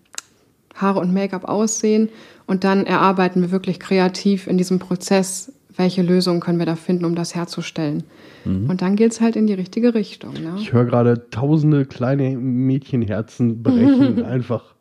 Haare 0.80 1.00
und 1.00 1.12
Make-up 1.12 1.44
aussehen 1.44 2.08
und 2.46 2.64
dann 2.64 2.86
erarbeiten 2.86 3.40
wir 3.42 3.50
wirklich 3.50 3.78
kreativ 3.80 4.46
in 4.46 4.58
diesem 4.58 4.78
Prozess, 4.78 5.52
welche 5.76 6.02
Lösungen 6.02 6.40
können 6.40 6.58
wir 6.58 6.66
da 6.66 6.76
finden, 6.76 7.04
um 7.04 7.14
das 7.14 7.34
herzustellen. 7.34 8.02
Und 8.44 8.80
dann 8.80 8.96
geht's 8.96 9.20
halt 9.20 9.36
in 9.36 9.46
die 9.46 9.52
richtige 9.52 9.94
Richtung. 9.94 10.32
Ne? 10.32 10.54
Ich 10.58 10.72
höre 10.72 10.86
gerade 10.86 11.28
tausende 11.30 11.84
kleine 11.84 12.36
Mädchenherzen 12.38 13.62
brechen, 13.62 14.24
einfach. 14.24 14.74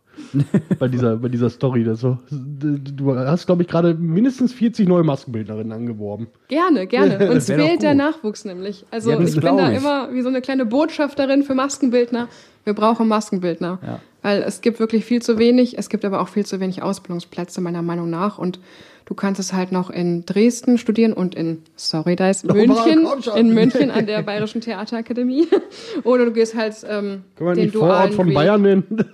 bei 0.79 0.87
dieser, 0.87 1.17
bei 1.17 1.29
dieser 1.29 1.49
Story. 1.49 1.83
Das 1.83 1.99
so, 2.01 2.17
du 2.31 3.15
hast, 3.15 3.45
glaube 3.45 3.63
ich, 3.63 3.67
gerade 3.67 3.93
mindestens 3.95 4.53
40 4.53 4.87
neue 4.87 5.03
Maskenbildnerinnen 5.03 5.71
angeworben. 5.71 6.27
Gerne, 6.47 6.87
gerne. 6.87 7.29
Uns 7.31 7.45
fehlt 7.47 7.81
der. 7.81 7.93
Nachwuchs 7.93 8.45
nämlich. 8.45 8.85
Also 8.91 9.11
Ja, 9.11 9.19
ich 9.19 9.33
bin 9.33 9.41
da 9.57 9.71
ich. 9.71 9.77
immer 9.77 10.13
wie 10.13 10.21
so 10.21 10.29
eine 10.29 10.41
kleine 10.41 10.65
Botschafterin 10.65 11.43
für 11.43 11.55
Maskenbildner. 11.55 12.27
Wir 12.63 12.73
brauchen 12.73 13.07
Maskenbildner. 13.07 13.79
Ja. 13.85 13.99
Weil 14.21 14.41
es 14.41 14.61
gibt 14.61 14.79
wirklich 14.79 15.05
viel 15.05 15.21
zu 15.21 15.37
wenig. 15.37 15.77
Es 15.77 15.89
gibt 15.89 16.03
aber 16.03 16.21
auch 16.21 16.27
viel 16.27 16.45
zu 16.45 16.59
wenig 16.59 16.81
Ausbildungsplätze, 16.81 17.61
meiner 17.61 17.81
Meinung 17.81 18.09
nach. 18.09 18.37
Und 18.37 18.59
du 19.05 19.13
kannst 19.13 19.39
es 19.39 19.53
halt 19.53 19.71
noch 19.71 19.89
in 19.89 20.25
Dresden 20.25 20.77
studieren 20.77 21.13
und 21.13 21.35
in, 21.35 21.63
sorry, 21.75 22.15
da 22.15 22.29
ist 22.29 22.45
München, 22.45 23.07
in 23.35 23.53
München 23.53 23.91
an 23.91 24.05
der 24.05 24.21
Bayerischen 24.21 24.61
Theaterakademie. 24.61 25.47
Oder 26.03 26.25
du 26.25 26.33
gehst 26.33 26.55
halt 26.55 26.75
ähm, 26.87 27.23
Können 27.35 27.49
wir 27.49 27.55
den 27.55 27.63
nicht 27.65 27.75
Vorort 27.75 28.13
von 28.13 28.27
Weg. 28.27 28.35
Bayern 28.35 28.61
nennen? 28.61 29.05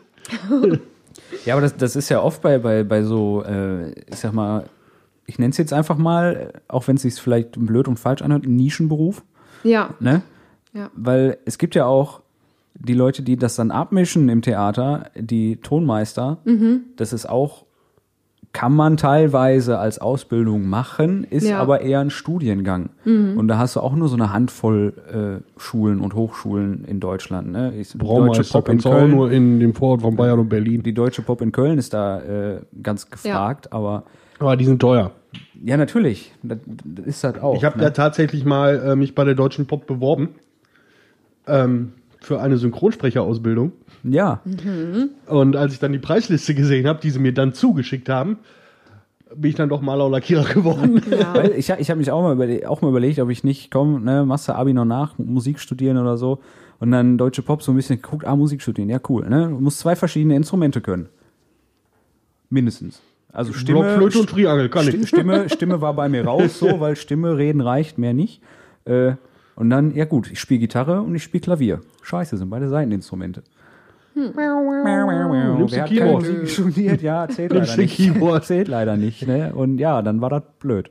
Ja, 1.44 1.54
aber 1.56 1.62
das, 1.62 1.76
das 1.76 1.96
ist 1.96 2.10
ja 2.10 2.22
oft 2.22 2.42
bei, 2.42 2.58
bei, 2.60 2.84
bei 2.84 3.04
so, 3.04 3.44
äh, 3.44 3.92
ich 4.10 4.16
sag 4.18 4.34
mal, 4.34 4.66
ich 5.26 5.40
nenne 5.40 5.52
es 5.52 5.58
jetzt 5.58 5.74
einfach 5.74 5.98
mal, 5.98 6.54
auch 6.68 6.88
wenn 6.88 6.96
es 6.98 7.02
sich 7.02 7.16
vielleicht 7.16 7.52
blöd 7.54 7.88
und 7.88 7.98
falsch 8.00 8.22
anhört, 8.22 8.46
ein 8.46 8.56
Nischenberuf, 8.56 9.24
Ja, 9.64 9.92
ne? 10.00 10.22
ja. 10.74 10.90
Weil 10.96 11.38
es 11.46 11.58
gibt 11.58 11.76
ja 11.76 11.86
auch 11.86 12.22
die 12.78 12.94
Leute, 12.94 13.24
die 13.24 13.38
das 13.38 13.56
dann 13.56 13.72
abmischen 13.72 14.30
im 14.30 14.42
Theater, 14.42 15.10
die 15.16 15.58
Tonmeister, 15.58 16.38
Mhm. 16.46 16.82
das 16.98 17.14
ist 17.14 17.28
auch, 17.28 17.66
kann 18.52 18.74
man 18.74 18.96
teilweise 18.96 19.80
als 19.80 20.00
Ausbildung 20.00 20.68
machen, 20.70 21.26
ist 21.26 21.46
Ja. 21.48 21.56
Mhm. 21.56 21.62
aber 21.62 21.82
eher 21.82 22.00
ein 22.00 22.10
Studiengang. 22.10 22.90
Und 23.06 23.48
da 23.50 23.58
hast 23.58 23.76
du 23.76 23.82
auch 23.82 23.94
nur 23.96 24.08
so 24.08 24.16
eine 24.16 24.32
Handvoll 24.32 25.42
äh, 25.44 25.60
Schulen 25.60 26.00
und 26.00 26.16
Hochschulen 26.16 26.86
in 26.86 27.00
Deutschland. 27.02 27.52
Ne? 27.52 27.74
Ich, 27.78 27.92
die 27.92 27.98
Braumeister 27.98 28.60
Pop 28.62 28.70
in 28.70 28.80
Köln, 28.80 29.12
nur 29.12 29.30
in 29.32 29.60
dem 29.60 29.74
Vorort 29.74 30.02
von 30.02 30.16
Bayern 30.16 30.40
und 30.40 30.48
Berlin. 30.50 30.84
die 30.84 30.94
Deutsche 30.94 31.22
Pop 31.22 31.42
in 31.42 31.52
Köln 31.52 31.78
ist 31.78 31.94
da 31.94 32.22
äh, 32.22 32.62
ganz 32.82 33.10
gefragt, 33.10 33.74
aber 33.74 34.04
Aber 34.40 34.56
die 34.56 34.66
sind 34.66 34.80
teuer. 34.82 35.12
ja, 35.64 35.76
natürlich. 35.76 36.32
Das, 36.44 36.60
das 36.86 37.06
ist 37.08 37.24
das 37.26 37.40
auch. 37.42 37.56
Ich 37.58 37.66
habe 37.66 37.78
ne? 37.78 37.84
ja 37.86 37.90
tatsächlich 37.90 38.46
mal 38.46 38.76
äh, 38.92 38.96
mich 38.96 39.16
bei 39.16 39.26
der 39.26 39.36
Deutschen 39.36 39.66
Pop 39.66 39.86
beworben. 39.86 40.30
Ähm, 41.48 41.92
für 42.26 42.42
eine 42.42 42.58
Synchronsprecherausbildung. 42.58 43.72
ja, 44.04 44.42
Und 45.28 45.56
als 45.56 45.74
ich 45.74 45.80
dann 45.80 45.92
die 45.94 46.00
Preisliste 46.00 46.56
gesehen 46.56 46.88
habe, 46.88 47.00
die 47.02 47.10
sie 47.12 47.20
mir 47.20 47.34
dann 47.34 47.54
zugeschickt 47.54 48.10
haben, 48.10 48.38
bin 49.36 49.50
ich 49.50 49.56
dann 49.56 49.70
doch 49.70 49.82
Maler 49.82 50.06
und 50.06 50.12
Lackierer 50.14 50.46
geworden. 50.54 51.02
Weil 51.34 51.52
ich, 51.52 51.70
ich 51.70 51.90
habe 51.90 51.98
mich 52.00 52.10
auch 52.12 52.22
mal, 52.22 52.34
überle 52.34 52.70
auch 52.70 52.82
mal 52.82 52.90
überlegt, 52.90 53.20
ob 53.20 53.30
ich 53.30 53.44
nicht 53.44 53.70
komm, 53.72 54.04
ne, 54.04 54.26
machst 54.26 54.48
du 54.48 54.56
Abi 54.56 54.74
noch 54.74 54.86
nach, 54.86 55.18
Musik 55.18 55.60
studieren 55.60 55.98
oder 55.98 56.18
so. 56.18 56.40
Und 56.80 56.92
dann 56.92 57.18
deutsche 57.18 57.42
Pop 57.42 57.62
so 57.64 57.72
ein 57.72 57.76
bisschen 57.76 58.02
guckt, 58.02 58.26
ah, 58.26 58.36
Musik 58.36 58.62
studieren, 58.62 58.90
ja 58.90 59.00
cool, 59.10 59.28
ne? 59.30 59.48
Du 59.50 59.60
musst 59.60 59.80
zwei 59.80 59.96
verschiedene 59.96 60.36
Instrumente 60.36 60.82
können. 60.82 61.08
Mindestens. 62.50 63.02
Also 63.32 63.54
Stimme, 63.54 63.80
Blockflöte 63.82 64.20
und 64.20 64.30
Triangel, 64.30 64.70
kann 64.70 64.86
Sti- 64.86 65.02
ich. 65.02 65.08
Stimme, 65.10 65.50
Stimme 65.50 65.82
war 65.82 65.94
bei 65.94 66.08
mir 66.10 66.26
raus, 66.26 66.60
so, 66.60 66.80
weil 66.80 66.96
Stimme 66.96 67.38
reden 67.38 67.62
reicht, 67.62 67.98
mehr 67.98 68.14
nicht. 68.14 68.42
Äh, 68.86 69.14
und 69.56 69.70
dann, 69.70 69.94
ja 69.96 70.06
gut, 70.06 70.32
ich 70.32 70.40
spiele 70.40 70.60
Gitarre 70.60 71.02
und 71.02 71.16
ich 71.16 71.24
spiele 71.24 71.42
Klavier. 71.42 71.82
Scheiße, 72.06 72.38
sind 72.38 72.50
beide 72.50 72.70
Seiteninstrumente. 72.70 73.42
Du 74.14 74.32
Wer 74.36 75.82
hat 75.82 75.90
Keyboard? 75.90 76.50
Studiert? 76.50 77.02
Ja, 77.02 77.28
zählt 77.28 77.52
leider 77.52 77.76
nicht. 77.78 77.98
Keyboard? 77.98 78.46
Zählt 78.46 78.68
leider 78.68 78.96
nicht, 78.96 79.28
ne? 79.28 79.54
Und 79.54 79.80
ja, 79.80 80.02
dann 80.02 80.22
war 80.22 80.30
das 80.30 80.44
blöd. 80.60 80.90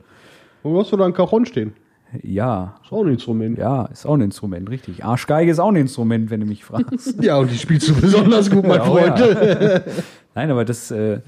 Wo 0.61 0.79
hast 0.79 0.91
du 0.91 0.97
da 0.97 1.05
ein 1.05 1.13
Cajon 1.13 1.45
stehen? 1.45 1.73
Ja, 2.21 2.75
Ist 2.83 2.91
auch 2.91 3.03
ein 3.03 3.11
Instrument. 3.11 3.57
ja, 3.57 3.85
ist 3.85 4.05
auch 4.05 4.13
ein 4.15 4.21
Instrument, 4.21 4.69
richtig. 4.69 5.03
Arschgeige 5.03 5.51
ist 5.51 5.59
auch 5.59 5.69
ein 5.69 5.75
Instrument, 5.75 6.29
wenn 6.29 6.41
du 6.41 6.45
mich 6.45 6.63
fragst. 6.63 7.15
Ja, 7.23 7.37
und 7.37 7.49
die 7.51 7.57
spielst 7.57 7.89
du 7.89 7.95
besonders 7.95 8.49
gut, 8.51 8.63
mein 8.65 8.77
Ja, 8.79 8.87
oh 8.87 8.95
Freund. 8.97 9.19
ja. 9.19 9.81
Nein, 10.35 10.51
aber 10.51 10.63
das, 10.65 10.91
äh, 10.91 11.21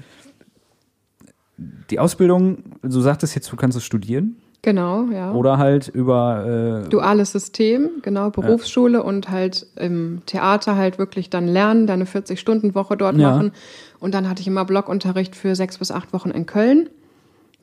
die 1.90 1.98
Ausbildung, 1.98 2.58
du 2.82 3.00
sagtest 3.00 3.34
jetzt, 3.34 3.50
du 3.50 3.56
kannst 3.56 3.76
es 3.76 3.84
studieren. 3.84 4.36
Genau, 4.62 5.04
ja. 5.12 5.32
Oder 5.32 5.56
halt 5.58 5.86
über 5.88 6.82
äh, 6.84 6.88
Duales 6.88 7.30
System, 7.32 7.90
genau, 8.02 8.30
Berufsschule 8.30 9.02
und 9.02 9.30
halt 9.30 9.66
im 9.76 10.22
Theater 10.26 10.76
halt 10.76 10.98
wirklich 10.98 11.30
dann 11.30 11.46
lernen, 11.46 11.86
deine 11.86 12.04
40-Stunden-Woche 12.06 12.96
dort 12.96 13.16
Ja. 13.16 13.30
machen. 13.30 13.52
Und 14.00 14.14
dann 14.14 14.28
hatte 14.28 14.40
ich 14.40 14.48
immer 14.48 14.64
Blockunterricht 14.64 15.36
für 15.36 15.54
sechs 15.54 15.78
bis 15.78 15.90
acht 15.92 16.12
Wochen 16.12 16.30
in 16.30 16.46
Köln, 16.46 16.90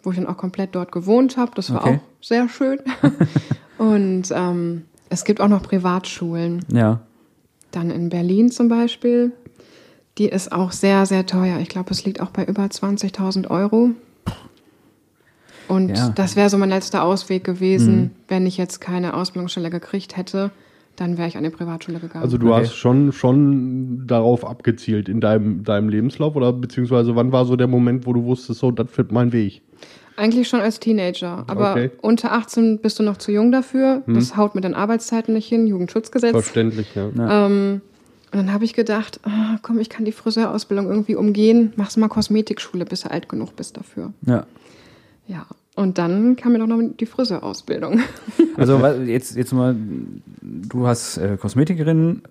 wo 0.04 0.12
ich 0.12 0.18
dann 0.18 0.26
auch 0.28 0.38
komplett 0.38 0.74
dort 0.74 0.92
gewohnt 0.94 1.36
habe. 1.38 1.52
Das 1.56 1.72
war 1.74 1.82
Okay. 1.86 2.00
auch 2.00 2.24
sehr 2.26 2.48
schön. 2.48 2.80
und 3.78 4.24
ähm, 4.32 4.84
es 5.10 5.26
gibt 5.26 5.42
auch 5.42 5.48
noch 5.50 5.64
Privatschulen. 5.64 6.64
ja. 6.72 7.02
Dann 7.72 7.92
in 7.92 8.08
Berlin 8.08 8.52
zum 8.52 8.70
Beispiel. 8.70 9.34
Die 10.18 10.30
ist 10.30 10.54
auch 10.54 10.72
sehr, 10.72 11.06
sehr 11.06 11.26
teuer. 11.26 11.60
Ich 11.60 11.68
glaube, 11.68 11.92
es 11.92 12.06
liegt 12.06 12.22
auch 12.22 12.30
bei 12.30 12.46
über 12.46 12.64
20.000 12.64 13.50
Euro. 13.50 13.90
Und 15.68 15.90
Ja. 15.90 16.10
das 16.10 16.36
wäre 16.36 16.50
so 16.50 16.58
mein 16.58 16.70
letzter 16.70 17.04
Ausweg 17.04 17.44
gewesen, 17.44 18.12
wenn 18.28 18.46
ich 18.46 18.58
jetzt 18.58 18.82
keine 18.82 19.14
Ausbildungsstelle 19.16 19.70
gekriegt 19.70 20.16
hätte, 20.18 20.52
dann 20.96 21.18
wäre 21.18 21.28
ich 21.28 21.38
an 21.38 21.44
die 21.44 21.50
Privatschule 21.50 22.00
gegangen. 22.00 22.24
Also 22.24 22.38
du 22.38 22.54
Okay. 22.54 22.64
hast 22.66 22.76
schon, 22.76 23.12
schon 23.12 24.06
darauf 24.08 24.46
abgezielt 24.46 25.10
in 25.10 25.20
deinem, 25.22 25.64
deinem 25.64 25.90
Lebenslauf 25.90 26.36
oder 26.36 26.54
beziehungsweise 26.54 27.16
wann 27.16 27.32
war 27.32 27.46
so 27.46 27.56
der 27.56 27.68
Moment, 27.68 28.06
wo 28.06 28.14
du 28.14 28.24
wusstest, 28.24 28.60
so, 28.60 28.72
das 28.72 28.96
wird 28.98 29.12
mein 29.12 29.34
Weg? 29.34 29.62
Eigentlich 30.18 30.48
schon 30.48 30.62
als 30.62 30.80
Teenager. 30.80 31.44
Aber 31.48 31.72
Okay. 31.72 31.92
unter 32.02 32.32
18 32.32 32.80
bist 32.80 32.98
du 33.00 33.04
noch 33.04 33.18
zu 33.18 33.34
jung 33.34 33.52
dafür. 33.52 34.04
Das 34.08 34.38
haut 34.38 34.56
mit 34.56 34.64
den 34.64 34.74
Arbeitszeiten 34.74 35.34
nicht 35.34 35.48
hin. 35.50 35.68
Jugendschutzgesetz. 35.68 36.32
Verständlich, 36.32 36.88
ja. 36.96 37.46
Ähm, 37.48 37.82
und 38.32 38.38
dann 38.40 38.54
habe 38.54 38.64
ich 38.64 38.74
gedacht, 38.74 39.20
ah, 39.24 39.58
komm, 39.62 39.80
ich 39.80 39.90
kann 39.90 40.06
die 40.06 40.14
Friseurausbildung 40.14 40.88
irgendwie 40.90 41.16
umgehen. 41.16 41.74
Machst 41.76 41.98
mal 41.98 42.08
Kosmetikschule, 42.08 42.86
bis 42.86 43.02
du 43.02 43.12
alt 43.12 43.28
genug 43.28 43.58
bist 43.58 43.76
dafür. 43.76 44.14
Ja. 44.26 44.46
Ja. 45.28 45.46
Und 45.76 45.98
dann 45.98 46.36
kam 46.38 46.54
mir 46.54 46.60
doch 46.60 46.68
noch 46.68 46.82
die 47.00 47.06
Friseurausbildung. 47.06 48.00
Also 48.58 48.78
jetzt, 48.88 49.36
jetzt 49.36 49.52
mal, 49.52 49.76
du 50.42 50.88
hast 50.88 51.18
äh, 51.18 51.36
Kosmetikerin 51.36 52.22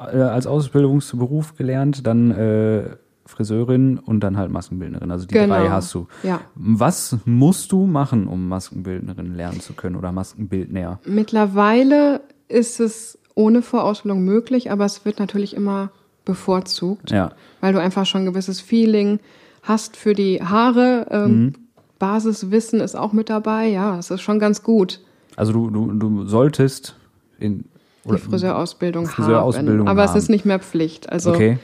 äh, 0.00 0.02
als 0.16 0.48
Ausbildungsberuf 0.48 1.54
gelernt, 1.56 2.04
dann 2.04 2.32
äh, 2.32 2.96
Friseurin 3.26 3.98
und 3.98 4.18
dann 4.20 4.36
halt 4.36 4.50
Maskenbildnerin. 4.50 5.08
Also 5.12 5.26
die 5.26 5.34
Genau. 5.34 5.54
drei 5.54 5.68
hast 5.68 5.94
du. 5.94 6.08
Ja. 6.24 6.40
Was 6.56 7.16
musst 7.26 7.70
du 7.70 7.86
machen, 7.86 8.26
um 8.26 8.48
Maskenbildnerin 8.48 9.36
lernen 9.36 9.60
zu 9.60 9.74
können 9.74 9.94
oder 9.94 10.10
Maskenbildner? 10.10 10.98
Mittlerweile 11.04 12.22
ist 12.48 12.80
es 12.80 13.16
ohne 13.36 13.62
Vorausbildung 13.62 14.24
möglich, 14.24 14.72
aber 14.72 14.84
es 14.84 15.04
wird 15.04 15.20
natürlich 15.20 15.54
immer 15.54 15.90
bevorzugt, 16.24 17.12
Ja. 17.12 17.30
weil 17.60 17.72
du 17.72 17.80
einfach 17.80 18.04
schon 18.04 18.22
ein 18.22 18.26
gewisses 18.26 18.60
Feeling 18.60 19.20
hast 19.62 19.96
für 19.96 20.14
die 20.14 20.42
Haare. 20.42 21.06
Ähm, 21.10 21.30
Mhm. 21.44 21.52
Basiswissen 21.98 22.80
ist 22.80 22.96
auch 22.96 23.12
mit 23.12 23.28
dabei. 23.30 23.66
Ja, 23.68 23.98
es 23.98 24.10
ist 24.10 24.20
schon 24.20 24.38
ganz 24.38 24.62
gut, 24.62 25.00
Also 25.36 25.52
du, 25.52 25.70
du, 25.70 25.92
du 25.92 26.26
solltest 26.26 26.94
in 27.38 27.64
die 28.04 28.16
Friseurausbildung, 28.18 29.06
Friseurausbildung 29.06 29.88
haben. 29.88 29.88
Aber 29.88 30.04
es 30.04 30.14
ist 30.14 30.28
nicht 30.30 30.44
mehr 30.44 30.58
Pflicht. 30.58 31.10
Also 31.10 31.30
Okay. 31.30 31.58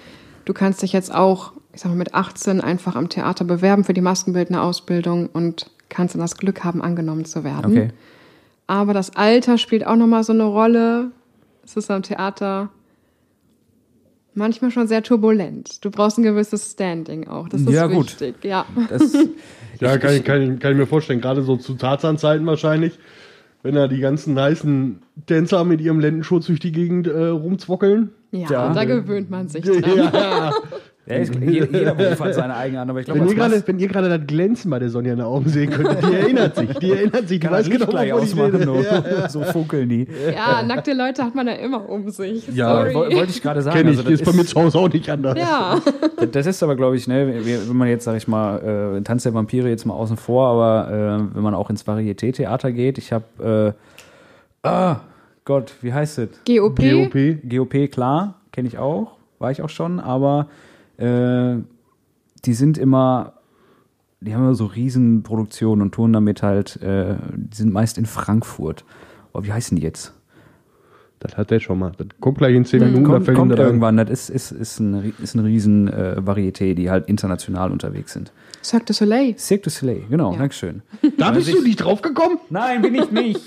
du 0.44 0.52
kannst 0.52 0.82
dich 0.82 0.92
jetzt 0.92 1.14
auch, 1.14 1.52
ich 1.72 1.80
sag 1.80 1.90
mal, 1.90 1.96
mit 1.96 2.14
18 2.14 2.60
einfach 2.60 2.96
am 2.96 3.08
Theater 3.08 3.44
bewerben 3.44 3.84
für 3.84 3.94
die 3.94 4.00
Maskenbildnerausbildung 4.02 5.28
und 5.32 5.70
kannst 5.88 6.14
dann 6.14 6.20
das 6.22 6.36
Glück 6.36 6.64
haben, 6.64 6.82
angenommen 6.82 7.24
zu 7.24 7.44
werden. 7.44 7.72
Okay. 7.72 7.88
Aber 8.66 8.94
das 8.94 9.14
Alter 9.16 9.58
spielt 9.58 9.86
auch 9.86 9.96
nochmal 9.96 10.24
so 10.24 10.32
eine 10.32 10.44
Rolle. 10.44 11.10
Es 11.64 11.76
ist 11.76 11.90
am 11.90 12.02
Theater 12.02 12.68
manchmal 14.34 14.70
schon 14.70 14.86
sehr 14.86 15.02
turbulent. 15.02 15.84
Du 15.84 15.90
brauchst 15.90 16.18
ein 16.18 16.22
gewisses 16.24 16.72
Standing 16.72 17.28
auch. 17.28 17.48
Das 17.48 17.60
ist 17.62 17.70
Ja, 17.70 17.86
gut. 17.86 18.06
wichtig. 18.06 18.36
Ja. 18.44 18.66
Das, 18.88 19.12
Ja, 19.80 19.98
kann 19.98 20.14
ich, 20.14 20.22
kann, 20.24 20.54
ich, 20.54 20.60
kann 20.60 20.72
ich 20.72 20.78
mir 20.78 20.86
vorstellen, 20.86 21.20
gerade 21.20 21.42
so 21.42 21.56
zu 21.56 21.74
Tarzan-Zeiten 21.74 22.46
wahrscheinlich, 22.46 22.96
wenn 23.64 23.74
da 23.74 23.88
die 23.88 23.98
ganzen 23.98 24.34
nicen 24.34 25.02
Tänzer 25.26 25.64
mit 25.64 25.80
ihrem 25.80 25.98
Lendenschutz 25.98 26.46
durch 26.46 26.60
die 26.60 26.70
Gegend 26.70 27.06
äh, 27.08 27.26
rumzwockeln. 27.26 28.10
ja, 28.30 28.48
Ja. 28.50 28.72
da 28.72 28.84
gewöhnt 28.84 29.30
man 29.30 29.48
sich 29.48 29.64
dran. 29.64 29.82
Ja. 30.14 30.52
Ja, 31.06 31.16
ist, 31.16 31.34
jeder, 31.34 31.94
Beruf 31.94 32.18
hat 32.20 32.34
seine 32.34 32.54
eigene 32.56 32.80
an, 32.80 32.88
aber 32.88 33.00
ich 33.00 33.04
glaube, 33.04 33.20
Wenn, 33.20 33.28
ihr 33.28 33.34
gerade, 33.34 33.54
Mas- 33.56 33.68
wenn 33.68 33.78
ihr 33.78 33.88
gerade 33.88 34.08
das 34.08 34.26
Glänzen 34.26 34.70
bei 34.70 34.78
der 34.78 34.88
Sonja 34.88 35.12
in 35.12 35.18
den 35.18 35.26
Augen 35.26 35.48
sehen 35.50 35.70
könntet, 35.70 36.02
die 36.02 36.14
erinnert 36.14 36.56
sich, 36.56 36.68
die 36.78 36.90
erinnert 36.92 37.16
sich, 37.16 37.26
die 37.28 37.38
kann 37.40 37.52
weiß 37.52 37.58
das 37.58 37.68
Licht 37.68 37.80
genau, 37.80 37.90
gleich 37.90 38.12
ausmachen, 38.12 38.64
nur. 38.64 38.80
Ja. 38.82 39.28
so 39.28 39.42
funkeln 39.42 39.88
die. 39.88 40.06
Ja, 40.34 40.62
nackte 40.62 40.94
Leute 40.94 41.22
hat 41.22 41.34
man 41.34 41.46
ja 41.46 41.54
immer 41.54 41.86
um 41.88 42.08
sich. 42.08 42.48
Ja, 42.54 42.68
Sorry. 42.76 42.94
Wollte 42.94 43.30
ich 43.30 43.42
gerade 43.42 43.60
sagen. 43.60 43.76
Kenn 43.76 43.88
ich, 43.88 43.98
also 43.98 44.10
das 44.10 44.20
ist 44.20 44.24
bei 44.24 44.32
mir 44.32 44.44
zu 44.46 44.58
Hause 44.60 44.78
auch 44.78 44.90
nicht 44.92 45.08
anders. 45.10 45.38
ja. 45.38 45.78
Das- 46.32 46.46
ist 46.46 46.62
aber, 46.62 46.74
glaube 46.76 46.96
ich, 46.96 47.06
ne, 47.06 47.34
wenn 47.44 47.76
man 47.76 47.88
jetzt, 47.88 48.04
sag 48.04 48.16
ich 48.16 48.26
mal, 48.28 48.96
äh, 48.98 49.02
Tanz 49.02 49.24
der 49.24 49.34
Vampire 49.34 49.68
jetzt 49.68 49.84
mal 49.84 49.94
außen 49.94 50.16
vor, 50.16 50.48
aber 50.48 50.90
äh, 50.90 51.34
wenn 51.36 51.42
man 51.42 51.54
auch 51.54 51.68
ins 51.68 51.86
Varieté-Theater 51.86 52.72
geht, 52.72 52.96
ich 52.98 53.12
habe, 53.12 53.74
äh, 54.64 54.66
ah, 54.66 55.00
Gott, 55.44 55.74
wie 55.82 55.92
heißt 55.92 56.18
es? 56.18 56.28
GOP. 56.46 56.78
GOP. 56.80 57.36
GOP, 57.48 57.88
klar, 57.90 58.34
kenne 58.52 58.68
ich 58.68 58.78
auch, 58.78 59.16
war 59.38 59.50
ich 59.50 59.60
auch 59.60 59.68
schon, 59.68 60.00
aber 60.00 60.46
äh, 60.98 61.56
die 62.44 62.54
sind 62.54 62.78
immer, 62.78 63.34
die 64.20 64.34
haben 64.34 64.42
immer 64.42 64.54
so 64.54 64.66
Riesenproduktionen 64.66 65.82
und 65.82 65.92
touren 65.92 66.12
damit 66.12 66.42
halt, 66.42 66.80
äh, 66.82 67.16
die 67.34 67.56
sind 67.56 67.72
meist 67.72 67.98
in 67.98 68.06
Frankfurt. 68.06 68.84
Oh, 69.32 69.42
wie 69.42 69.52
heißen 69.52 69.76
die 69.76 69.82
jetzt? 69.82 70.12
Das 71.20 71.38
hat 71.38 71.50
der 71.50 71.58
schon 71.58 71.78
mal. 71.78 71.92
Das 71.96 72.06
kommt 72.20 72.36
gleich 72.36 72.54
in 72.54 72.66
10 72.66 72.80
Minuten. 72.80 73.04
da 73.04 73.10
Kommt, 73.10 73.24
fällt 73.24 73.36
ihm 73.36 73.40
kommt 73.40 73.58
irgendwann, 73.58 73.96
das 73.96 74.10
ist, 74.10 74.28
ist, 74.28 74.52
ist 74.52 74.78
ein, 74.78 75.14
ist 75.22 75.34
ein 75.34 75.40
riesen 75.40 75.88
äh, 75.88 76.16
Varieté, 76.18 76.74
die 76.74 76.90
halt 76.90 77.08
international 77.08 77.72
unterwegs 77.72 78.12
sind. 78.12 78.30
Cirque 78.62 78.86
du 78.86 78.92
Soleil. 78.92 79.34
Cirque 79.38 79.64
du 79.64 79.70
Soleil, 79.70 80.02
genau, 80.10 80.32
Ja. 80.32 80.38
Dankeschön. 80.38 80.82
Da 81.16 81.30
bist 81.30 81.52
du 81.52 81.62
nicht 81.62 81.76
drauf 81.76 82.02
gekommen? 82.02 82.38
Nein, 82.50 82.82
bin 82.82 82.94
ich 82.94 83.10
nicht. 83.10 83.40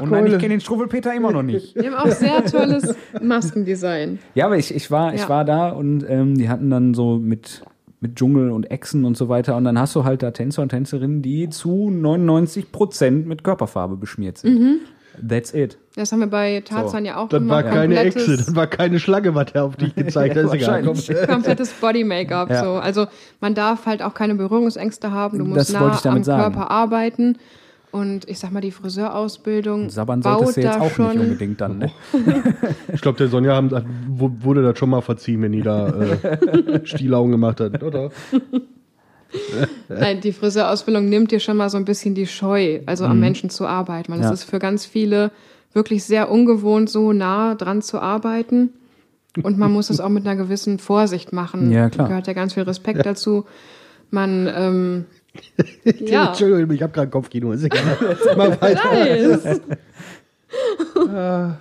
Und 0.00 0.10
nein, 0.10 0.26
ich 0.26 0.32
kenne 0.38 0.50
den 0.50 0.60
Struwwelpeter 0.60 1.14
immer 1.14 1.32
noch 1.32 1.42
nicht. 1.42 1.74
Die 1.80 1.86
haben 1.86 1.94
auch 1.94 2.06
sehr 2.10 2.44
tolles 2.44 2.94
Maskendesign. 3.22 4.18
Ja, 4.34 4.46
aber 4.46 4.56
ich, 4.58 4.74
ich, 4.74 4.90
war, 4.90 5.14
ich 5.14 5.22
Ja. 5.22 5.28
war 5.28 5.44
da 5.44 5.70
und 5.70 6.04
ähm, 6.08 6.36
die 6.36 6.48
hatten 6.48 6.70
dann 6.70 6.94
so 6.94 7.16
mit, 7.18 7.62
mit 8.00 8.16
Dschungel 8.16 8.50
und 8.50 8.70
Echsen 8.70 9.04
und 9.04 9.16
so 9.16 9.28
weiter. 9.28 9.56
Und 9.56 9.64
dann 9.64 9.78
hast 9.78 9.94
du 9.96 10.04
halt 10.04 10.22
da 10.22 10.30
Tänzer 10.30 10.62
und 10.62 10.68
Tänzerinnen, 10.70 11.22
die 11.22 11.48
zu 11.48 11.90
99 11.90 12.72
Prozent 12.72 13.26
mit 13.26 13.42
Körperfarbe 13.44 13.96
beschmiert 13.96 14.38
sind. 14.38 14.80
That's 15.28 15.52
it. 15.52 15.76
Das 15.96 16.12
haben 16.12 16.20
wir 16.20 16.28
bei 16.28 16.62
Tarzan 16.64 17.04
ja 17.04 17.16
auch 17.16 17.28
Das 17.28 17.40
gemacht. 17.40 17.64
war 17.64 17.72
keine 17.72 17.98
Echse, 17.98 18.36
das 18.36 18.54
war 18.54 18.66
keine 18.68 18.98
Schlange, 19.00 19.34
was 19.34 19.46
er 19.52 19.64
auf 19.64 19.76
dich 19.76 19.94
gezeigt 19.96 20.36
hat. 20.36 20.44
Ist 20.44 20.54
egal. 20.54 20.82
Komm. 20.82 20.96
Wahrscheinlich. 20.96 21.28
komplettes 21.28 21.72
Body-Make-up. 21.72 22.48
Ja. 22.48 22.64
So. 22.64 22.70
Also 22.74 23.06
man 23.40 23.54
darf 23.54 23.86
halt 23.86 24.02
auch 24.02 24.14
keine 24.14 24.34
Berührungsängste 24.36 25.10
haben. 25.10 25.38
Du 25.38 25.44
musst 25.44 25.58
Das 25.60 25.72
nah 25.72 25.92
ich 25.94 26.00
damit 26.00 26.18
am 26.18 26.24
sagen. 26.24 26.54
Körper 26.54 26.70
arbeiten. 26.70 27.36
Und 27.92 28.28
ich 28.28 28.38
sag 28.38 28.52
mal, 28.52 28.60
die 28.60 28.70
Friseurausbildung 28.70 29.90
Sabbern 29.90 30.22
solltest 30.22 30.56
du 30.56 30.60
jetzt 30.60 30.76
da 30.76 30.80
auch 30.80 30.90
schon. 30.92 31.08
nicht 31.08 31.18
unbedingt 31.18 31.60
dann. 31.60 31.78
Ne? 31.78 31.90
Ich 32.92 33.00
glaube, 33.00 33.18
der 33.18 33.28
Sonja 33.28 33.54
haben, 33.54 33.70
wurde 34.08 34.62
das 34.62 34.78
schon 34.78 34.90
mal 34.90 35.00
verziehen, 35.00 35.42
wenn 35.42 35.52
die 35.52 35.62
da 35.62 35.88
äh, 35.88 36.80
Stielaugen 36.86 37.32
gemacht 37.32 37.60
hat, 37.60 37.82
oder? 37.82 38.10
Nein, 39.88 40.20
die 40.20 40.32
Friseurausbildung 40.32 41.08
nimmt 41.08 41.30
dir 41.30 41.40
schon 41.40 41.56
mal 41.56 41.70
so 41.70 41.76
ein 41.76 41.84
bisschen 41.84 42.14
die 42.14 42.26
Scheu, 42.26 42.80
also 42.86 43.04
Mhm. 43.04 43.10
am 43.10 43.20
Menschen 43.20 43.50
zu 43.50 43.66
arbeiten. 43.66 44.12
Weil 44.12 44.20
Ja. 44.20 44.26
es 44.32 44.40
ist 44.42 44.44
für 44.50 44.58
ganz 44.58 44.86
viele 44.86 45.30
wirklich 45.72 46.04
sehr 46.04 46.30
ungewohnt, 46.30 46.90
so 46.90 47.12
nah 47.12 47.54
dran 47.54 47.82
zu 47.82 48.00
arbeiten. 48.00 48.70
Und 49.42 49.58
man 49.58 49.72
muss 49.72 49.90
es 49.90 50.00
auch 50.00 50.08
mit 50.08 50.26
einer 50.26 50.34
gewissen 50.36 50.78
Vorsicht 50.80 51.32
machen. 51.32 51.70
Ja, 51.70 51.88
klar. 51.88 52.06
Da 52.06 52.08
gehört 52.08 52.26
ja 52.26 52.32
ganz 52.32 52.54
viel 52.54 52.64
Respekt 52.64 53.06
dazu. 53.06 53.44
Man, 54.10 54.48
ähm, 54.52 55.04
ja. 56.00 56.28
Entschuldigung, 56.28 56.74
ich 56.74 56.82
habe 56.82 56.92
gerade 56.92 57.10
Kopfkino. 57.10 57.52
Ist 57.52 57.64
egal. 57.64 57.96
Mach 58.36 58.60
weiter. 58.60 58.92
Nice. 58.92 59.60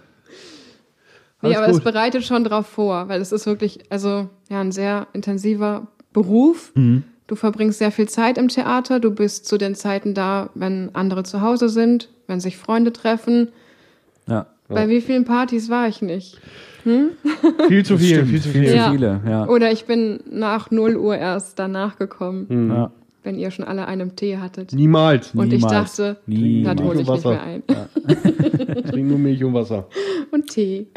nee, 1.41 1.55
aber 1.55 1.67
es 1.67 1.73
gut. 1.77 1.84
bereitet 1.84 2.23
schon 2.25 2.43
drauf 2.43 2.67
vor, 2.67 3.08
weil 3.10 3.21
es 3.21 3.32
ist 3.32 3.45
wirklich, 3.45 3.79
also 3.89 4.29
ja, 4.49 4.62
ein 4.62 4.71
sehr 4.71 5.08
intensiver 5.13 5.88
Beruf. 6.13 6.71
Mhm. 6.75 7.03
Du 7.27 7.36
verbringst 7.36 7.77
sehr 7.79 7.91
viel 7.91 8.10
Zeit 8.10 8.38
im 8.39 8.47
Theater. 8.47 8.99
Du 8.99 9.12
bist 9.12 9.45
zu 9.45 9.58
den 9.58 9.75
Zeiten 9.75 10.13
da, 10.15 10.49
wenn 10.55 10.89
andere 10.93 11.23
zu 11.23 11.41
Hause 11.41 11.69
sind, 11.69 12.10
wenn 12.27 12.39
sich 12.39 12.58
Freunde 12.58 12.91
treffen. 12.91 13.49
Ja. 14.27 14.47
Bei 14.67 14.88
wie 14.88 15.01
vielen 15.01 15.25
Partys 15.25 15.69
war 15.69 15.88
ich 15.88 16.01
nicht? 16.03 16.39
Viel 16.84 17.86
zu 17.86 17.97
viel, 17.97 18.25
viel 18.25 18.41
zu 18.41 18.49
viel 18.49 18.62
viel. 18.63 18.69
zu 18.69 18.75
Ja. 18.75 18.91
viele. 18.91 19.21
Ja. 19.27 19.47
Oder 19.47 19.71
ich 19.71 19.86
bin 19.86 20.19
nach 20.29 20.69
0 20.71 20.95
Uhr 20.95 21.17
erst 21.17 21.58
danach 21.60 21.97
gekommen, 21.97 22.71
Ja. 22.71 22.91
Wenn 23.23 23.38
ihr 23.38 23.51
schon 23.51 23.65
alle 23.65 23.88
einen 23.88 24.15
Tee 24.15 24.38
hattet. 24.38 24.73
Niemals. 24.73 25.34
Und 25.36 25.51
ich 25.53 25.62
Niemals. 25.63 25.95
dachte, 25.97 26.17
Niemals. 26.25 26.77
das 26.77 26.86
hole 26.88 27.01
ich 27.01 27.08
nicht 27.10 27.25
mehr 27.25 27.41
ein. 27.43 27.63
Ich 28.77 28.84
trinke 28.91 29.10
nur 29.10 29.17
Milch 29.19 29.43
und 29.43 29.53
Wasser. 29.53 29.88
Und 30.32 30.47
Tee. 30.49 30.88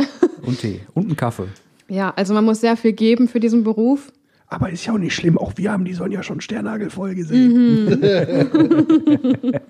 Und 0.47 0.61
Tee. 0.61 0.81
Und 0.95 1.07
einen 1.07 1.17
Kaffee. 1.17 1.47
Ja, 1.89 2.13
also 2.17 2.33
man 2.35 2.45
muss 2.45 2.61
sehr 2.61 2.77
viel 2.77 2.93
geben 2.93 3.29
für 3.29 3.41
diesen 3.41 3.65
Beruf. 3.65 4.13
Aber 4.47 4.71
ist 4.71 4.85
ja 4.87 4.93
auch 4.93 4.99
nicht 4.99 5.15
schlimm. 5.15 5.39
Auch 5.39 5.53
wir 5.57 5.73
haben 5.73 5.85
die 5.85 5.95
Sonja 5.95 6.23
schon 6.23 6.41
Sternagel 6.41 6.91
gesehen. 7.15 8.03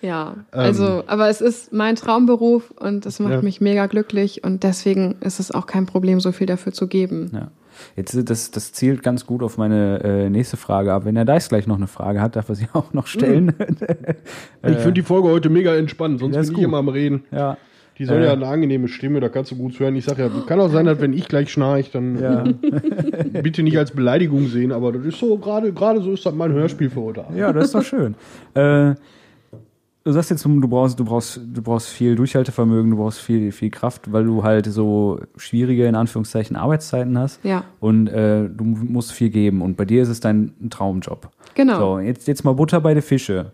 Ja, 0.00 0.36
also, 0.52 1.02
aber 1.08 1.28
es 1.28 1.40
ist 1.40 1.72
mein 1.72 1.96
Traumberuf 1.96 2.70
und 2.70 3.04
das 3.04 3.18
macht 3.18 3.32
Ja. 3.32 3.42
mich 3.42 3.60
mega 3.60 3.86
glücklich 3.86 4.44
und 4.44 4.62
deswegen 4.62 5.16
ist 5.22 5.40
es 5.40 5.50
auch 5.50 5.66
kein 5.66 5.86
Problem, 5.86 6.20
so 6.20 6.30
viel 6.30 6.46
dafür 6.46 6.72
zu 6.72 6.86
geben. 6.86 7.30
Ja. 7.34 7.50
Jetzt, 7.96 8.14
äh, 8.14 8.24
das, 8.24 8.50
das 8.50 8.72
zielt 8.72 9.02
ganz 9.02 9.26
gut 9.26 9.42
auf 9.42 9.58
meine 9.58 10.02
äh, 10.04 10.30
nächste 10.30 10.56
Frage 10.56 10.92
ab. 10.92 11.04
Wenn 11.04 11.14
der 11.14 11.24
Dice 11.24 11.48
gleich 11.48 11.66
noch 11.66 11.76
eine 11.76 11.86
Frage 11.86 12.20
hat, 12.20 12.36
darf 12.36 12.48
er 12.48 12.54
sie 12.54 12.66
auch 12.72 12.92
noch 12.92 13.06
stellen. 13.06 13.52
Ich 14.66 14.76
finde 14.78 14.92
die 14.92 15.02
Folge 15.02 15.28
heute 15.28 15.48
mega 15.50 15.74
entspannt, 15.74 16.20
sonst 16.20 16.34
bin 16.34 16.42
ich 16.44 16.52
gut. 16.52 16.64
immer 16.64 16.78
am 16.78 16.88
Reden. 16.88 17.24
ja. 17.30 17.56
Die 17.98 18.04
soll 18.04 18.18
Äh. 18.22 18.26
ja 18.26 18.32
eine 18.32 18.46
angenehme 18.46 18.86
Stimme, 18.86 19.18
da 19.18 19.28
kannst 19.28 19.50
du 19.50 19.56
gut 19.56 19.76
hören. 19.80 19.96
Ich 19.96 20.04
sag 20.04 20.18
ja, 20.18 20.30
kann 20.46 20.60
auch 20.60 20.70
sein, 20.70 20.86
dass 20.86 21.00
wenn 21.00 21.12
ich 21.12 21.26
gleich 21.26 21.50
schnarch, 21.50 21.90
dann 21.90 22.16
Ja. 22.20 22.44
äh, 22.44 23.42
bitte 23.42 23.64
nicht 23.64 23.76
als 23.76 23.90
Beleidigung 23.90 24.46
sehen, 24.46 24.70
aber 24.70 24.92
das 24.92 25.04
ist 25.04 25.18
so, 25.18 25.36
gerade 25.38 25.72
gerade 25.72 26.00
so 26.00 26.12
ist 26.12 26.24
das 26.24 26.32
mein 26.32 26.52
Hörspiel 26.52 26.90
für 26.90 27.00
heute 27.00 27.24
Abend. 27.24 27.36
Ja, 27.36 27.52
das 27.52 27.64
ist 27.66 27.74
doch 27.74 27.82
schön. 27.82 28.14
äh, 28.54 28.94
du 30.08 30.14
sagst 30.14 30.30
jetzt, 30.30 30.44
du 30.44 30.68
brauchst, 30.68 30.98
du 30.98 31.04
brauchst, 31.04 31.38
du 31.44 31.62
brauchst 31.62 31.88
viel 31.88 32.16
Durchhaltevermögen, 32.16 32.92
du 32.92 32.96
brauchst 32.96 33.20
viel, 33.20 33.52
viel 33.52 33.68
Kraft, 33.68 34.10
weil 34.10 34.24
du 34.24 34.42
halt 34.42 34.64
so 34.66 35.20
schwierige, 35.36 35.86
in 35.86 35.94
Anführungszeichen, 35.94 36.56
Arbeitszeiten 36.56 37.18
hast. 37.18 37.44
Ja. 37.44 37.64
Und 37.78 38.08
äh, 38.08 38.48
du 38.48 38.64
musst 38.64 39.12
viel 39.12 39.28
geben. 39.28 39.60
Und 39.60 39.76
bei 39.76 39.84
dir 39.84 40.02
ist 40.02 40.08
es 40.08 40.20
dein 40.20 40.54
Traumjob. 40.70 41.28
Genau. 41.54 41.78
So, 41.78 41.98
jetzt, 41.98 42.26
jetzt 42.26 42.42
mal 42.42 42.54
Butter 42.54 42.80
bei 42.80 42.94
die 42.94 43.02
Fische. 43.02 43.52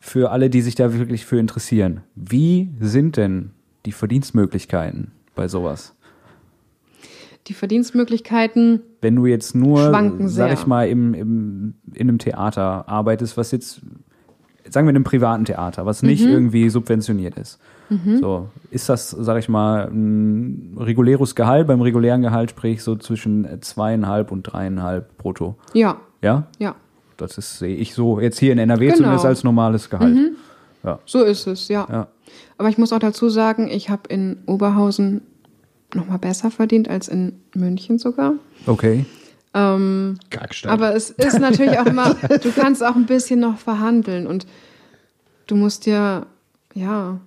Für 0.00 0.30
alle, 0.30 0.50
die 0.50 0.60
sich 0.60 0.74
da 0.74 0.92
wirklich 0.98 1.24
für 1.24 1.38
interessieren. 1.38 2.02
Wie 2.14 2.70
sind 2.78 3.16
denn 3.16 3.52
die 3.86 3.92
Verdienstmöglichkeiten 3.92 5.12
bei 5.34 5.48
sowas? 5.48 5.94
Die 7.46 7.54
Verdienstmöglichkeiten, 7.54 8.82
Wenn 9.00 9.16
du 9.16 9.24
jetzt 9.24 9.54
nur, 9.54 9.90
sag 10.26 10.52
ich 10.52 10.66
mal, 10.66 10.88
im, 10.88 11.14
im, 11.14 11.74
in 11.94 12.08
einem 12.08 12.18
Theater 12.18 12.86
arbeitest, 12.86 13.38
was 13.38 13.50
jetzt, 13.50 13.80
sagen 14.70 14.86
wir 14.86 14.90
in 14.90 14.96
einem 14.96 15.04
privaten 15.04 15.44
Theater, 15.44 15.84
was 15.86 16.02
nicht 16.02 16.24
Mhm. 16.24 16.30
irgendwie 16.32 16.68
subventioniert 16.70 17.36
ist. 17.36 17.58
So, 18.20 18.46
ist 18.70 18.88
das, 18.88 19.10
sag 19.10 19.36
ich 19.40 19.48
mal, 19.48 19.88
ein 19.90 20.76
reguläres 20.78 21.34
Gehalt? 21.34 21.66
Beim 21.66 21.80
regulären 21.80 22.22
Gehalt 22.22 22.50
sprich 22.50 22.84
so 22.84 22.94
zwischen 22.94 23.48
zweieinhalb 23.62 24.30
und 24.30 24.44
dreieinhalb 24.44 25.18
brutto. 25.18 25.56
ja, 25.74 25.96
Ja? 26.22 26.46
ja, 26.60 26.76
Das 27.16 27.36
ist, 27.36 27.58
sehe 27.58 27.74
ich 27.74 27.92
so, 27.94 28.20
jetzt 28.20 28.38
hier 28.38 28.52
in 28.52 28.58
NRW 28.60 28.84
Genau. 28.86 28.96
zumindest 28.98 29.26
als 29.26 29.42
normales 29.42 29.90
Gehalt. 29.90 30.16
so 31.04 31.24
ist 31.24 31.48
es, 31.48 31.66
ja. 31.66 31.84
Ja. 31.90 32.06
Aber 32.58 32.68
ich 32.68 32.78
muss 32.78 32.92
auch 32.92 33.00
dazu 33.00 33.28
sagen, 33.28 33.68
ich 33.68 33.90
habe 33.90 34.02
in 34.08 34.36
Oberhausen 34.46 35.22
noch 35.92 36.06
mal 36.06 36.18
besser 36.18 36.52
verdient 36.52 36.88
als 36.88 37.08
in 37.08 37.40
München 37.56 37.98
sogar. 37.98 38.34
Okay. 38.66 39.04
Ähm, 39.52 40.18
aber 40.64 40.94
es 40.94 41.10
ist 41.10 41.40
natürlich 41.40 41.78
auch 41.78 41.86
immer, 41.86 42.14
du 42.42 42.52
kannst 42.52 42.84
auch 42.84 42.94
ein 42.94 43.06
bisschen 43.06 43.40
noch 43.40 43.58
verhandeln 43.58 44.26
und 44.26 44.46
du 45.46 45.56
musst 45.56 45.86
dir, 45.86 46.26
ja, 46.74 47.20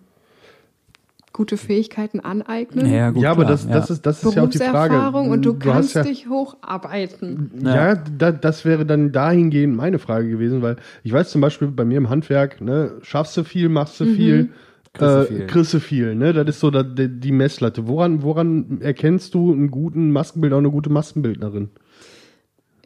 gute 1.34 1.58
Fähigkeiten 1.58 2.20
aneignen. 2.20 2.86
Ja, 2.94 3.10
gut, 3.10 3.24
ja, 3.24 3.32
aber 3.32 3.44
klar, 3.44 3.52
das, 3.52 3.68
das 3.68 3.90
ja. 3.90 3.96
ist, 3.96 4.06
das 4.06 4.24
ist 4.24 4.36
ja 4.36 4.44
auch 4.44 4.50
die 4.50 4.60
Frage. 4.60 5.18
Und 5.18 5.42
du 5.44 5.56
hast 5.56 5.64
kannst 5.64 5.96
ja, 5.96 6.04
dich 6.04 6.30
hocharbeiten. 6.30 7.52
Ja, 7.66 7.96
da, 7.96 8.32
das 8.32 8.64
wäre 8.64 8.86
dann 8.86 9.12
dahingehend 9.12 9.76
meine 9.76 10.00
Frage 10.00 10.30
gewesen, 10.30 10.62
weil 10.62 10.78
ich 11.04 11.12
weiß 11.12 11.32
zum 11.32 11.42
Beispiel 11.42 11.70
bei 11.70 11.84
mir 11.84 11.98
im 11.98 12.10
Handwerk, 12.10 12.62
ne, 12.62 12.92
schaffst 13.02 13.36
du 13.36 13.44
viel, 13.44 13.68
machst 13.68 14.00
du 14.00 14.06
viel, 14.06 14.52
Kriegst 14.94 15.16
du 15.16 15.22
äh, 15.22 15.26
viel. 15.26 15.48
kriegst 15.48 15.74
du 15.74 15.80
viel, 15.80 16.16
ne? 16.16 16.34
Das 16.34 16.48
ist 16.48 16.60
so 16.60 16.70
da, 16.70 16.84
die, 16.84 17.10
die 17.10 17.32
Messlatte. 17.32 17.88
Woran, 17.88 18.22
woran 18.22 18.80
erkennst 18.82 19.34
du 19.34 19.52
einen 19.52 19.72
guten 19.72 20.12
Maskenbildner 20.12 20.58
und 20.60 20.66
eine 20.66 20.72
gute 20.72 20.92
Maskenbildnerin? 20.92 21.70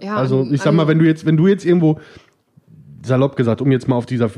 Ja, 0.02 0.16
Also 0.18 0.42
an- 0.42 0.54
ich 0.54 0.62
sag 0.62 0.74
mal, 0.74 0.88
wenn 0.88 1.00
du 1.00 1.06
jetzt, 1.06 1.26
wenn 1.26 1.38
du 1.38 1.48
jetzt 1.48 1.66
irgendwo 1.66 2.00
salopp 3.04 3.36
gesagt, 3.36 3.62
um 3.62 3.72
jetzt 3.72 3.88
mal 3.88 3.96
auf 3.96 4.06
dieser, 4.06 4.30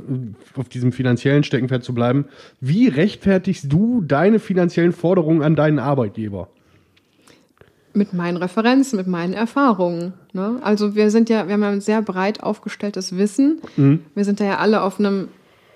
auf 0.55 0.69
diesem 0.69 0.91
finanziellen 0.91 1.43
Steckenpferd 1.43 1.83
zu 1.83 1.93
bleiben, 1.93 2.25
wie 2.61 2.87
rechtfertigst 2.87 3.71
du 3.71 4.01
deine 4.01 4.39
finanziellen 4.39 4.91
Forderungen 4.91 5.41
an 5.41 5.55
deinen 5.55 5.79
Arbeitgeber? 5.79 6.49
mit 7.91 8.13
meinen 8.13 8.37
Referenzen, 8.37 8.97
mit 8.97 9.07
meinen 9.07 9.33
Erfahrungen. 9.33 10.13
Ne? 10.31 10.59
Also 10.61 10.93
wir 10.95 11.09
sind 11.09 11.27
ja, 11.27 11.47
wir 11.47 11.55
haben 11.55 11.63
ja 11.63 11.69
ein 11.69 11.81
sehr 11.81 12.01
breit 12.03 12.41
aufgestelltes 12.43 13.17
Wissen. 13.17 13.59
Wir 14.15 14.23
sind 14.25 14.39
da 14.39 14.45
ja 14.45 14.57
alle 14.59 14.83
auf 14.83 14.99
einem 14.99 15.27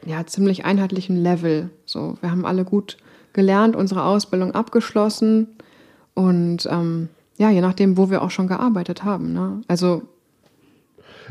ja, 0.06 0.24
ziemlich 0.26 0.64
einheitlichen 0.64 1.22
Level. 1.22 1.72
So, 1.86 2.18
wir 2.22 2.30
haben 2.30 2.46
alle 2.46 2.66
gut 2.66 2.98
gelernt, 3.34 3.76
unsere 3.76 4.04
Ausbildung 4.04 4.52
abgeschlossen 4.54 5.48
und 6.14 6.68
ähm, 6.70 7.10
ja, 7.38 7.50
je 7.50 7.62
nachdem, 7.62 7.98
wo 7.98 8.10
wir 8.10 8.22
auch 8.22 8.32
schon 8.32 8.48
gearbeitet 8.48 9.04
haben. 9.04 9.34
Ne? 9.34 9.62
Also 9.68 10.04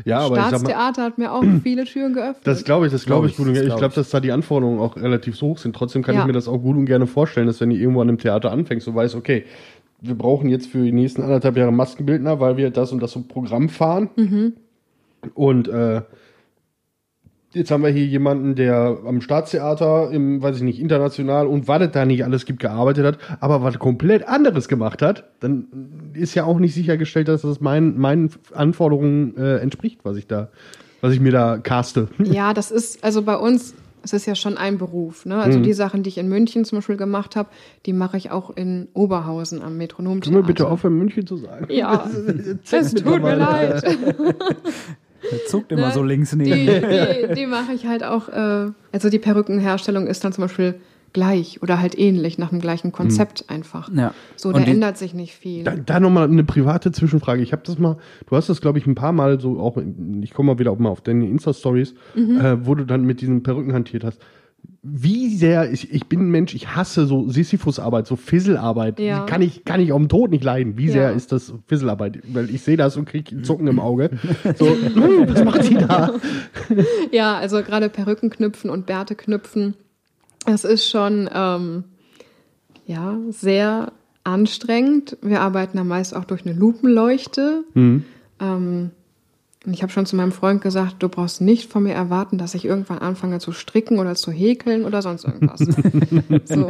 Ja, 0.05 0.19
aber 0.19 0.37
ich 0.37 0.41
sag 0.43 0.51
mal, 0.51 0.59
Staatstheater 0.59 1.03
hat 1.03 1.17
mir 1.17 1.31
auch 1.31 1.43
viele 1.63 1.85
Türen 1.85 2.13
geöffnet. 2.13 2.45
Das 2.45 2.63
glaube 2.63 2.87
ich, 2.87 2.91
das 2.91 3.05
glaube 3.05 3.21
Glaub 3.21 3.25
ich 3.27 3.31
ich, 3.31 3.37
gut 3.37 3.47
und. 3.47 3.55
Ich 3.55 3.61
glaub 3.65 3.77
glaube, 3.79 3.91
ich. 3.91 3.95
dass 3.95 4.09
da 4.09 4.19
die 4.19 4.31
Anforderungen 4.31 4.79
auch 4.79 4.95
relativ 4.97 5.39
hoch 5.41 5.57
sind. 5.57 5.75
Trotzdem 5.75 6.03
kann 6.03 6.15
Ja. 6.15 6.21
ich 6.21 6.27
mir 6.27 6.33
das 6.33 6.47
auch 6.47 6.57
gut 6.59 6.75
und 6.77 6.85
gerne 6.85 7.07
vorstellen, 7.07 7.47
dass 7.47 7.61
wenn 7.61 7.69
du 7.69 7.75
irgendwo 7.75 8.01
an 8.01 8.09
einem 8.09 8.17
Theater 8.17 8.51
anfängst, 8.51 8.87
du 8.87 8.93
weißt, 8.95 9.15
okay, 9.15 9.45
wir 10.01 10.15
brauchen 10.15 10.49
jetzt 10.49 10.67
für 10.67 10.83
die 10.83 10.91
nächsten 10.91 11.21
anderthalb 11.21 11.55
Jahre 11.55 11.71
Maskenbildner, 11.71 12.39
weil 12.41 12.57
wir 12.57 12.69
das 12.71 12.91
und 12.91 13.01
das 13.01 13.11
so 13.11 13.21
Programm 13.21 13.69
fahren. 13.69 14.09
Mhm. 14.17 14.53
Und 15.33 15.69
äh, 15.69 16.01
jetzt 17.53 17.71
haben 17.71 17.83
wir 17.83 17.89
hier 17.89 18.05
jemanden, 18.05 18.55
der 18.55 18.97
am 19.05 19.21
Staatstheater 19.21 20.11
im, 20.11 20.41
weiß 20.41 20.57
ich 20.57 20.63
nicht, 20.63 20.79
international 20.79 21.47
und 21.47 21.67
was 21.67 21.81
es 21.81 21.91
da 21.91 22.05
nicht 22.05 22.23
alles 22.23 22.45
gibt, 22.45 22.59
gearbeitet 22.59 23.05
hat, 23.05 23.17
aber 23.39 23.63
was 23.63 23.79
komplett 23.79 24.27
anderes 24.27 24.67
gemacht 24.67 25.01
hat, 25.01 25.25
dann 25.39 25.67
ist 26.13 26.35
ja 26.35 26.45
auch 26.45 26.59
nicht 26.59 26.73
sichergestellt, 26.73 27.27
dass 27.27 27.41
das 27.41 27.61
meinen, 27.61 27.97
meinen 27.99 28.31
Anforderungen 28.53 29.37
äh, 29.37 29.57
entspricht, 29.57 29.99
was 30.03 30.17
ich 30.17 30.27
da, 30.27 30.49
was 31.01 31.13
ich 31.13 31.19
mir 31.19 31.31
da 31.31 31.57
caste. 31.57 32.07
Ja, 32.23 32.53
das 32.53 32.71
ist, 32.71 33.03
also 33.03 33.21
bei 33.21 33.37
uns, 33.37 33.75
es 34.01 34.11
ist 34.11 34.25
ja 34.25 34.35
schon 34.35 34.57
ein 34.57 34.77
Beruf. 34.77 35.25
Ne? 35.25 35.35
Also 35.35 35.59
die 35.59 35.73
Sachen, 35.73 36.03
die 36.03 36.09
ich 36.09 36.17
in 36.17 36.27
München 36.27 36.65
zum 36.65 36.79
Beispiel 36.79 36.97
gemacht 36.97 37.35
habe, 37.35 37.49
die 37.85 37.93
mache 37.93 38.17
ich 38.17 38.31
auch 38.31 38.49
in 38.49 38.89
Oberhausen 38.93 39.61
am 39.61 39.77
Metronomtheater. 39.77 40.33
Können 40.33 40.43
wir 40.43 40.47
bitte 40.47 40.67
aufhören, 40.67 40.97
München 40.97 41.25
zu 41.25 41.37
sagen? 41.37 41.67
Ja, 41.69 42.09
es 42.71 42.93
tut 42.93 43.21
mir 43.21 43.35
leid. 43.35 43.83
Der 45.31 45.45
zuckt 45.47 45.71
immer 45.71 45.87
Ne? 45.87 45.93
so 45.93 46.03
links 46.03 46.31
Die, 46.31 46.37
neben. 46.37 46.65
die, 47.29 47.33
die 47.35 47.45
mache 47.47 47.73
ich 47.73 47.85
halt 47.87 48.03
auch, 48.03 48.29
äh, 48.29 48.71
also 48.91 49.09
die 49.09 49.19
Perückenherstellung 49.19 50.07
ist 50.07 50.23
dann 50.23 50.33
zum 50.33 50.43
Beispiel 50.43 50.75
gleich 51.13 51.61
oder 51.61 51.79
halt 51.79 51.97
ähnlich, 51.97 52.39
nach 52.39 52.49
dem 52.49 52.59
gleichen 52.59 52.91
Konzept 52.91 53.45
einfach. 53.47 53.89
Ja. 53.93 54.13
So, 54.35 54.49
Und 54.49 54.57
da 54.57 54.61
die- 54.61 54.71
ändert 54.71 54.97
sich 54.97 55.13
nicht 55.13 55.33
viel. 55.35 55.63
Da, 55.63 55.75
da 55.75 55.99
nochmal 55.99 56.23
eine 56.27 56.43
private 56.43 56.91
Zwischenfrage. 56.91 57.43
Ich 57.43 57.51
habe 57.51 57.61
das 57.65 57.77
mal, 57.77 57.97
du 58.27 58.35
hast 58.35 58.49
das, 58.49 58.61
glaube 58.61 58.79
ich, 58.79 58.87
ein 58.87 58.95
paar 58.95 59.11
Mal 59.11 59.39
so 59.39 59.59
auch, 59.59 59.77
ich 60.21 60.33
komme 60.33 60.53
mal 60.53 60.59
wieder 60.59 60.71
auch 60.71 60.79
mal 60.79 60.89
auf 60.89 61.01
deine 61.01 61.27
Insta-Stories, 61.27 61.93
äh, 62.15 62.57
wo 62.61 62.73
du 62.73 62.83
dann 62.85 63.03
mit 63.05 63.21
diesen 63.21 63.43
Perücken 63.43 63.73
hantiert 63.73 64.03
hast. 64.03 64.19
Wie 64.85 65.33
sehr, 65.35 65.71
ich, 65.71 65.93
ich 65.93 66.07
bin 66.07 66.19
ein 66.27 66.29
Mensch, 66.29 66.53
ich 66.53 66.75
hasse 66.75 67.05
so 67.05 67.29
Sisyphus-Arbeit, 67.29 68.05
so 68.05 68.17
Fisselarbeit. 68.17 68.99
Ja. 68.99 69.21
Kann 69.25 69.41
ich, 69.41 69.63
kann 69.63 69.79
ich 69.79 69.93
auf 69.93 69.97
dem 69.99 70.09
Tod 70.09 70.29
nicht 70.29 70.43
leiden. 70.43 70.77
Wie 70.77 70.89
sehr 70.89 71.03
Ja. 71.03 71.09
ist 71.11 71.31
das 71.31 71.53
Fisselarbeit? 71.67 72.19
Weil 72.33 72.49
ich 72.49 72.63
sehe 72.63 72.75
das 72.75 72.97
und 72.97 73.05
kriege 73.05 73.41
Zucken 73.43 73.67
im 73.67 73.79
Auge. 73.79 74.09
So, 74.59 74.65
hm, 74.67 75.25
was 75.29 75.43
macht 75.45 75.69
die 75.69 75.75
da? 75.75 76.13
Ja, 77.13 77.37
also 77.37 77.63
gerade 77.63 77.87
Perücken 77.89 78.29
knüpfen 78.29 78.69
und 78.69 78.85
Bärte 78.85 79.15
knüpfen, 79.15 79.75
das 80.45 80.65
ist 80.65 80.89
schon 80.89 81.29
ähm, 81.33 81.85
ja, 82.85 83.17
sehr 83.29 83.93
anstrengend. 84.25 85.17
Wir 85.21 85.39
arbeiten 85.39 85.77
da 85.77 85.85
meist 85.85 86.13
auch 86.13 86.25
durch 86.25 86.45
eine 86.45 86.53
Lupenleuchte. 86.57 87.63
Ähm, 87.75 88.03
und 88.39 88.91
ich 89.65 89.81
habe 89.81 89.91
schon 89.91 90.05
zu 90.05 90.15
meinem 90.15 90.31
Freund 90.31 90.61
gesagt, 90.61 90.97
du 90.99 91.07
brauchst 91.07 91.39
nicht 91.39 91.71
von 91.71 91.83
mir 91.83 91.93
erwarten, 91.93 92.37
dass 92.37 92.53
ich 92.53 92.65
irgendwann 92.65 92.99
anfange 92.99 93.39
zu 93.39 93.53
stricken 93.53 93.99
oder 93.99 94.15
zu 94.15 94.31
häkeln 94.31 94.83
oder 94.83 95.01
sonst 95.01 95.23
irgendwas. 95.23 95.59
so, 96.45 96.69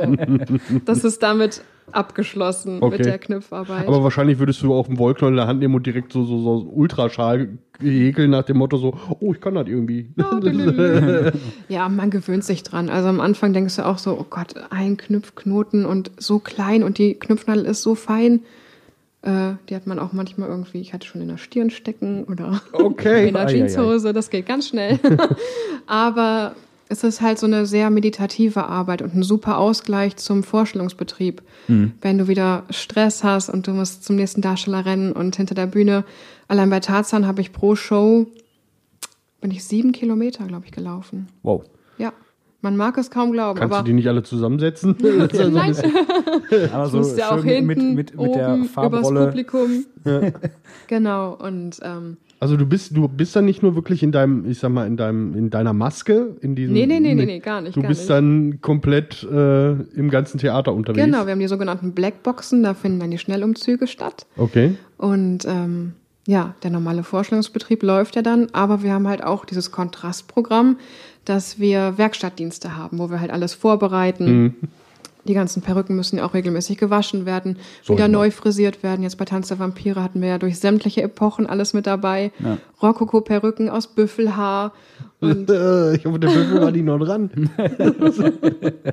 das 0.85 1.03
ist 1.03 1.23
damit 1.23 1.63
abgeschlossen 1.91 2.77
Okay. 2.81 2.97
mit 2.97 3.05
der 3.05 3.17
Knüpfarbeit. 3.17 3.87
Aber 3.87 4.03
wahrscheinlich 4.03 4.39
würdest 4.39 4.61
du 4.61 4.73
auch 4.73 4.87
einen 4.87 4.97
Wollknäuel 4.99 5.33
in 5.33 5.37
der 5.37 5.47
Hand 5.47 5.59
nehmen 5.59 5.75
und 5.75 5.85
direkt 5.85 6.13
so, 6.13 6.23
so, 6.23 6.39
so 6.39 6.59
einen 6.61 6.69
Ultraschal 6.69 7.57
häkeln 7.79 8.29
nach 8.31 8.43
dem 8.43 8.57
Motto 8.57 8.77
so, 8.77 8.95
oh, 9.19 9.33
ich 9.33 9.41
kann 9.41 9.55
das 9.55 9.67
irgendwie. 9.67 10.09
Ja, 11.69 11.89
man 11.89 12.09
gewöhnt 12.09 12.43
sich 12.43 12.63
dran. 12.63 12.89
Also 12.89 13.09
am 13.09 13.19
Anfang 13.19 13.53
denkst 13.53 13.75
du 13.77 13.85
auch 13.85 13.97
so, 13.97 14.17
oh 14.19 14.25
Gott, 14.29 14.53
ein 14.69 14.97
Knüpfknoten 14.97 15.85
und 15.85 16.11
so 16.17 16.39
klein 16.39 16.83
und 16.83 16.97
die 16.97 17.15
Knüpfnadel 17.15 17.65
ist 17.65 17.81
so 17.81 17.95
fein. 17.95 18.41
Äh, 19.23 19.53
die 19.69 19.75
hat 19.75 19.87
man 19.87 19.99
auch 19.99 20.13
manchmal 20.13 20.49
irgendwie, 20.49 20.81
ich 20.81 20.93
hatte 20.93 21.07
schon 21.07 21.21
in 21.21 21.29
der 21.29 21.37
Stirn 21.37 21.69
stecken 21.69 22.25
oder 22.25 22.61
Okay. 22.73 23.27
in 23.29 23.33
der. 23.33 23.47
Jeanshose, 23.47 24.13
das 24.13 24.29
geht 24.29 24.45
ganz 24.45 24.67
schnell. 24.67 24.99
Aber 25.87 26.55
es 26.89 27.03
ist 27.03 27.21
halt 27.21 27.39
so 27.39 27.45
eine 27.47 27.65
sehr 27.65 27.89
meditative 27.89 28.65
Arbeit 28.65 29.01
und 29.01 29.15
ein 29.15 29.23
super 29.23 29.57
Ausgleich 29.57 30.17
zum 30.17 30.43
Vorstellungsbetrieb. 30.43 31.41
Wenn 31.67 32.17
du 32.17 32.27
wieder 32.27 32.65
Stress 32.69 33.23
hast 33.23 33.49
und 33.49 33.65
du 33.67 33.71
musst 33.71 34.03
zum 34.03 34.17
nächsten 34.17 34.41
Darsteller 34.41 34.85
rennen 34.85 35.13
und 35.13 35.37
hinter 35.37 35.55
der 35.55 35.65
Bühne, 35.65 36.03
allein 36.49 36.69
bei 36.69 36.81
Tarzan 36.81 37.25
habe 37.25 37.39
ich 37.41 37.53
pro 37.53 37.75
Show, 37.75 38.27
bin 39.39 39.49
ich 39.49 39.63
sieben 39.63 39.93
Kilometer, 39.93 40.45
glaube 40.45 40.65
ich, 40.65 40.71
gelaufen. 40.73 41.29
Wow. 41.41 41.63
Man 42.63 42.77
mag 42.77 42.97
es 42.97 43.11
kaum 43.11 43.33
glauben, 43.33 43.59
Kannst 43.59 43.73
du 43.73 43.75
aber 43.79 43.85
die 43.85 43.91
nicht 43.91 44.07
alle 44.07 44.23
zusammensetzen? 44.23 44.95
nein, 45.01 45.75
Aber 46.71 46.87
so 46.87 46.97
musste 46.99 47.19
ja 47.19 47.31
auch 47.31 47.41
schön 47.41 47.67
hinten 47.67 47.93
mit, 47.93 48.15
mit, 48.15 48.17
mit 48.17 48.35
der 48.35 48.49
oben 48.49 48.59
übers 48.59 48.71
Farbrolle. 48.71 49.25
Publikum. 49.27 49.85
Genau, 50.87 51.33
und 51.33 51.79
ähm, 51.83 52.17
Also 52.39 52.55
du 52.55 52.65
bist, 52.65 52.95
du 52.95 53.07
bist 53.07 53.35
dann 53.35 53.45
nicht 53.45 53.63
nur 53.63 53.75
wirklich 53.75 54.01
in 54.01 54.11
deinem, 54.13 54.49
ich 54.49 54.59
sag 54.59 54.69
mal, 54.71 54.87
in 54.87 54.95
deinem, 54.97 55.35
in 55.35 55.49
deiner 55.49 55.73
Maske, 55.73 56.37
in 56.41 56.55
diesem. 56.55 56.73
Nee, 56.73 56.85
nee, 56.85 56.99
nee, 56.99 57.15
nee, 57.15 57.25
nee, 57.25 57.39
gar 57.39 57.59
nicht, 57.61 57.75
Du 57.75 57.81
gar 57.81 57.89
bist 57.89 58.01
nicht. 58.01 58.09
dann 58.11 58.59
komplett 58.61 59.23
äh, 59.23 59.71
im 59.71 60.09
ganzen 60.09 60.37
Theater 60.39 60.73
unterwegs. 60.73 61.03
genau, 61.03 61.25
wir 61.25 61.31
haben 61.33 61.39
die 61.39 61.47
sogenannten 61.47 61.91
Blackboxen, 61.93 62.63
da 62.63 62.73
finden 62.73 62.99
dann 63.01 63.11
die 63.11 63.17
Schnellumzüge 63.17 63.87
statt. 63.87 64.25
Okay. 64.37 64.75
Und 64.97 65.45
ähm, 65.45 65.93
ja, 66.27 66.55
der 66.63 66.71
normale 66.71 67.03
Vorstellungsbetrieb 67.03 67.83
läuft 67.83 68.15
ja 68.15 68.21
dann, 68.21 68.47
aber 68.53 68.83
wir 68.83 68.93
haben 68.93 69.07
halt 69.07 69.23
auch 69.23 69.43
dieses 69.45 69.71
Kontrastprogramm, 69.71 70.77
dass 71.25 71.59
wir 71.59 71.97
Werkstattdienste 71.97 72.75
haben, 72.77 72.99
wo 72.99 73.09
wir 73.09 73.19
halt 73.19 73.31
alles 73.31 73.53
vorbereiten. 73.53 74.43
Mhm. 74.43 74.53
Die 75.25 75.33
ganzen 75.33 75.61
Perücken 75.61 75.95
müssen 75.95 76.17
ja 76.17 76.25
auch 76.25 76.33
regelmäßig 76.33 76.77
gewaschen 76.77 77.25
werden, 77.25 77.57
So 77.81 77.93
wieder 77.93 78.07
immer. 78.07 78.17
neu 78.17 78.31
frisiert 78.31 78.83
werden. 78.83 79.03
Jetzt 79.03 79.15
bei 79.17 79.23
Tanz 79.23 79.47
der 79.47 79.57
Vampire 79.57 80.03
hatten 80.03 80.21
wir 80.21 80.27
ja 80.27 80.37
durch 80.37 80.59
sämtliche 80.59 81.01
Epochen 81.01 81.47
alles 81.47 81.73
mit 81.73 81.87
dabei. 81.87 82.33
Ja. 82.39 82.57
Rokoko-Perücken 82.81 83.69
aus 83.69 83.87
Büffelhaar. 83.87 84.73
Und 85.21 85.49
ich 85.95 86.05
hoffe, 86.05 86.19
der 86.19 86.27
Büffel 86.27 86.61
war 86.61 86.73
die 86.73 86.81
noch 86.81 86.99
dran. 86.99 87.49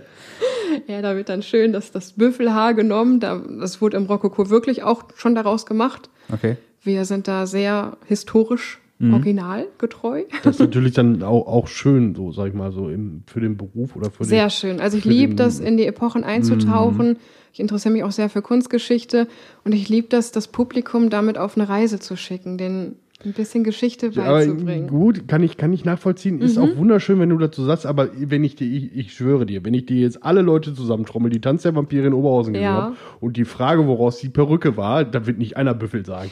ja, 0.87 1.03
da 1.03 1.17
wird 1.17 1.29
dann 1.29 1.43
schön 1.43 1.73
das, 1.73 1.91
das 1.91 2.13
Büffelhaar 2.13 2.75
genommen. 2.75 3.19
Da, 3.19 3.43
das 3.59 3.81
wurde 3.81 3.97
im 3.97 4.05
Rokoko 4.05 4.51
wirklich 4.51 4.85
auch 4.85 5.03
schon 5.17 5.35
daraus 5.35 5.67
gemacht. 5.67 6.11
Okay. 6.33 6.57
Wir 6.83 7.07
sind 7.07 7.27
da 7.27 7.47
sehr 7.47 7.97
historisch 8.07 8.79
Mhm. 9.01 9.15
originalgetreu. 9.15 10.25
Das 10.43 10.57
ist 10.57 10.61
natürlich 10.61 10.93
dann 10.95 11.23
auch, 11.23 11.47
auch 11.47 11.67
schön, 11.67 12.15
so 12.15 12.33
sag 12.33 12.49
ich 12.49 12.55
mal, 12.55 12.71
so 12.73 12.89
im, 12.89 13.23
für 13.27 13.41
den 13.41 13.57
Beruf 13.57 13.97
oder 13.97 14.11
für 14.11 14.25
Sehr 14.25 14.45
den. 14.47 14.51
schön. 14.51 14.81
Also 14.81 14.99
ich 14.99 15.05
liebe 15.05 15.29
den- 15.35 15.37
das, 15.37 15.59
in 15.59 15.77
die 15.77 15.87
Epochen 15.87 16.23
einzutauchen. 16.25 17.19
Ich 17.53 17.59
interessiere 17.61 17.93
mich 17.93 18.05
auch 18.05 18.13
sehr 18.13 18.29
für 18.29 18.43
Kunstgeschichte 18.43 19.27
und 19.65 19.75
ich 19.75 19.89
liebe 19.89 20.07
das, 20.09 20.31
das 20.33 20.49
Publikum 20.49 21.11
damit 21.11 21.37
auf 21.39 21.57
eine 21.57 21.69
Reise 21.69 21.99
zu 21.99 22.17
schicken, 22.17 22.59
denen 22.59 22.97
ein 23.25 23.33
bisschen 23.35 23.65
Geschichte 23.65 24.07
Aber 24.17 24.33
beizubringen. 24.33 24.87
gut, 24.89 25.29
kann 25.29 25.43
ich, 25.43 25.59
kann 25.59 25.73
ich 25.75 25.85
nachvollziehen. 25.85 26.41
Ist 26.41 26.57
Mhm. 26.57 26.63
auch 26.63 26.77
wunderschön, 26.77 27.19
wenn 27.21 27.29
du 27.29 27.37
dazu 27.37 27.63
sagst, 27.65 27.85
aber 27.85 28.09
wenn 28.17 28.45
ich 28.45 28.55
dir, 28.57 28.65
ich, 28.67 28.97
ich 28.97 29.13
schwöre 29.13 29.45
dir, 29.45 29.63
wenn 29.65 29.75
ich 29.75 29.85
dir 29.85 29.99
jetzt 30.01 30.25
alle 30.25 30.41
Leute 30.41 30.73
zusammentrommel, 30.75 31.31
die 31.31 31.41
Tanz 31.41 31.63
der 31.63 31.75
Vampire 31.75 32.07
in 32.07 32.15
Oberhausen 32.15 32.55
gesehen 32.55 32.65
Ja. 32.65 32.83
haben 32.83 32.97
und 33.21 33.37
die 33.37 33.45
Frage, 33.45 33.87
woraus 33.87 34.19
die 34.21 34.31
Perücke 34.31 34.77
war, 34.79 35.05
da 35.05 35.27
wird 35.27 35.37
nicht 35.39 35.57
einer 35.59 35.75
Büffel 35.75 36.07
sagen. 36.07 36.31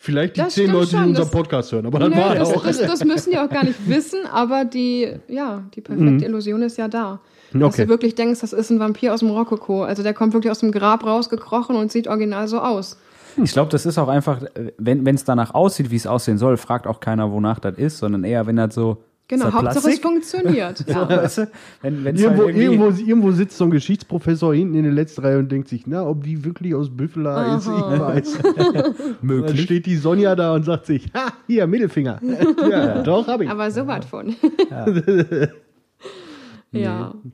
Vielleicht 0.00 0.36
die 0.36 0.40
Das 0.40 0.54
zehn 0.54 0.70
Leute, 0.70 0.86
die 0.86 0.90
schon, 0.96 1.04
unseren 1.08 1.14
das- 1.24 1.30
Podcast 1.30 1.72
hören, 1.72 1.86
aber 1.86 1.98
dann 1.98 2.10
Nö, 2.12 2.16
war 2.18 2.34
das, 2.34 2.48
auch. 2.54 2.64
das, 2.64 2.78
das 2.80 3.04
müssen 3.04 3.30
die 3.32 3.38
auch 3.38 3.48
gar 3.50 3.64
nicht 3.64 3.88
wissen, 3.88 4.20
aber 4.32 4.64
die, 4.64 5.12
ja, 5.28 5.64
die 5.74 5.80
perfekte 5.80 6.24
Illusion 6.24 6.62
ist 6.62 6.78
ja 6.78 6.86
da. 6.88 7.20
Dass 7.52 7.54
Mhm. 7.54 7.62
Okay. 7.64 7.82
du 7.84 7.88
wirklich 7.88 8.14
denkst, 8.14 8.40
das 8.40 8.52
ist 8.52 8.70
ein 8.70 8.78
Vampir 8.78 9.12
aus 9.14 9.20
dem 9.20 9.30
Rokoko. 9.30 9.82
Also 9.82 10.02
der 10.02 10.12
kommt 10.14 10.34
wirklich 10.34 10.50
aus 10.50 10.58
dem 10.60 10.70
Grab 10.70 11.04
rausgekrochen 11.04 11.76
und 11.76 11.90
sieht 11.90 12.06
original 12.06 12.46
so 12.46 12.58
aus. 12.60 12.98
Ich 13.42 13.52
glaube, 13.52 13.70
das 13.70 13.86
ist 13.86 13.96
auch 13.98 14.08
einfach, 14.08 14.42
wenn 14.78 15.06
es 15.14 15.24
danach 15.24 15.54
aussieht, 15.54 15.90
wie 15.90 15.96
es 15.96 16.06
aussehen 16.06 16.38
soll, 16.38 16.56
fragt 16.56 16.86
auch 16.86 17.00
keiner, 17.00 17.30
wonach 17.32 17.58
das 17.58 17.76
ist, 17.78 17.98
sondern 17.98 18.24
eher, 18.24 18.46
wenn 18.46 18.56
das 18.56 18.74
so. 18.74 18.98
Genau, 19.28 19.44
Hauptsache 19.52 19.76
es 19.76 19.82
Plastik? 20.00 20.02
funktioniert. 20.02 20.78
So, 20.86 20.92
Ja. 20.92 21.08
weißt 21.08 21.38
du? 21.38 21.50
Wenn, 21.82 22.04
wenn's 22.04 22.20
Irgendwo, 22.20 22.44
halt 22.46 22.56
irgendwo, 22.56 22.86
irgendwo 22.88 23.30
sitzt 23.30 23.58
so 23.58 23.64
ein 23.64 23.70
Geschichtsprofessor 23.70 24.54
hinten 24.54 24.74
in 24.74 24.84
der 24.84 24.92
letzten 24.92 25.20
Reihe 25.20 25.38
und 25.38 25.52
denkt 25.52 25.68
sich, 25.68 25.86
na, 25.86 26.06
ob 26.06 26.24
die 26.24 26.44
wirklich 26.44 26.74
aus 26.74 26.88
Büffeler 26.88 27.56
ist, 27.56 27.66
ich 27.66 28.00
weiß. 28.00 28.38
Dann 28.56 28.94
möglich. 29.20 29.60
steht 29.62 29.84
die 29.86 29.96
Sonja 29.96 30.34
da 30.34 30.54
und 30.54 30.64
sagt 30.64 30.86
sich, 30.86 31.10
ha, 31.14 31.32
hier, 31.46 31.66
Mittelfinger. 31.66 32.20
ja, 32.70 33.02
doch, 33.02 33.26
hab 33.28 33.40
ich. 33.42 33.50
Aber 33.50 33.70
so 33.70 33.86
was 33.86 34.06
von. 34.06 34.34
Ja, 34.70 34.86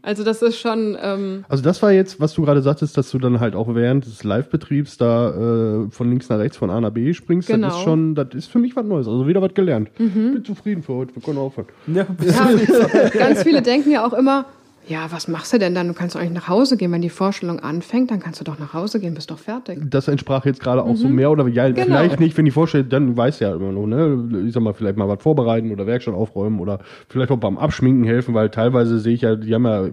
also 0.02 0.22
das 0.24 0.42
ist 0.42 0.58
schon, 0.58 0.96
ähm, 1.00 1.44
Also 1.48 1.62
das 1.62 1.82
war 1.82 1.92
jetzt, 1.92 2.20
was 2.20 2.34
du 2.34 2.42
gerade 2.42 2.62
sagtest, 2.62 2.96
dass 2.96 3.10
du 3.10 3.18
dann 3.18 3.40
halt 3.40 3.54
auch 3.54 3.74
während 3.74 4.06
des 4.06 4.22
Live-Betriebs 4.22 4.96
da 4.96 5.84
äh, 5.84 5.90
von 5.90 6.08
links 6.08 6.28
nach 6.28 6.38
rechts 6.38 6.56
von 6.56 6.70
A 6.70 6.80
nach 6.80 6.90
B 6.90 7.12
springst. 7.12 7.48
Genau. 7.48 7.68
Das 7.68 7.76
ist 7.78 7.82
schon, 7.82 8.14
das 8.14 8.28
ist 8.32 8.46
für 8.46 8.58
mich 8.58 8.76
was 8.76 8.86
Neues. 8.86 9.08
Also 9.08 9.26
wieder 9.26 9.42
was 9.42 9.54
gelernt. 9.54 9.90
Bin 9.96 10.44
zufrieden 10.44 10.82
für 10.82 10.94
heute. 10.94 11.14
Wir 11.16 11.22
können 11.22 11.38
aufhören. 11.38 11.66
Ja, 11.86 12.06
ja, 12.22 13.08
ganz 13.08 13.42
viele 13.42 13.62
denken 13.62 13.90
ja 13.90 14.06
auch 14.06 14.12
immer, 14.12 14.46
ja, 14.86 15.06
was 15.10 15.28
machst 15.28 15.52
du 15.52 15.58
denn 15.58 15.74
dann? 15.74 15.88
Du 15.88 15.94
kannst 15.94 16.14
doch 16.14 16.20
eigentlich 16.20 16.34
nach 16.34 16.48
Hause 16.48 16.76
gehen. 16.76 16.92
Wenn 16.92 17.02
die 17.02 17.08
Vorstellung 17.08 17.60
anfängt, 17.60 18.10
dann 18.10 18.20
kannst 18.20 18.40
du 18.40 18.44
doch 18.44 18.58
nach 18.58 18.74
Hause 18.74 19.00
gehen, 19.00 19.14
bist 19.14 19.30
doch 19.30 19.38
fertig. 19.38 19.78
Das 19.90 20.08
entsprach 20.08 20.44
jetzt 20.44 20.60
gerade 20.60 20.82
auch 20.82 20.96
so 20.96 21.08
mehr 21.08 21.30
oder 21.30 21.46
ja, 21.48 21.68
Genau. 21.70 21.84
vielleicht 21.84 22.20
nicht, 22.20 22.36
wenn 22.36 22.44
die 22.44 22.50
vorstellt, 22.50 22.92
dann 22.92 23.16
weiß 23.16 23.40
ja 23.40 23.54
immer 23.54 23.72
noch, 23.72 23.86
ne? 23.86 24.44
Ich 24.46 24.52
sag 24.52 24.62
mal, 24.62 24.74
vielleicht 24.74 24.96
mal 24.96 25.08
was 25.08 25.22
vorbereiten 25.22 25.70
oder 25.72 25.86
Werkstatt 25.86 26.14
aufräumen 26.14 26.60
oder 26.60 26.78
vielleicht 27.08 27.30
auch 27.30 27.38
beim 27.38 27.56
Abschminken 27.58 28.04
helfen, 28.04 28.34
weil 28.34 28.50
teilweise 28.50 28.98
sehe 28.98 29.14
ich 29.14 29.22
ja, 29.22 29.36
die 29.36 29.54
haben 29.54 29.64
ja 29.66 29.84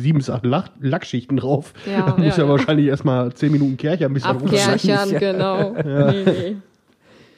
sieben 0.00 0.18
bis 0.18 0.30
acht 0.30 0.44
Lack 0.44 0.70
Lackschichten 0.80 1.36
drauf. 1.36 1.72
Ja, 1.86 2.06
da 2.06 2.16
muss 2.16 2.36
ja, 2.36 2.42
ja, 2.42 2.44
ja. 2.44 2.48
wahrscheinlich 2.48 2.86
erstmal 2.86 3.32
zehn 3.32 3.52
Minuten 3.52 3.76
Kercher 3.76 4.06
ein 4.06 4.14
bisschen 4.14 4.30
Abkerchern, 4.30 5.10
ja. 5.10 5.18
genau. 5.18 5.74
Nee, 5.84 6.24
nee. 6.24 6.56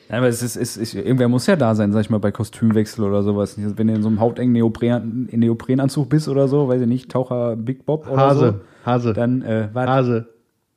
Ja, 0.08 0.18
aber 0.18 0.28
es 0.28 0.42
ist, 0.42 0.56
es 0.56 0.76
ist, 0.76 0.94
irgendwer 0.94 1.28
muss 1.28 1.46
ja 1.46 1.56
da 1.56 1.74
sein, 1.74 1.92
sag 1.92 2.00
ich 2.02 2.10
mal, 2.10 2.18
bei 2.18 2.30
Kostümwechsel 2.30 3.04
oder 3.04 3.22
sowas. 3.22 3.56
Wenn 3.58 3.86
du 3.88 3.94
in 3.94 4.02
so 4.02 4.08
einem 4.08 4.20
hautengen 4.20 4.52
Neopren, 4.52 5.28
Neoprenanzug 5.32 6.08
bist 6.08 6.28
oder 6.28 6.46
so, 6.48 6.68
weiß 6.68 6.80
ich 6.82 6.86
nicht, 6.86 7.10
Taucher 7.10 7.56
Big 7.56 7.84
Bob 7.86 8.06
oder 8.08 8.16
Hase, 8.16 8.60
Hase, 8.84 9.08
so, 9.08 9.12
dann, 9.14 9.42
äh, 9.42 9.68
warte. 9.72 9.92
Hase. 9.92 10.26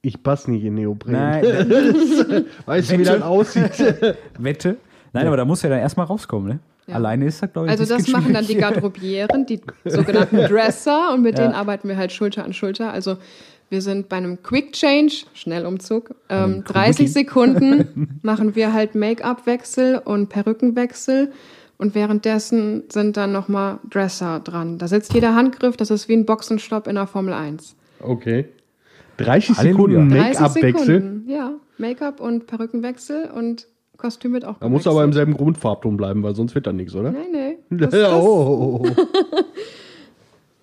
Ich 0.01 0.23
passe 0.23 0.49
nicht 0.49 0.63
in 0.63 0.75
Neopren. 0.75 1.11
Nein, 1.11 1.43
Weißt 2.65 2.89
du, 2.89 2.93
wie 2.95 2.99
Wette. 2.99 3.11
das 3.19 3.21
aussieht? 3.21 3.71
Wette. 4.39 4.77
Nein, 5.11 5.27
aber 5.27 5.35
da 5.37 5.43
muss 5.45 5.61
ja 5.61 5.69
dann 5.69 5.79
erstmal 5.79 6.05
rauskommen, 6.05 6.47
ne? 6.47 6.59
Ja. 6.87 6.95
Alleine 6.95 7.25
ist 7.25 7.43
das, 7.43 7.51
glaube 7.51 7.67
ich, 7.67 7.71
Also 7.71 7.85
das 7.85 8.07
machen 8.07 8.33
dann 8.33 8.45
die. 8.47 8.55
Garderobieren, 8.59 9.45
die 9.45 9.59
sogenannten 9.85 10.37
Dresser 10.37 11.13
und 11.13 11.21
mit 11.21 11.37
Ja. 11.37 11.43
denen 11.45 11.53
arbeiten 11.53 11.87
wir 11.87 11.97
halt 11.97 12.11
Schulter 12.11 12.45
an 12.45 12.53
Schulter. 12.53 12.91
Also 12.93 13.17
wir 13.69 13.81
sind 13.81 14.09
bei 14.09 14.17
einem 14.17 14.41
Quick 14.43 14.73
Change, 14.73 15.25
Schnellumzug, 15.33 16.15
ähm, 16.29 16.63
30 16.65 17.11
Sekunden 17.11 18.19
machen 18.21 18.55
wir 18.55 18.73
halt 18.73 18.95
Make-up-Wechsel 18.95 19.99
und 20.03 20.29
Perückenwechsel 20.29 21.31
und 21.77 21.95
währenddessen 21.95 22.83
sind 22.89 23.17
dann 23.17 23.31
nochmal 23.31 23.79
Dresser 23.89 24.39
dran. 24.41 24.77
Da 24.77 24.87
sitzt 24.87 25.13
jeder 25.13 25.35
Handgriff, 25.35 25.77
das 25.77 25.91
ist 25.91 26.09
wie 26.09 26.13
ein 26.13 26.25
Boxenstopp 26.25 26.87
in 26.87 26.95
der 26.95 27.07
Formel 27.07 27.33
1. 27.33 27.75
Okay. 28.01 28.45
30 29.17 29.57
Halleluja. 29.57 29.99
Sekunden 29.99 30.09
30 30.09 30.39
Make-up-Wechsel. 30.39 31.21
Ja. 31.27 31.53
Make-up 31.77 32.19
und 32.19 32.47
Perückenwechsel 32.47 33.29
und 33.33 33.67
Kostüm 33.99 34.33
wird 34.33 34.45
auch 34.45 34.57
Da 34.59 34.69
muss 34.69 34.87
aber 34.87 35.03
im 35.03 35.13
selben 35.13 35.33
Grundfarbton 35.33 35.97
bleiben, 35.97 36.23
weil 36.23 36.33
sonst 36.33 36.55
wird 36.55 36.65
da 36.67 36.73
nichts, 36.73 36.95
oder? 36.95 37.11
Nee, 37.11 37.27
nee. 37.31 37.57
Das, 37.77 37.91
das, 37.91 38.13
oh, 38.13 38.81
oh, 38.81 38.87
oh. 38.89 39.05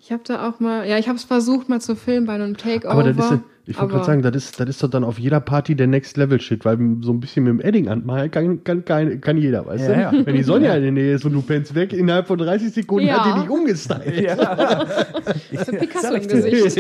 Ich 0.07 0.13
habe 0.13 0.23
da 0.25 0.49
auch 0.49 0.61
mal, 0.61 0.89
ja, 0.89 0.99
ich 0.99 1.09
habe 1.09 1.17
es 1.19 1.25
versucht 1.25 1.69
mal 1.69 1.81
zu 1.81 1.97
filmen 1.97 2.27
bei 2.29 2.35
einem 2.35 2.57
Takeover. 2.57 2.93
Aber 2.93 3.03
das 3.03 3.17
ist, 3.17 3.31
ja- 3.33 3.41
ich 3.67 3.77
wollte 3.77 3.95
gerade 3.95 4.05
sagen, 4.07 4.23
das 4.23 4.37
ist, 4.37 4.61
das 4.61 4.69
ist 4.69 4.81
doch 4.81 4.89
dann 4.89 5.03
auf 5.03 5.19
jeder 5.19 5.41
Party 5.41 5.75
der 5.75 5.89
Next 5.89 6.17
Level 6.17 6.41
Shit, 6.41 6.65
weil 6.65 6.79
so 7.01 7.11
ein 7.13 7.19
bisschen 7.19 7.43
mit 7.43 7.51
dem 7.55 7.61
Edding 7.61 7.89
anmalen 7.89 8.31
kann, 8.31 8.63
kann, 8.63 8.85
kann, 8.85 9.21
kann 9.21 9.37
jeder, 9.37 9.67
weißt 9.67 9.89
Ja, 9.89 10.11
du? 10.13 10.17
ja. 10.19 10.25
Wenn 10.27 10.37
die 10.37 10.45
Sonja 10.45 10.77
in 10.77 10.83
der 10.85 10.93
Nähe 10.93 11.15
ist 11.17 11.25
und 11.25 11.33
du 11.33 11.43
pennst 11.43 11.75
weg, 11.75 11.93
innerhalb 11.93 12.29
von 12.29 12.39
30 12.39 12.73
Sekunden 12.73 13.09
Ja. 13.09 13.25
hat 13.25 13.35
die 13.37 13.41
dich 13.41 13.51
umgestylt. 13.51 14.39
So 15.67 15.73
Picasso 15.73 16.15
im 16.15 16.29
Gesicht. 16.29 16.79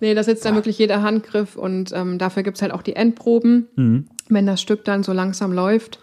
Nee, 0.00 0.12
da 0.14 0.22
sitzt 0.22 0.44
dann 0.44 0.54
wirklich 0.54 0.78
jeder 0.78 1.00
Handgriff 1.02 1.56
und 1.56 1.92
ähm, 1.94 2.18
dafür 2.18 2.42
gibt's 2.42 2.60
halt 2.60 2.72
auch 2.72 2.82
die 2.82 2.94
Endproben. 2.96 3.68
Mhm. 3.76 4.04
Wenn 4.28 4.44
das 4.46 4.60
Stück 4.60 4.84
dann 4.84 5.02
so 5.02 5.14
langsam 5.14 5.52
läuft, 5.52 5.98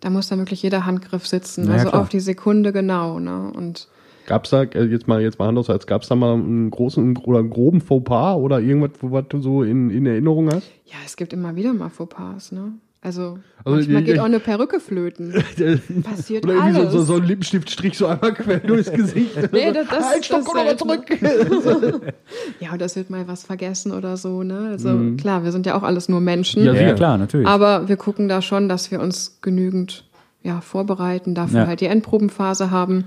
da 0.00 0.08
muss 0.08 0.28
dann 0.28 0.38
wirklich 0.38 0.62
jeder 0.62 0.86
Handgriff 0.86 1.26
sitzen. 1.26 1.66
Ja, 1.66 1.74
also 1.74 1.90
klar. 1.90 2.00
auf 2.00 2.08
die 2.08 2.20
Sekunde 2.20 2.72
genau. 2.72 3.18
Ne? 3.20 3.52
Und 3.54 3.88
Gab's 4.26 4.50
da, 4.50 4.62
äh, 4.62 4.84
jetzt 4.84 5.06
mal, 5.08 5.20
jetzt 5.22 5.38
mal 5.38 5.54
Herz, 5.54 5.86
gab's 5.86 6.08
da 6.08 6.14
mal 6.14 6.34
einen 6.34 6.70
großen 6.70 7.16
oder 7.18 7.38
einen 7.40 7.50
groben 7.50 7.80
Fauxpas 7.80 8.36
oder 8.36 8.60
irgendwas, 8.60 8.90
wo- 9.00 9.10
was 9.12 9.24
du 9.28 9.40
so 9.40 9.62
in, 9.62 9.90
in 9.90 10.06
Erinnerung 10.06 10.48
hast? 10.52 10.70
ja, 10.86 10.96
es 11.04 11.16
gibt 11.16 11.32
immer 11.32 11.56
wieder 11.56 11.72
mal 11.74 11.88
Fauxpas. 11.90 12.52
Ne? 12.52 12.72
Also, 13.02 13.38
Also, 13.64 13.76
manchmal 13.76 14.02
die- 14.02 14.12
geht 14.12 14.18
auch 14.20 14.24
eine 14.24 14.40
Perücke 14.40 14.80
flöten. 14.80 15.32
Passiert 16.02 16.44
Oder 16.44 16.54
irgendwie 16.54 16.72
so, 16.72 16.80
alles. 16.80 16.92
so, 16.92 17.02
so 17.02 17.14
ein 17.16 17.24
Lippenstiftstrich 17.24 17.98
so 17.98 18.06
einmal 18.06 18.32
quer 18.32 18.60
durchs 18.60 18.90
Gesicht. 18.90 19.36
Nee, 19.52 19.72
das- 19.72 19.88
das- 19.88 20.08
halt, 20.08 20.24
stopp, 20.24 20.38
das 20.38 20.46
komm 20.46 20.56
nochmal 20.56 20.78
selten. 20.78 21.62
zurück. 21.62 22.02
Ja, 22.60 22.72
und 22.72 22.80
das 22.80 22.96
wird 22.96 23.10
mal 23.10 23.28
was 23.28 23.44
vergessen 23.44 23.92
oder 23.92 24.16
so. 24.16 24.42
Ne? 24.42 24.68
Also 24.70 24.98
klar, 25.18 25.44
wir 25.44 25.52
sind 25.52 25.66
ja 25.66 25.76
auch 25.76 25.82
alles 25.82 26.08
nur 26.08 26.20
Menschen. 26.20 26.62
Mhm. 26.62 26.68
Ja, 26.68 26.74
ja, 26.74 26.92
klar, 26.94 27.18
natürlich. 27.18 27.46
Aber 27.46 27.88
wir 27.88 27.96
gucken 27.96 28.28
da 28.28 28.40
schon, 28.40 28.68
dass 28.70 28.90
wir 28.90 29.00
uns 29.00 29.38
genügend 29.42 30.04
ja, 30.42 30.60
vorbereiten, 30.60 31.34
dafür 31.34 31.60
Ja. 31.60 31.66
halt 31.66 31.80
die 31.80 31.86
Endprobenphase 31.86 32.70
haben. 32.70 33.04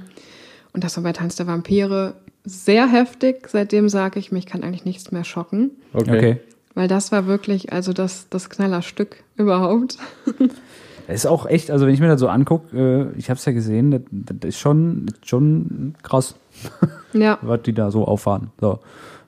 Und 0.78 0.84
das 0.84 0.96
war 0.96 1.04
bei 1.04 1.12
Tanz 1.12 1.36
der 1.36 1.48
Vampire 1.48 2.13
sehr 2.44 2.88
heftig. 2.88 3.48
Seitdem 3.48 3.90
sage 3.90 4.20
ich 4.20 4.32
mir, 4.32 4.38
ich 4.38 4.46
kann 4.46 4.62
eigentlich 4.62 4.86
nichts 4.86 5.12
mehr 5.12 5.24
schocken. 5.24 5.72
Okay. 5.92 6.18
okay. 6.18 6.40
Weil 6.76 6.88
das 6.88 7.12
war 7.12 7.26
wirklich, 7.26 7.74
also 7.74 7.94
das, 7.94 8.30
das 8.30 8.52
Knallerstück 8.52 9.24
überhaupt. 9.38 9.98
Das 11.08 11.16
ist 11.16 11.26
auch 11.26 11.48
echt, 11.48 11.72
also 11.72 11.88
wenn 11.88 11.96
ich 11.96 12.00
mir 12.00 12.10
das 12.10 12.20
so 12.20 12.28
angucke, 12.28 13.10
äh, 13.16 13.18
ich 13.18 13.32
habe 13.32 13.40
es 13.40 13.46
ja 13.46 13.54
gesehen, 13.54 13.90
das, 13.90 14.02
das 14.12 14.50
ist 14.50 14.60
schon, 14.60 15.08
schon 15.26 15.96
krass, 16.04 16.36
Ja, 17.12 17.40
was 17.42 17.63
die 17.63 17.74
da 17.74 17.90
so 17.90 18.06
auffahren. 18.06 18.52
So. 18.62 18.78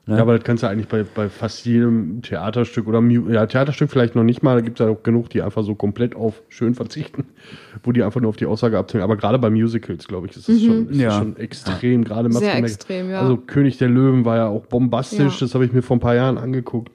Ne? 0.06 0.16
Ja, 0.16 0.22
aber 0.22 0.34
das 0.36 0.44
kannst 0.44 0.62
du 0.62 0.66
eigentlich 0.66 0.88
bei, 0.88 1.04
bei 1.14 1.28
fast 1.28 1.64
jedem 1.66 2.22
Theaterstück 2.22 2.88
oder 2.88 3.00
ja, 3.02 3.46
Theaterstück 3.46 3.90
vielleicht 3.90 4.14
noch 4.16 4.24
nicht 4.24 4.42
mal, 4.42 4.54
da 4.56 4.60
gibt 4.62 4.80
es 4.80 4.84
ja 4.86 4.90
auch 4.90 5.02
genug, 5.02 5.28
die 5.30 5.42
einfach 5.42 5.62
so 5.62 5.74
komplett 5.74 6.16
auf 6.16 6.42
schön 6.48 6.74
verzichten, 6.74 7.26
wo 7.84 7.92
die 7.92 8.02
einfach 8.02 8.20
nur 8.20 8.30
auf 8.30 8.36
die 8.36 8.46
Aussage 8.46 8.78
abzielen. 8.78 9.04
Aber 9.04 9.16
gerade 9.16 9.38
bei 9.38 9.50
Musicals, 9.50 10.08
glaube 10.08 10.26
ich, 10.26 10.36
ist 10.36 10.48
es 10.48 10.62
schon, 10.64 10.88
ist 10.88 10.98
Ja. 11.00 11.18
schon 11.18 11.36
extrem. 11.36 12.02
Gerade 12.04 12.32
Sehr 12.32 12.56
extrem, 12.56 13.10
ja. 13.10 13.20
Also 13.20 13.36
König 13.36 13.76
der 13.78 13.88
Löwen 13.88 14.24
war 14.24 14.36
ja 14.36 14.46
auch 14.48 14.66
bombastisch, 14.66 15.34
Ja. 15.40 15.46
das 15.46 15.54
habe 15.54 15.64
ich 15.66 15.72
mir 15.72 15.82
vor 15.82 15.96
ein 15.98 16.00
paar 16.00 16.14
Jahren 16.14 16.38
angeguckt. 16.38 16.90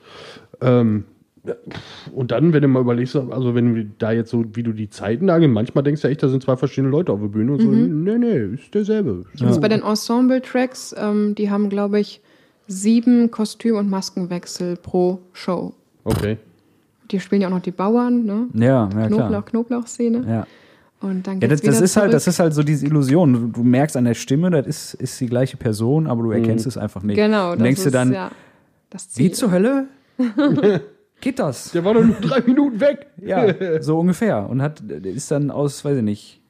Ähm, 0.61 1.05
ja, 1.45 1.53
und 2.11 2.31
dann, 2.31 2.53
wenn 2.53 2.63
du 2.63 2.67
mal 2.67 2.81
überlegst, 2.81 3.15
also 3.15 3.53
wenn 3.53 3.75
wir 3.75 3.85
da 3.99 4.11
jetzt 4.11 4.31
so, 4.31 4.43
wie 4.55 4.63
du 4.63 4.71
die 4.73 4.89
Zeiten 4.89 5.27
da 5.27 5.37
gehen, 5.37 5.51
manchmal 5.53 5.83
denkst 5.83 6.01
du 6.01 6.07
echt, 6.07 6.23
da 6.23 6.27
sind 6.27 6.41
zwei 6.41 6.55
verschiedene 6.57 6.89
Leute 6.89 7.11
auf 7.11 7.19
der 7.19 7.27
Bühne 7.27 7.51
und 7.53 7.61
so, 7.61 7.67
Mhm. 7.67 8.03
nee, 8.03 8.17
nee, 8.17 8.55
ist 8.55 8.73
derselbe. 8.73 9.25
Jetzt 9.35 9.61
bei 9.61 9.67
den 9.67 9.83
Ensemble-Tracks, 9.83 10.95
ähm, 10.97 11.35
die 11.35 11.51
haben, 11.51 11.69
glaube 11.69 11.99
ich, 11.99 12.21
sieben 12.67 13.31
Kostüm- 13.31 13.77
und 13.77 13.89
Maskenwechsel 13.89 14.75
pro 14.77 15.19
Show. 15.33 15.73
Okay. 16.03 16.37
Die 17.11 17.19
spielen 17.19 17.41
ja 17.41 17.47
auch 17.47 17.53
noch 17.53 17.61
die 17.61 17.71
Bauern, 17.71 18.25
ne? 18.25 18.47
Ja, 18.53 18.89
ja, 18.95 19.07
Knoblauch, 19.07 19.27
klar. 19.29 19.45
Knoblauch-Szene. 19.45 20.25
Ja. 20.27 20.47
Und 21.01 21.27
dann 21.27 21.39
Ja, 21.39 21.47
das, 21.47 21.61
das 21.61 21.81
ist 21.81 21.97
halt, 21.97 22.13
das 22.13 22.23
zurück. 22.23 22.33
ist 22.33 22.39
halt 22.39 22.53
so 22.53 22.63
diese 22.63 22.85
Illusion. 22.85 23.33
Du, 23.33 23.47
du 23.47 23.63
merkst 23.63 23.95
an 23.95 24.05
der 24.05 24.15
Stimme, 24.15 24.49
das 24.49 24.65
ist, 24.65 24.93
ist 24.95 25.21
die 25.21 25.27
gleiche 25.27 25.57
Person, 25.57 26.07
aber 26.07 26.23
du 26.23 26.31
erkennst 26.31 26.65
es 26.65 26.77
einfach 26.77 27.03
nicht. 27.03 27.15
Genau, 27.15 27.51
Und 27.51 27.59
das 27.59 27.63
denkst 27.65 27.79
ist 27.79 27.85
du 27.85 27.91
dann, 27.91 28.13
ja 28.13 28.31
das 28.89 29.09
wie 29.17 29.31
zur 29.31 29.51
Hölle? 29.51 29.87
Geht 31.21 31.39
das? 31.39 31.71
Der 31.71 31.83
war 31.83 31.93
doch 31.93 32.03
nur 32.03 32.15
drei 32.15 32.41
Minuten 32.41 32.79
weg. 32.79 33.07
Ja, 33.21 33.53
so 33.81 33.99
ungefähr. 33.99 34.49
Und 34.49 34.61
hat, 34.61 34.79
ist 34.81 35.31
dann 35.31 35.51
aus, 35.51 35.83
weiß 35.83 35.97
ich 35.97 36.03
nicht, 36.03 36.41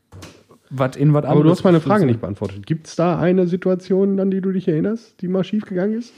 was 0.77 0.95
in 0.95 1.13
was 1.13 1.23
anderes. 1.23 1.31
Aber 1.31 1.43
du 1.43 1.49
hast 1.49 1.63
meine 1.63 1.81
Frage 1.81 2.05
nicht 2.05 2.21
beantwortet. 2.21 2.65
Gibt 2.65 2.87
es 2.87 2.95
da 2.95 3.17
eine 3.19 3.47
Situation, 3.47 4.19
an 4.19 4.31
die 4.31 4.41
du 4.41 4.51
dich 4.51 4.67
erinnerst, 4.67 5.21
die 5.21 5.27
mal 5.27 5.43
schief 5.43 5.65
gegangen 5.65 5.99
ist? 5.99 6.13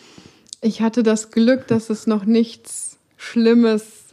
Ich 0.61 0.81
hatte 0.81 1.03
das 1.03 1.31
Glück, 1.31 1.67
dass 1.67 1.89
es 1.89 2.07
noch 2.07 2.25
nichts 2.25 2.97
Schlimmes 3.15 4.06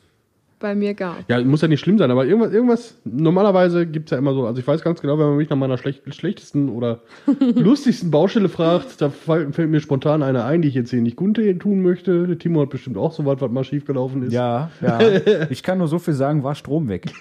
bei 0.65 0.75
mir 0.75 0.95
gab. 0.95 1.29
Ja, 1.29 1.45
muss 1.45 1.61
ja 1.61 1.69
nicht 1.69 1.81
schlimm 1.81 1.99
sein, 1.99 2.11
aber 2.11 2.25
irgendwas, 2.25 2.51
irgendwas 2.51 2.97
normalerweise 3.05 3.87
gibt 3.87 4.07
es 4.07 4.13
ja 4.13 4.17
immer 4.19 4.33
so, 4.33 4.47
also 4.47 4.59
ich 4.59 4.67
weiß 4.67 4.81
ganz 4.81 5.03
genau, 5.03 5.19
wenn 5.19 5.27
man 5.27 5.37
mich 5.37 5.51
nach 5.51 5.59
meiner 5.59 5.77
schlecht, 5.77 6.03
schlechtesten 6.15 6.71
oder 6.71 7.01
lustigsten 7.55 8.11
Baustelle 8.11 8.49
fragt, 8.49 9.03
da 9.03 9.11
fällt, 9.11 9.59
mir 9.59 9.81
spontan 9.81 10.23
eine 10.23 10.45
ein, 10.45 10.63
die 10.63 10.69
ich 10.69 10.75
jetzt 10.75 10.89
hier 10.89 11.03
nicht 11.03 11.17
Gunte 11.17 11.59
tun 11.59 11.83
möchte. 11.83 12.27
Der 12.27 12.39
Timo 12.39 12.63
hat 12.63 12.71
bestimmt 12.71 12.97
auch 12.97 13.13
so 13.13 13.27
was, 13.27 13.43
was 13.43 13.51
mal 13.51 13.63
schiefgelaufen 13.63 14.23
ist. 14.23 14.33
Ja, 14.33 14.71
ja. 14.81 14.99
Ich 15.51 15.63
kann 15.63 15.77
nur 15.77 15.89
so 15.89 15.99
viel 15.99 16.15
sagen, 16.15 16.43
war 16.43 16.55
Strom 16.55 16.89
weg. 16.89 17.13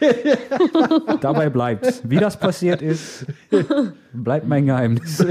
Dabei 1.21 1.49
bleibt. 1.49 2.09
Wie 2.09 2.15
das 2.15 2.39
passiert 2.39 2.81
ist, 2.81 3.25
bleibt 4.13 4.47
mein 4.47 4.67
Geheimnis. 4.67 5.25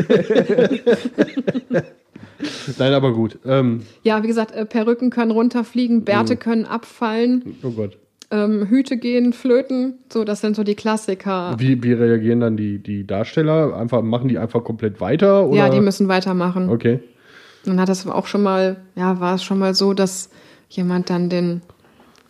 Nein, 2.79 2.93
aber 2.93 3.13
gut. 3.13 3.39
Ähm, 3.45 3.83
Ja, 4.03 4.23
wie 4.23 4.27
gesagt, 4.27 4.53
äh, 4.53 4.67
Perücken 4.67 5.11
können 5.11 5.31
runterfliegen, 5.31 6.05
Bärte 6.05 6.37
können 6.37 6.65
abfallen, 6.65 7.57
oh 7.63 7.71
Gott. 7.71 7.99
Ähm, 8.33 8.67
Hüte 8.69 8.97
gehen 8.97 9.33
flöten. 9.33 9.99
So, 10.13 10.25
das 10.25 10.41
sind 10.41 10.57
so 10.57 10.65
die 10.65 10.75
Klassiker. 10.75 11.55
Wie, 11.59 11.83
wie 11.83 11.93
reagieren 11.93 12.41
dann 12.41 12.57
die, 12.57 12.79
die 12.79 13.07
Darsteller? 13.07 13.77
Einfach, 13.77 14.03
machen 14.03 14.29
die 14.29 14.39
einfach 14.39 14.65
komplett 14.65 15.01
weiter? 15.01 15.47
Oder? 15.47 15.59
Ja, 15.59 15.69
die 15.69 15.81
müssen 15.81 16.09
weitermachen. 16.09 16.69
Okay. 16.71 17.01
Dann 17.65 17.79
hat 17.79 17.89
das 17.89 18.07
auch 18.09 18.27
schon 18.27 18.43
mal, 18.43 18.79
ja, 18.97 19.21
war 19.21 19.35
es 19.37 19.45
schon 19.45 19.59
mal 19.59 19.75
so, 19.75 19.93
dass 19.93 20.31
jemand 20.69 21.11
dann 21.11 21.29
den 21.29 21.61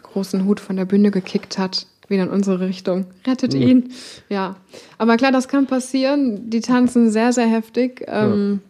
großen 0.02 0.44
Hut 0.44 0.60
von 0.60 0.76
der 0.76 0.84
Bühne 0.84 1.10
gekickt 1.10 1.56
hat, 1.56 1.86
wieder 2.08 2.24
in 2.24 2.28
unsere 2.30 2.60
Richtung. 2.60 3.06
Rettet 3.26 3.54
ihn. 3.54 3.92
Ja. 4.28 4.56
Aber 4.98 5.16
klar, 5.16 5.32
das 5.32 5.48
kann 5.48 5.66
passieren. 5.66 6.50
Die 6.50 6.60
tanzen 6.60 7.10
sehr, 7.10 7.32
sehr 7.32 7.46
heftig. 7.46 8.04
Ähm, 8.08 8.60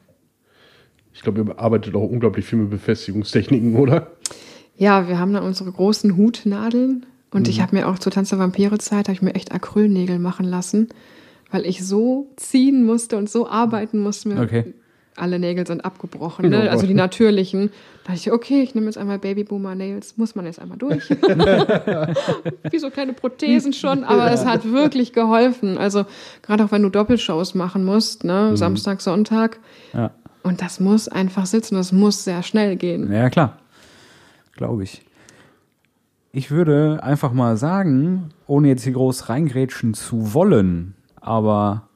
Ich 1.14 1.22
glaube, 1.22 1.40
ihr 1.42 1.58
arbeitet 1.58 1.94
auch 1.96 2.08
unglaublich 2.08 2.44
viel 2.44 2.58
mit 2.60 2.70
Befestigungstechniken, 2.70 3.74
oder? 3.76 4.12
ja. 4.76 5.08
wir 5.08 5.18
haben 5.18 5.32
dann 5.32 5.44
unsere 5.44 5.72
großen 5.72 6.16
Hutnadeln. 6.16 7.06
Und 7.32 7.48
ich 7.48 7.60
habe 7.60 7.74
mir 7.74 7.88
auch 7.88 7.98
zur 7.98 8.12
Tanz 8.12 8.28
der 8.30 8.38
Vampire-Zeit, 8.38 9.08
habe 9.08 9.14
ich 9.14 9.22
mir 9.22 9.34
echt 9.34 9.52
Acrylnägel 9.52 10.18
machen 10.18 10.44
lassen, 10.44 10.88
weil 11.50 11.66
ich 11.66 11.84
so 11.84 12.28
ziehen 12.36 12.84
musste 12.84 13.16
und 13.16 13.30
so 13.30 13.48
arbeiten 13.48 13.98
musste. 13.98 14.28
Mir 14.28 14.40
Okay. 14.42 14.74
Alle 15.14 15.38
Nägel 15.38 15.66
sind 15.66 15.84
abgebrochen, 15.84 16.46
Oh 16.46 16.48
ne? 16.48 16.70
Also 16.70 16.86
die 16.86 16.94
natürlichen. 16.94 17.70
Da 18.04 18.12
dachte 18.12 18.16
ich, 18.16 18.32
okay, 18.32 18.62
ich 18.62 18.74
nehme 18.74 18.86
jetzt 18.86 18.96
einmal 18.96 19.18
Babyboomer 19.18 19.74
Nails, 19.74 20.16
muss 20.16 20.34
man 20.34 20.46
jetzt 20.46 20.58
einmal 20.58 20.78
durch. 20.78 21.10
Wie 22.70 22.78
so 22.78 22.88
kleine 22.88 23.12
Prothesen 23.12 23.74
schon, 23.74 24.04
aber 24.04 24.30
es 24.32 24.46
hat 24.46 24.64
wirklich 24.72 25.12
geholfen. 25.12 25.76
Also 25.76 26.06
gerade 26.40 26.64
auch 26.64 26.72
wenn 26.72 26.82
du 26.82 26.88
Doppelshows 26.88 27.54
machen 27.54 27.84
musst, 27.84 28.24
ne? 28.24 28.56
Samstag, 28.56 29.02
Sonntag. 29.02 29.58
Ja. 29.92 30.12
Und 30.42 30.62
das 30.62 30.80
muss 30.80 31.08
einfach 31.08 31.44
sitzen, 31.44 31.74
das 31.74 31.92
muss 31.92 32.24
sehr 32.24 32.42
schnell 32.42 32.76
gehen. 32.76 33.12
Ja, 33.12 33.28
klar. 33.28 33.58
Glaube 34.56 34.84
ich. 34.84 35.02
Ich 36.34 36.50
würde 36.50 37.00
einfach 37.02 37.34
mal 37.34 37.58
sagen, 37.58 38.30
ohne 38.46 38.68
jetzt 38.68 38.84
hier 38.84 38.94
groß 38.94 39.28
reingrätschen 39.28 39.92
zu 39.92 40.32
wollen, 40.32 40.94
aber 41.20 41.88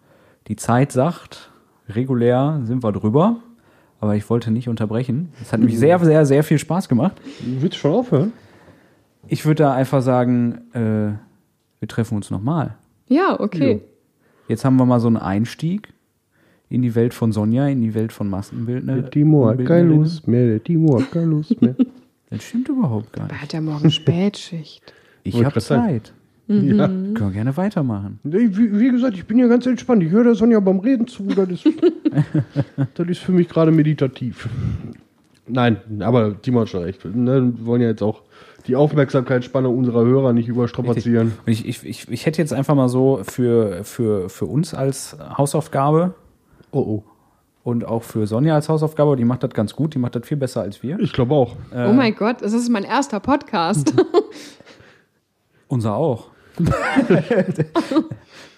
die 0.47 0.57
Zeit 0.57 0.93
sagt, 0.93 1.51
regulär 1.89 2.61
sind 2.65 2.85
wir 2.85 2.93
drüber, 2.93 3.39
aber 3.99 4.15
ich 4.15 4.29
wollte 4.29 4.51
nicht 4.51 4.69
unterbrechen. 4.69 5.31
Es 5.41 5.55
hat 5.55 5.61
mich 5.61 5.79
sehr, 5.79 5.99
sehr, 6.01 6.27
sehr 6.27 6.45
viel 6.45 6.59
Spaß 6.59 6.91
gemacht. 6.91 7.19
Willst 7.41 7.77
du 7.77 7.81
schon 7.81 7.93
aufhören? 7.93 8.33
Ich 9.27 9.47
würde 9.47 9.63
da 9.63 9.73
einfach 9.73 10.03
sagen, 10.03 10.59
äh, 10.75 11.15
wir 11.81 11.89
treffen 11.89 12.17
uns 12.17 12.31
nochmal. 12.31 12.77
Ja, 13.09 13.41
okay. 13.41 13.81
Jetzt 14.49 14.67
haben 14.67 14.77
wir 14.77 14.85
mal 14.85 15.01
so 15.01 15.07
einen 15.07 15.17
Einstieg 15.17 15.95
in 16.69 16.83
die 16.83 16.95
Welt 16.95 17.15
von 17.15 17.33
Sonja, 17.33 17.69
in 17.69 17.81
die 17.81 17.95
Welt 17.95 18.13
von 18.13 18.29
Maskenbildner. 18.29 18.97
Der 18.97 19.11
Timo 19.11 19.47
hat 19.47 19.65
keine. 19.65 19.95
Lust 19.95 20.29
mehr, 20.29 20.47
der 20.47 20.63
Timo 20.63 21.01
hat 21.01 21.11
keine 21.11 21.27
Lust 21.27 21.63
mehr. 21.63 21.75
Das 22.31 22.43
stimmt 22.43 22.69
überhaupt 22.69 23.13
gar 23.13 23.27
Er 23.27 23.33
nicht. 23.33 23.43
hat 23.43 23.53
ja 23.53 23.61
morgen 23.61 23.91
Spätschicht. 23.91 24.93
Ich 25.23 25.43
habe. 25.45 25.61
Zeit. 25.61 26.13
ja. 26.49 26.87
Können 26.87 27.15
wir 27.19 27.31
gerne 27.31 27.57
weitermachen. 27.57 28.21
Nee, 28.23 28.49
wie, 28.53 28.79
wie 28.79 28.91
gesagt, 28.91 29.15
ich 29.17 29.27
bin 29.27 29.39
ja 29.39 29.47
ganz 29.49 29.67
entspannt. 29.67 30.03
Ich 30.03 30.11
höre 30.11 30.25
der 30.25 30.35
Sonja 30.35 30.61
beim 30.61 30.79
Reden 30.81 31.07
zu. 31.07 31.25
Das 31.25 31.49
ist, 31.49 31.65
das 32.95 33.09
ist 33.09 33.19
für 33.21 33.33
mich 33.33 33.49
gerade 33.49 33.71
meditativ. 33.73 34.49
Nein, 35.49 35.77
aber 36.01 36.41
Timo 36.43 36.61
hat 36.61 36.69
schon 36.69 36.83
recht. 36.83 37.05
Ne, 37.05 37.53
wir 37.57 37.67
wollen 37.67 37.83
ja 37.83 37.89
jetzt 37.89 38.03
auch 38.03 38.23
die 38.67 38.75
Aufmerksamkeitsspanne 38.75 39.69
unserer 39.69 40.05
Hörer 40.05 40.33
nicht 40.33 40.49
überstrapazieren. 40.49 41.33
Ich, 41.47 41.67
ich, 41.67 41.85
ich, 41.87 42.11
ich 42.11 42.27
hätte 42.27 42.43
jetzt 42.43 42.53
einfach 42.53 42.75
mal 42.75 42.89
so 42.89 43.21
für, 43.23 43.85
für, 43.85 44.29
für 44.29 44.47
uns 44.47 44.75
als 44.75 45.17
Hausaufgabe 45.37 46.15
Oh, 46.73 46.81
oh. 46.81 47.05
Und 47.67 47.85
auch 47.85 48.05
für 48.05 48.29
Sonja 48.29 48.55
als 48.55 48.69
Hausaufgabe, 48.69 49.17
die 49.17 49.25
macht 49.25 49.43
das 49.43 49.51
ganz 49.51 49.75
gut, 49.75 49.93
die 49.93 49.99
macht 49.99 50.15
das 50.15 50.25
viel 50.25 50.37
besser 50.37 50.61
als 50.61 50.85
wir. 50.85 51.01
Ich 51.01 51.13
glaube 51.13 51.35
auch. 51.35 51.57
oh 51.75 51.93
mein 51.93 52.15
Gott, 52.15 52.41
das 52.41 52.53
ist 52.53 52.69
mein 52.69 52.85
erster 52.85 53.19
Podcast. 53.19 53.93
Unser 55.67 55.97
auch. 55.97 56.29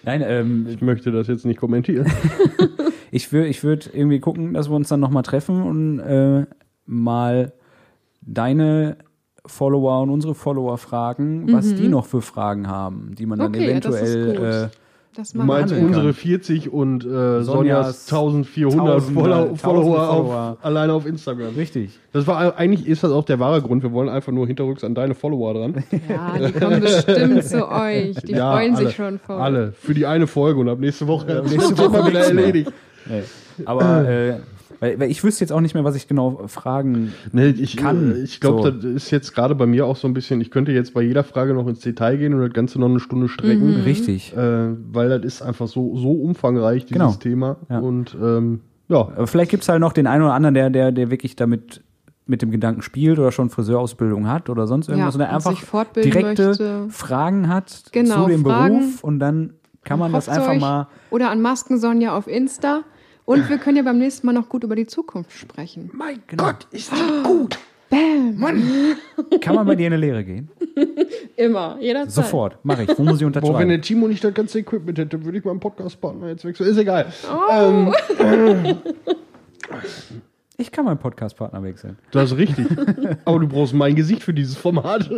Nein, 0.03 0.23
ähm, 0.23 0.67
Ich 0.69 0.81
möchte 0.81 1.11
das 1.11 1.27
jetzt 1.27 1.43
nicht 1.43 1.59
kommentieren. 1.59 2.05
ich 3.11 3.33
würde 3.33 3.47
ich 3.47 3.63
würd 3.63 3.89
irgendwie 3.91 4.19
gucken, 4.19 4.53
dass 4.53 4.69
wir 4.69 4.75
uns 4.75 4.89
dann 4.89 4.99
nochmal 4.99 5.23
treffen 5.23 5.63
und 5.63 5.99
äh, 6.01 6.45
mal 6.85 7.51
deine 8.21 8.97
Follower 9.43 10.03
und 10.03 10.11
unsere 10.11 10.35
Follower 10.35 10.77
fragen, 10.77 11.51
was 11.51 11.73
die 11.73 11.87
noch 11.87 12.05
für 12.05 12.21
Fragen 12.21 12.67
haben, 12.67 13.15
die 13.17 13.25
man 13.25 13.39
dann 13.39 13.53
Mhm. 13.53 13.57
Okay, 13.57 13.71
ja, 13.71 13.79
das 13.79 13.95
ist 14.01 14.15
eventuell 14.15 14.65
gut. 14.65 14.71
äh, 14.71 14.78
Das 15.19 15.33
Du 15.33 15.39
meinst 15.39 15.73
handeln 15.73 15.87
unsere 15.87 16.05
kann. 16.05 16.13
40 16.13 16.71
und 16.71 17.03
äh, 17.03 17.43
Sonjas 17.43 18.05
Sonjas 18.07 18.11
1400 18.13 18.99
Tausender, 18.99 19.21
Follower, 19.21 19.55
Follower. 19.57 20.09
Auf, 20.09 20.65
alleine 20.65 20.93
auf 20.93 21.05
Instagram. 21.05 21.55
richtig. 21.55 21.99
Das 22.13 22.25
war 22.25 22.57
eigentlich 22.57 22.87
ist 22.87 23.03
das 23.03 23.11
auch 23.11 23.25
der 23.25 23.37
wahre 23.39 23.61
Grund. 23.61 23.83
Wir 23.83 23.91
wollen 23.91 24.07
einfach 24.07 24.31
nur 24.31 24.47
hinterrücks 24.47 24.85
an 24.85 24.95
deine 24.95 25.15
Follower 25.15 25.53
dran. 25.55 25.83
Ja, 26.07 26.37
die 26.47 26.53
kommen 26.53 26.79
bestimmt 26.79 27.43
zu 27.43 27.69
euch. 27.69 28.15
Die 28.25 28.31
Ja, 28.31 28.53
freuen 28.53 28.75
alle, 28.75 28.85
sich 28.85 28.95
schon 28.95 29.19
voll. 29.19 29.35
Alle 29.41 29.73
für 29.73 29.93
die 29.93 30.05
eine 30.05 30.25
Folge 30.25 30.61
und 30.61 30.69
ab 30.69 30.79
nächste 30.79 31.05
Woche 31.07 31.43
nächste 31.49 31.57
das 31.57 31.73
Thema 31.73 31.99
Woche 31.99 32.07
wieder 32.11 32.21
erledigt. 32.25 32.71
Nee. 33.09 33.23
Aber 33.65 34.07
äh, 34.07 34.35
weil, 34.79 34.99
weil 34.99 35.11
ich 35.11 35.23
wüsste 35.23 35.43
jetzt 35.43 35.51
auch 35.51 35.61
nicht 35.61 35.73
mehr, 35.73 35.83
was 35.83 35.95
ich 35.95 36.07
genau 36.07 36.41
fragen. 36.47 37.13
Nee, 37.31 37.47
ich 37.49 37.77
Kann. 37.77 38.15
ich 38.23 38.39
glaube, 38.39 38.63
So. 38.63 38.71
das 38.71 38.83
ist 38.85 39.11
jetzt 39.11 39.33
gerade 39.33 39.55
bei 39.55 39.65
mir 39.65 39.85
auch 39.85 39.95
so 39.95 40.07
ein 40.07 40.13
bisschen, 40.13 40.39
ich 40.41 40.51
könnte 40.51 40.71
jetzt 40.71 40.93
bei 40.93 41.01
jeder 41.01 41.23
Frage 41.23 41.53
noch 41.53 41.67
ins 41.67 41.79
Detail 41.79 42.17
gehen 42.17 42.33
und 42.33 42.41
das 42.41 42.53
Ganze 42.53 42.79
noch 42.79 42.89
eine 42.89 42.99
Stunde 42.99 43.27
strecken, 43.27 43.81
Richtig. 43.83 44.35
äh, 44.35 44.69
weil 44.91 45.09
das 45.09 45.23
ist 45.25 45.41
einfach 45.41 45.67
so, 45.67 45.95
so 45.97 46.11
umfangreich, 46.11 46.85
dieses 46.85 47.01
Genau. 47.01 47.13
Thema. 47.13 47.57
Ja. 47.69 47.79
Und 47.79 48.15
ähm, 48.21 48.61
ja, 48.87 48.97
Aber 48.99 49.27
vielleicht 49.27 49.51
gibt 49.51 49.63
es 49.63 49.69
halt 49.69 49.79
noch 49.81 49.93
den 49.93 50.07
einen 50.07 50.23
oder 50.23 50.33
anderen, 50.33 50.55
der, 50.55 50.69
der, 50.69 50.91
der 50.91 51.11
wirklich 51.11 51.35
damit 51.35 51.83
mit 52.25 52.41
dem 52.43 52.51
Gedanken 52.51 52.83
spielt 52.83 53.17
oder 53.17 53.31
schon 53.31 53.49
Friseurausbildung 53.49 54.27
hat 54.29 54.49
oder 54.49 54.67
sonst 54.67 54.87
irgendwas 54.87 55.15
Ja, 55.15 55.21
und 55.25 55.33
einfach 55.33 55.53
direkte 55.95 56.47
möchte. 56.49 56.85
Fragen 56.89 57.47
hat 57.49 57.85
Genau, 57.91 58.23
zu 58.25 58.29
dem 58.29 58.43
Fragen. 58.43 58.77
Beruf 58.79 59.03
und 59.03 59.19
dann 59.19 59.53
kann 59.83 59.97
man 59.97 60.11
das 60.11 60.29
einfach 60.29 60.55
mal 60.59 60.87
Oder 61.09 61.31
an 61.31 61.41
Masken 61.41 61.79
Sonja 61.79 62.15
auf 62.15 62.27
Insta. 62.27 62.81
Und 63.29 63.47
wir 63.47 63.59
können 63.59 63.77
ja 63.77 63.83
beim 63.83 63.99
nächsten 63.99 64.25
Mal 64.25 64.33
noch 64.33 64.49
gut 64.49 64.63
über 64.63 64.75
die 64.75 64.87
Zukunft 64.87 65.31
sprechen. 65.33 65.91
mein 65.93 66.23
Gott, 66.35 66.65
ist 66.71 66.91
das 66.91 66.99
gut. 67.23 67.59
Bam! 67.87 68.43
kann 69.39 69.53
man 69.53 69.67
bei 69.67 69.75
dir 69.75 69.85
in 69.85 69.93
eine 69.93 70.01
Lehre 70.01 70.23
gehen. 70.23 70.49
Immer, 71.35 71.77
jederzeit. 71.79 72.11
Sofort, 72.11 72.57
mache 72.63 72.83
ich. 72.83 72.89
Wo 72.97 73.03
muss 73.03 73.21
ich 73.21 73.27
Boah, 73.27 73.33
wenn 73.33 73.43
unterschreiben? 73.43 73.69
der 73.69 73.81
Timo 73.81 74.07
nicht 74.07 74.23
das 74.23 74.33
ganze 74.33 74.59
Equipment 74.59 74.97
hätte, 74.97 75.23
würde 75.23 75.37
ich 75.37 75.45
meinen 75.45 75.59
Podcast-Partner 75.59 76.29
jetzt 76.29 76.43
wechseln. 76.43 76.69
Ist 76.71 76.77
egal. 76.77 77.13
Oh. 77.31 77.51
Ähm, 77.51 77.93
Ich 80.57 80.71
kann 80.71 80.85
meinen 80.85 80.97
Podcast-Partner 80.97 81.61
wechseln. 81.63 81.97
Das 82.11 82.31
ist 82.31 82.37
richtig. 82.37 82.65
Aber 83.25 83.39
du 83.39 83.47
brauchst 83.47 83.73
mein 83.75 83.95
Gesicht 83.95 84.23
für 84.23 84.33
dieses 84.33 84.57
Format. 84.57 85.09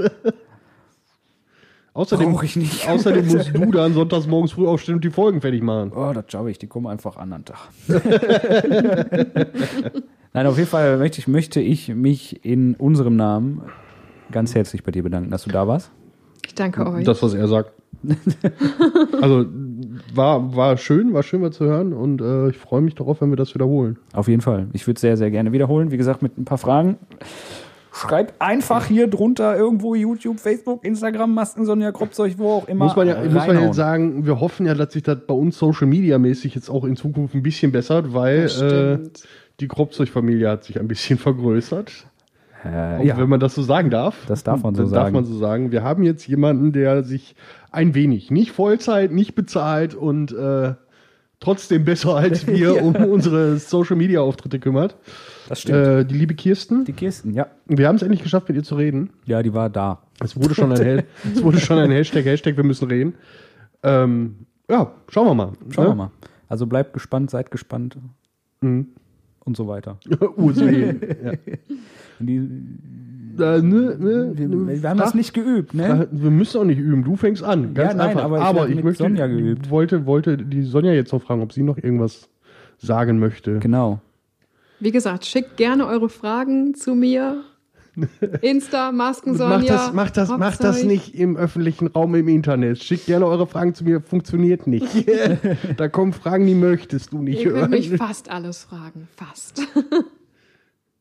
Außerdem, 1.94 2.32
Brauch 2.34 2.44
ich 2.44 2.56
nicht. 2.56 2.88
außerdem 2.90 3.28
musst 3.32 3.56
du 3.56 3.72
dann 3.72 3.94
sonntags 3.94 4.28
morgens 4.28 4.54
früh 4.54 4.68
aufstehen 4.68 4.96
und 4.96 5.04
die 5.04 5.10
Folgen 5.10 5.42
fertig 5.42 5.62
machen. 5.64 5.92
Oh, 5.96 6.12
das 6.14 6.26
schaffe 6.28 6.52
ich. 6.52 6.60
Die 6.60 6.68
kommen 6.68 6.88
einfach 6.88 7.18
an 7.18 7.34
anderen 7.34 7.46
Tag. 7.46 7.70
Nein, 10.34 10.48
auf 10.48 10.58
jeden 10.58 10.70
Fall 10.70 10.98
möchte 10.98 11.20
ich, 11.20 11.28
möchte 11.28 11.60
ich 11.60 11.90
mich 11.90 12.46
in 12.46 12.76
unserem 12.76 13.16
Namen 13.16 13.64
ganz 14.32 14.56
herzlich 14.56 14.84
bei 14.84 14.92
dir 14.92 15.04
bedanken, 15.04 15.30
dass 15.30 15.44
du 15.44 15.50
da 15.50 15.68
warst. 15.68 15.92
Ich 16.46 16.56
danke 16.56 16.86
euch. 16.90 17.04
Das, 17.04 17.22
was 17.22 17.34
er 17.34 17.48
sagt. 17.48 17.74
also 19.22 19.46
war, 20.14 20.56
war 20.56 20.78
schön, 20.78 21.14
war 21.14 21.24
schön 21.24 21.42
mal 21.42 21.52
zu 21.52 21.66
hören 21.66 21.94
und 21.94 22.22
äh, 22.22 22.50
ich 22.50 22.58
freue 22.58 22.82
mich 22.82 22.96
darauf, 22.96 23.22
wenn 23.22 23.30
wir 23.30 23.36
das 23.36 23.54
wiederholen. 23.54 24.00
Auf 24.14 24.28
jeden 24.28 24.42
Fall. 24.42 24.68
Ich 24.74 24.88
würde 24.88 24.96
es 24.96 25.02
sehr, 25.02 25.18
sehr 25.18 25.30
gerne 25.30 25.52
wiederholen. 25.52 25.92
Wie 25.92 25.98
gesagt, 25.98 26.22
mit 26.22 26.38
ein 26.38 26.46
paar 26.46 26.58
Fragen. 26.58 26.98
Schreibt 27.94 28.42
einfach 28.42 28.86
hier 28.86 29.08
drunter 29.08 29.58
irgendwo 29.58 29.96
YouTube, 29.96 30.40
Facebook, 30.40 30.86
Instagram, 30.86 31.34
Masken, 31.34 31.66
Sonja 31.66 31.92
Kropzeug, 31.92 32.36
wo 32.38 32.52
auch 32.52 32.68
immer. 32.70 32.86
Muss 32.86 32.96
man 32.96 33.08
ja 33.08 33.22
muss 33.22 33.34
man 33.48 33.62
jetzt 33.62 33.76
sagen, 33.76 34.26
wir 34.26 34.40
hoffen 34.40 34.66
ja, 34.66 34.74
dass 34.76 34.94
sich 34.94 35.04
das 35.04 35.18
bei 35.28 35.34
uns 35.34 35.58
Social 35.58 35.88
Media 35.88 36.18
mäßig 36.18 36.56
jetzt 36.56 36.70
auch 36.70 36.86
in 36.86 36.96
Zukunft 36.96 37.36
ein 37.36 37.44
bisschen 37.44 37.74
bessert, 37.74 38.14
weil 38.14 38.46
äh, 38.46 39.10
die 39.60 39.68
Kropzeug-Familie 39.68 40.50
hat 40.50 40.64
sich 40.64 40.80
ein 40.80 40.88
bisschen 40.88 41.18
vergrößert. 41.20 41.92
Äh, 42.64 43.08
ja. 43.08 43.18
wenn 43.18 43.28
man 43.28 43.40
das 43.40 43.56
so 43.56 43.64
sagen 43.64 43.90
darf. 43.90 44.16
Das 44.28 44.44
darf 44.44 44.64
man 44.64 44.76
so 44.76 44.84
das 44.84 44.92
Darf 44.92 45.04
sagen. 45.06 45.16
man 45.16 45.26
so 45.26 45.38
sagen. 45.38 45.72
Wir 45.72 45.84
haben 45.84 46.04
jetzt 46.04 46.28
jemanden, 46.28 46.72
der 46.72 47.04
sich 47.04 47.36
ein 47.72 47.96
wenig, 47.96 48.30
nicht 48.32 48.52
Vollzeit, 48.52 49.12
nicht 49.12 49.34
bezahlt 49.36 49.96
und 49.96 50.32
äh, 50.32 50.76
trotzdem 51.40 51.86
besser 51.86 52.16
als 52.16 52.48
wir 52.48 52.76
Ja. 52.76 52.82
um 52.84 52.96
unsere 52.96 53.58
Social 53.58 53.96
Media 53.98 54.22
Auftritte 54.22 54.60
kümmert. 54.60 54.96
Das 55.52 55.60
stimmt. 55.60 55.86
Äh, 55.86 56.06
die 56.06 56.16
liebe 56.16 56.34
Kirsten. 56.34 56.86
die 56.86 56.94
Kirsten, 56.94 57.34
ja. 57.34 57.48
Wir 57.68 57.90
haben 57.90 57.98
es 57.98 58.04
endlich 58.04 58.24
geschafft, 58.24 58.48
mit 58.48 58.56
ihr 58.56 58.64
zu 58.64 58.76
reden. 58.76 59.10
Ja, 59.26 59.44
die 59.44 59.54
war 59.54 59.70
da. 59.70 60.02
Es 60.24 60.38
wurde 60.38 60.56
schon 60.56 60.72
ein, 60.72 61.04
es 61.36 61.44
wurde 61.44 61.60
schon 61.60 61.78
ein 61.78 61.92
Hashtag, 61.92 62.24
Hashtag, 62.24 62.56
wir 62.56 62.64
müssen 62.64 62.88
reden. 62.88 63.16
Ähm, 63.84 64.46
ja, 64.70 64.94
schauen 65.10 65.28
wir 65.28 65.34
mal. 65.34 65.52
Schauen 65.70 65.84
ne? 65.84 65.92
wir 65.92 65.96
mal. 65.96 66.12
Also 66.48 66.68
bleibt 66.68 66.94
gespannt, 66.94 67.32
seid 67.32 67.52
gespannt 67.52 67.98
Mhm. 68.62 68.88
und 69.44 69.58
so 69.58 69.68
weiter. 69.68 70.00
USB. 70.38 70.62
ja. 71.24 71.32
Und 72.22 72.28
die, 72.28 72.38
äh, 72.38 73.62
ne, 73.62 73.98
ne, 74.00 74.32
wir, 74.34 74.48
ne, 74.48 74.82
wir 74.82 74.90
haben 74.90 75.00
das 75.00 75.16
nicht 75.16 75.34
geübt, 75.34 75.74
ne? 75.74 76.08
Wir 76.12 76.32
müssen 76.32 76.62
auch 76.62 76.64
nicht 76.64 76.80
üben. 76.80 77.04
Du 77.04 77.18
fängst 77.18 77.44
an. 77.44 77.74
Ganz 77.74 77.92
Ja, 77.92 77.98
nein, 77.98 78.08
einfach. 78.12 78.24
aber 78.24 78.38
ich 78.38 78.44
aber 78.44 78.70
ich 78.70 78.76
mit 78.76 78.86
möchte. 78.86 79.70
Wollte, 79.70 80.06
wollte 80.06 80.38
die 80.38 80.64
Sonja 80.64 80.94
jetzt 80.94 81.12
noch 81.12 81.22
fragen, 81.22 81.42
ob 81.42 81.52
sie 81.52 81.64
noch 81.64 81.78
irgendwas 81.78 82.30
sagen 82.78 83.20
möchte. 83.20 83.60
Genau. 83.60 84.00
Wie 84.82 84.92
gesagt, 84.92 85.26
schickt 85.26 85.58
gerne 85.58 85.88
eure 85.88 86.10
Fragen 86.10 86.74
zu 86.76 86.96
mir. 86.96 87.44
Insta, 88.42 88.92
Masken 88.92 89.36
Sonja. 89.36 89.58
Macht 89.58 89.70
das, 89.70 89.94
macht, 89.94 90.18
das, 90.18 90.30
macht 90.30 90.64
das 90.64 90.84
nicht 90.84 91.14
im 91.14 91.36
öffentlichen 91.38 91.88
Raum 91.88 92.16
im 92.16 92.28
Internet. 92.30 92.82
Schickt 92.84 93.06
gerne 93.06 93.28
eure 93.28 93.48
Fragen 93.48 93.74
zu 93.76 93.84
mir. 93.84 94.02
Funktioniert 94.02 94.66
nicht. 94.66 94.88
da 95.78 95.88
kommen 95.88 96.14
Fragen, 96.14 96.46
die 96.48 96.56
möchtest 96.56 97.12
du 97.14 97.22
nicht 97.22 97.44
Ihr 97.44 97.52
hören. 97.52 97.70
mich 97.70 97.90
fast 97.96 98.30
alles 98.32 98.64
fragen. 98.64 99.08
Fast. 99.16 99.62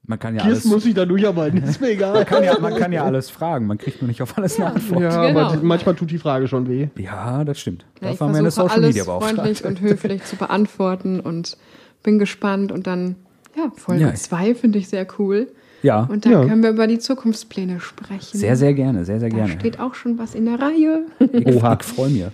Man 0.07 0.19
kann 0.19 0.35
ja 0.35 0.43
alles, 0.43 0.55
Kirsten 0.55 0.71
muss 0.71 0.83
sich 0.83 0.95
da 0.95 1.07
durcharbeiten. 1.07 1.63
Ist 1.63 1.81
mir 1.81 1.91
egal. 1.91 2.25
kann 2.25 2.43
ja, 2.43 2.59
man 2.59 2.75
kann 2.75 2.91
ja 2.91 3.05
alles 3.05 3.31
fragen. 3.31 3.69
Man 3.69 3.79
kriegt 3.79 4.03
nur 4.03 4.09
nicht 4.09 4.21
auf 4.23 4.37
alles 4.37 4.57
eine 4.59 4.73
Antwort. 4.73 5.03
Ja, 5.03 5.27
Genau. 5.29 5.41
aber 5.41 5.59
manchmal 5.63 5.95
tut 5.95 6.11
die 6.11 6.19
Frage 6.19 6.49
schon 6.49 6.69
weh. 6.69 6.89
Ja, 6.97 7.45
das 7.45 7.61
stimmt. 7.61 7.85
Ja, 8.01 8.11
ich 8.11 8.19
Dafür 8.19 8.27
haben 8.27 8.33
wir 8.35 8.39
eine 8.41 8.51
versuche 8.51 8.69
Social 8.71 8.85
alles 8.85 8.97
Media 8.97 9.05
freundlich 9.05 9.37
Beauftragte. 9.63 9.69
und 9.69 9.81
höflich 9.81 10.25
zu 10.25 10.35
beantworten 10.35 11.21
und 11.21 11.57
bin 12.03 12.19
gespannt. 12.19 12.73
Und 12.73 12.89
dann, 12.89 13.15
ja, 13.57 13.71
Folge 13.77 14.03
Ja. 14.03 14.15
2 14.15 14.55
finde 14.55 14.79
ich 14.79 14.89
sehr 14.89 15.07
cool. 15.19 15.49
Ja, 15.83 16.05
Und 16.05 16.27
dann 16.27 16.33
Ja. 16.33 16.45
können 16.45 16.63
wir 16.63 16.71
über 16.71 16.87
die 16.87 16.99
Zukunftspläne 16.99 17.81
sprechen. 17.81 18.37
sehr, 18.37 18.55
sehr 18.57 18.75
gerne, 18.75 19.05
sehr, 19.07 19.19
sehr 19.19 19.31
Da 19.31 19.37
gerne. 19.37 19.53
steht 19.59 19.81
auch 19.81 19.95
schon 19.95 20.19
was 20.19 20.35
in 20.35 20.45
der 20.45 20.61
Reihe. 20.61 21.07
Oha. 21.57 21.79
ich 21.81 21.87
freue 21.87 22.11
mich. 22.11 22.25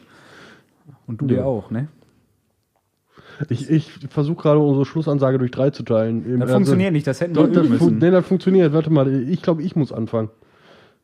Und 1.06 1.20
du 1.20 1.26
dir 1.26 1.46
auch, 1.46 1.70
ne? 1.70 1.86
Ich, 3.50 3.70
ich 3.70 3.90
versuche 4.10 4.42
gerade 4.42 4.58
unsere 4.58 4.84
Schlussansage 4.86 5.38
durch 5.38 5.50
drei 5.52 5.70
zu 5.70 5.82
teilen. 5.84 6.24
Das 6.24 6.42
Also- 6.42 6.54
funktioniert 6.54 6.92
nicht, 6.92 7.06
das 7.06 7.20
hätten 7.20 7.36
wir 7.36 7.44
Doch, 7.46 7.52
das, 7.52 7.68
müssen. 7.68 7.98
nee, 7.98 8.10
das 8.10 8.26
funktioniert. 8.26 8.72
Warte 8.72 8.90
mal, 8.90 9.12
ich 9.28 9.42
glaube, 9.42 9.62
ich 9.62 9.76
muss 9.76 9.92
anfangen. 9.92 10.30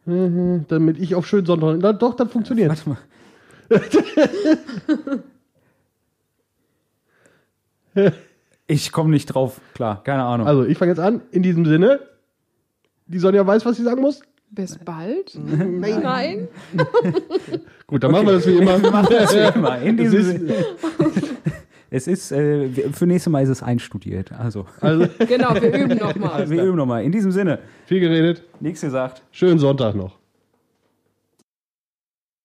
Damit 0.69 0.99
ich 0.99 1.15
auf 1.15 1.27
schönen 1.29 1.47
Sonntag. 1.47 1.79
Na, 1.81 1.93
doch, 1.93 2.15
das 2.17 2.29
funktioniert. 2.33 2.71
Warte 2.71 2.89
mal. 2.89 2.99
Ich 8.73 8.91
komme 8.91 9.11
nicht 9.11 9.27
drauf, 9.27 9.61
klar, 9.75 10.03
keine 10.03 10.23
Ahnung. 10.25 10.47
Also, 10.47 10.65
ich 10.65 10.79
fange 10.79 10.93
jetzt 10.93 10.99
an. 10.99 11.21
In 11.31 11.43
diesem 11.43 11.67
Sinne, 11.67 12.01
die 13.07 13.19
Sonja 13.19 13.47
weiß, 13.47 13.67
was 13.67 13.77
sie 13.77 13.83
sagen 13.83 14.01
muss. 14.01 14.23
Bis 14.51 14.79
bald. 14.79 15.35
Nein. 15.47 16.01
Nein. 16.03 16.49
Gut, 17.87 18.03
dann 18.03 18.13
machen 18.13 18.27
wir 18.27 18.33
das 18.35 18.47
wie 18.47 18.57
immer. 18.57 18.83
Wir 18.83 18.91
machen 18.91 19.09
das 19.11 19.35
wie 19.35 19.59
immer. 19.59 19.79
In 19.81 19.99
Es 19.99 20.11
diesem 20.11 20.47
ist, 20.49 20.55
es 21.91 22.07
ist, 22.07 22.33
äh, 22.33 22.69
für 22.93 23.07
nächstes 23.07 23.31
Mal 23.31 23.43
ist 23.43 23.51
es 23.51 23.63
einstudiert. 23.63 24.33
Also, 24.33 24.65
also, 24.81 25.07
Genau, 25.27 25.55
wir 25.55 25.75
üben 25.79 25.99
nochmal. 25.99 26.49
wir 26.49 26.65
üben 26.65 26.77
nochmal. 26.77 27.05
In 27.05 27.13
diesem 27.13 27.31
Sinne, 27.31 27.59
viel 27.87 28.01
geredet. 28.01 28.43
nichts 28.61 28.81
gesagt. 28.81 29.23
Schönen 29.33 29.59
Sonntag 29.59 29.95
noch. 29.95 30.19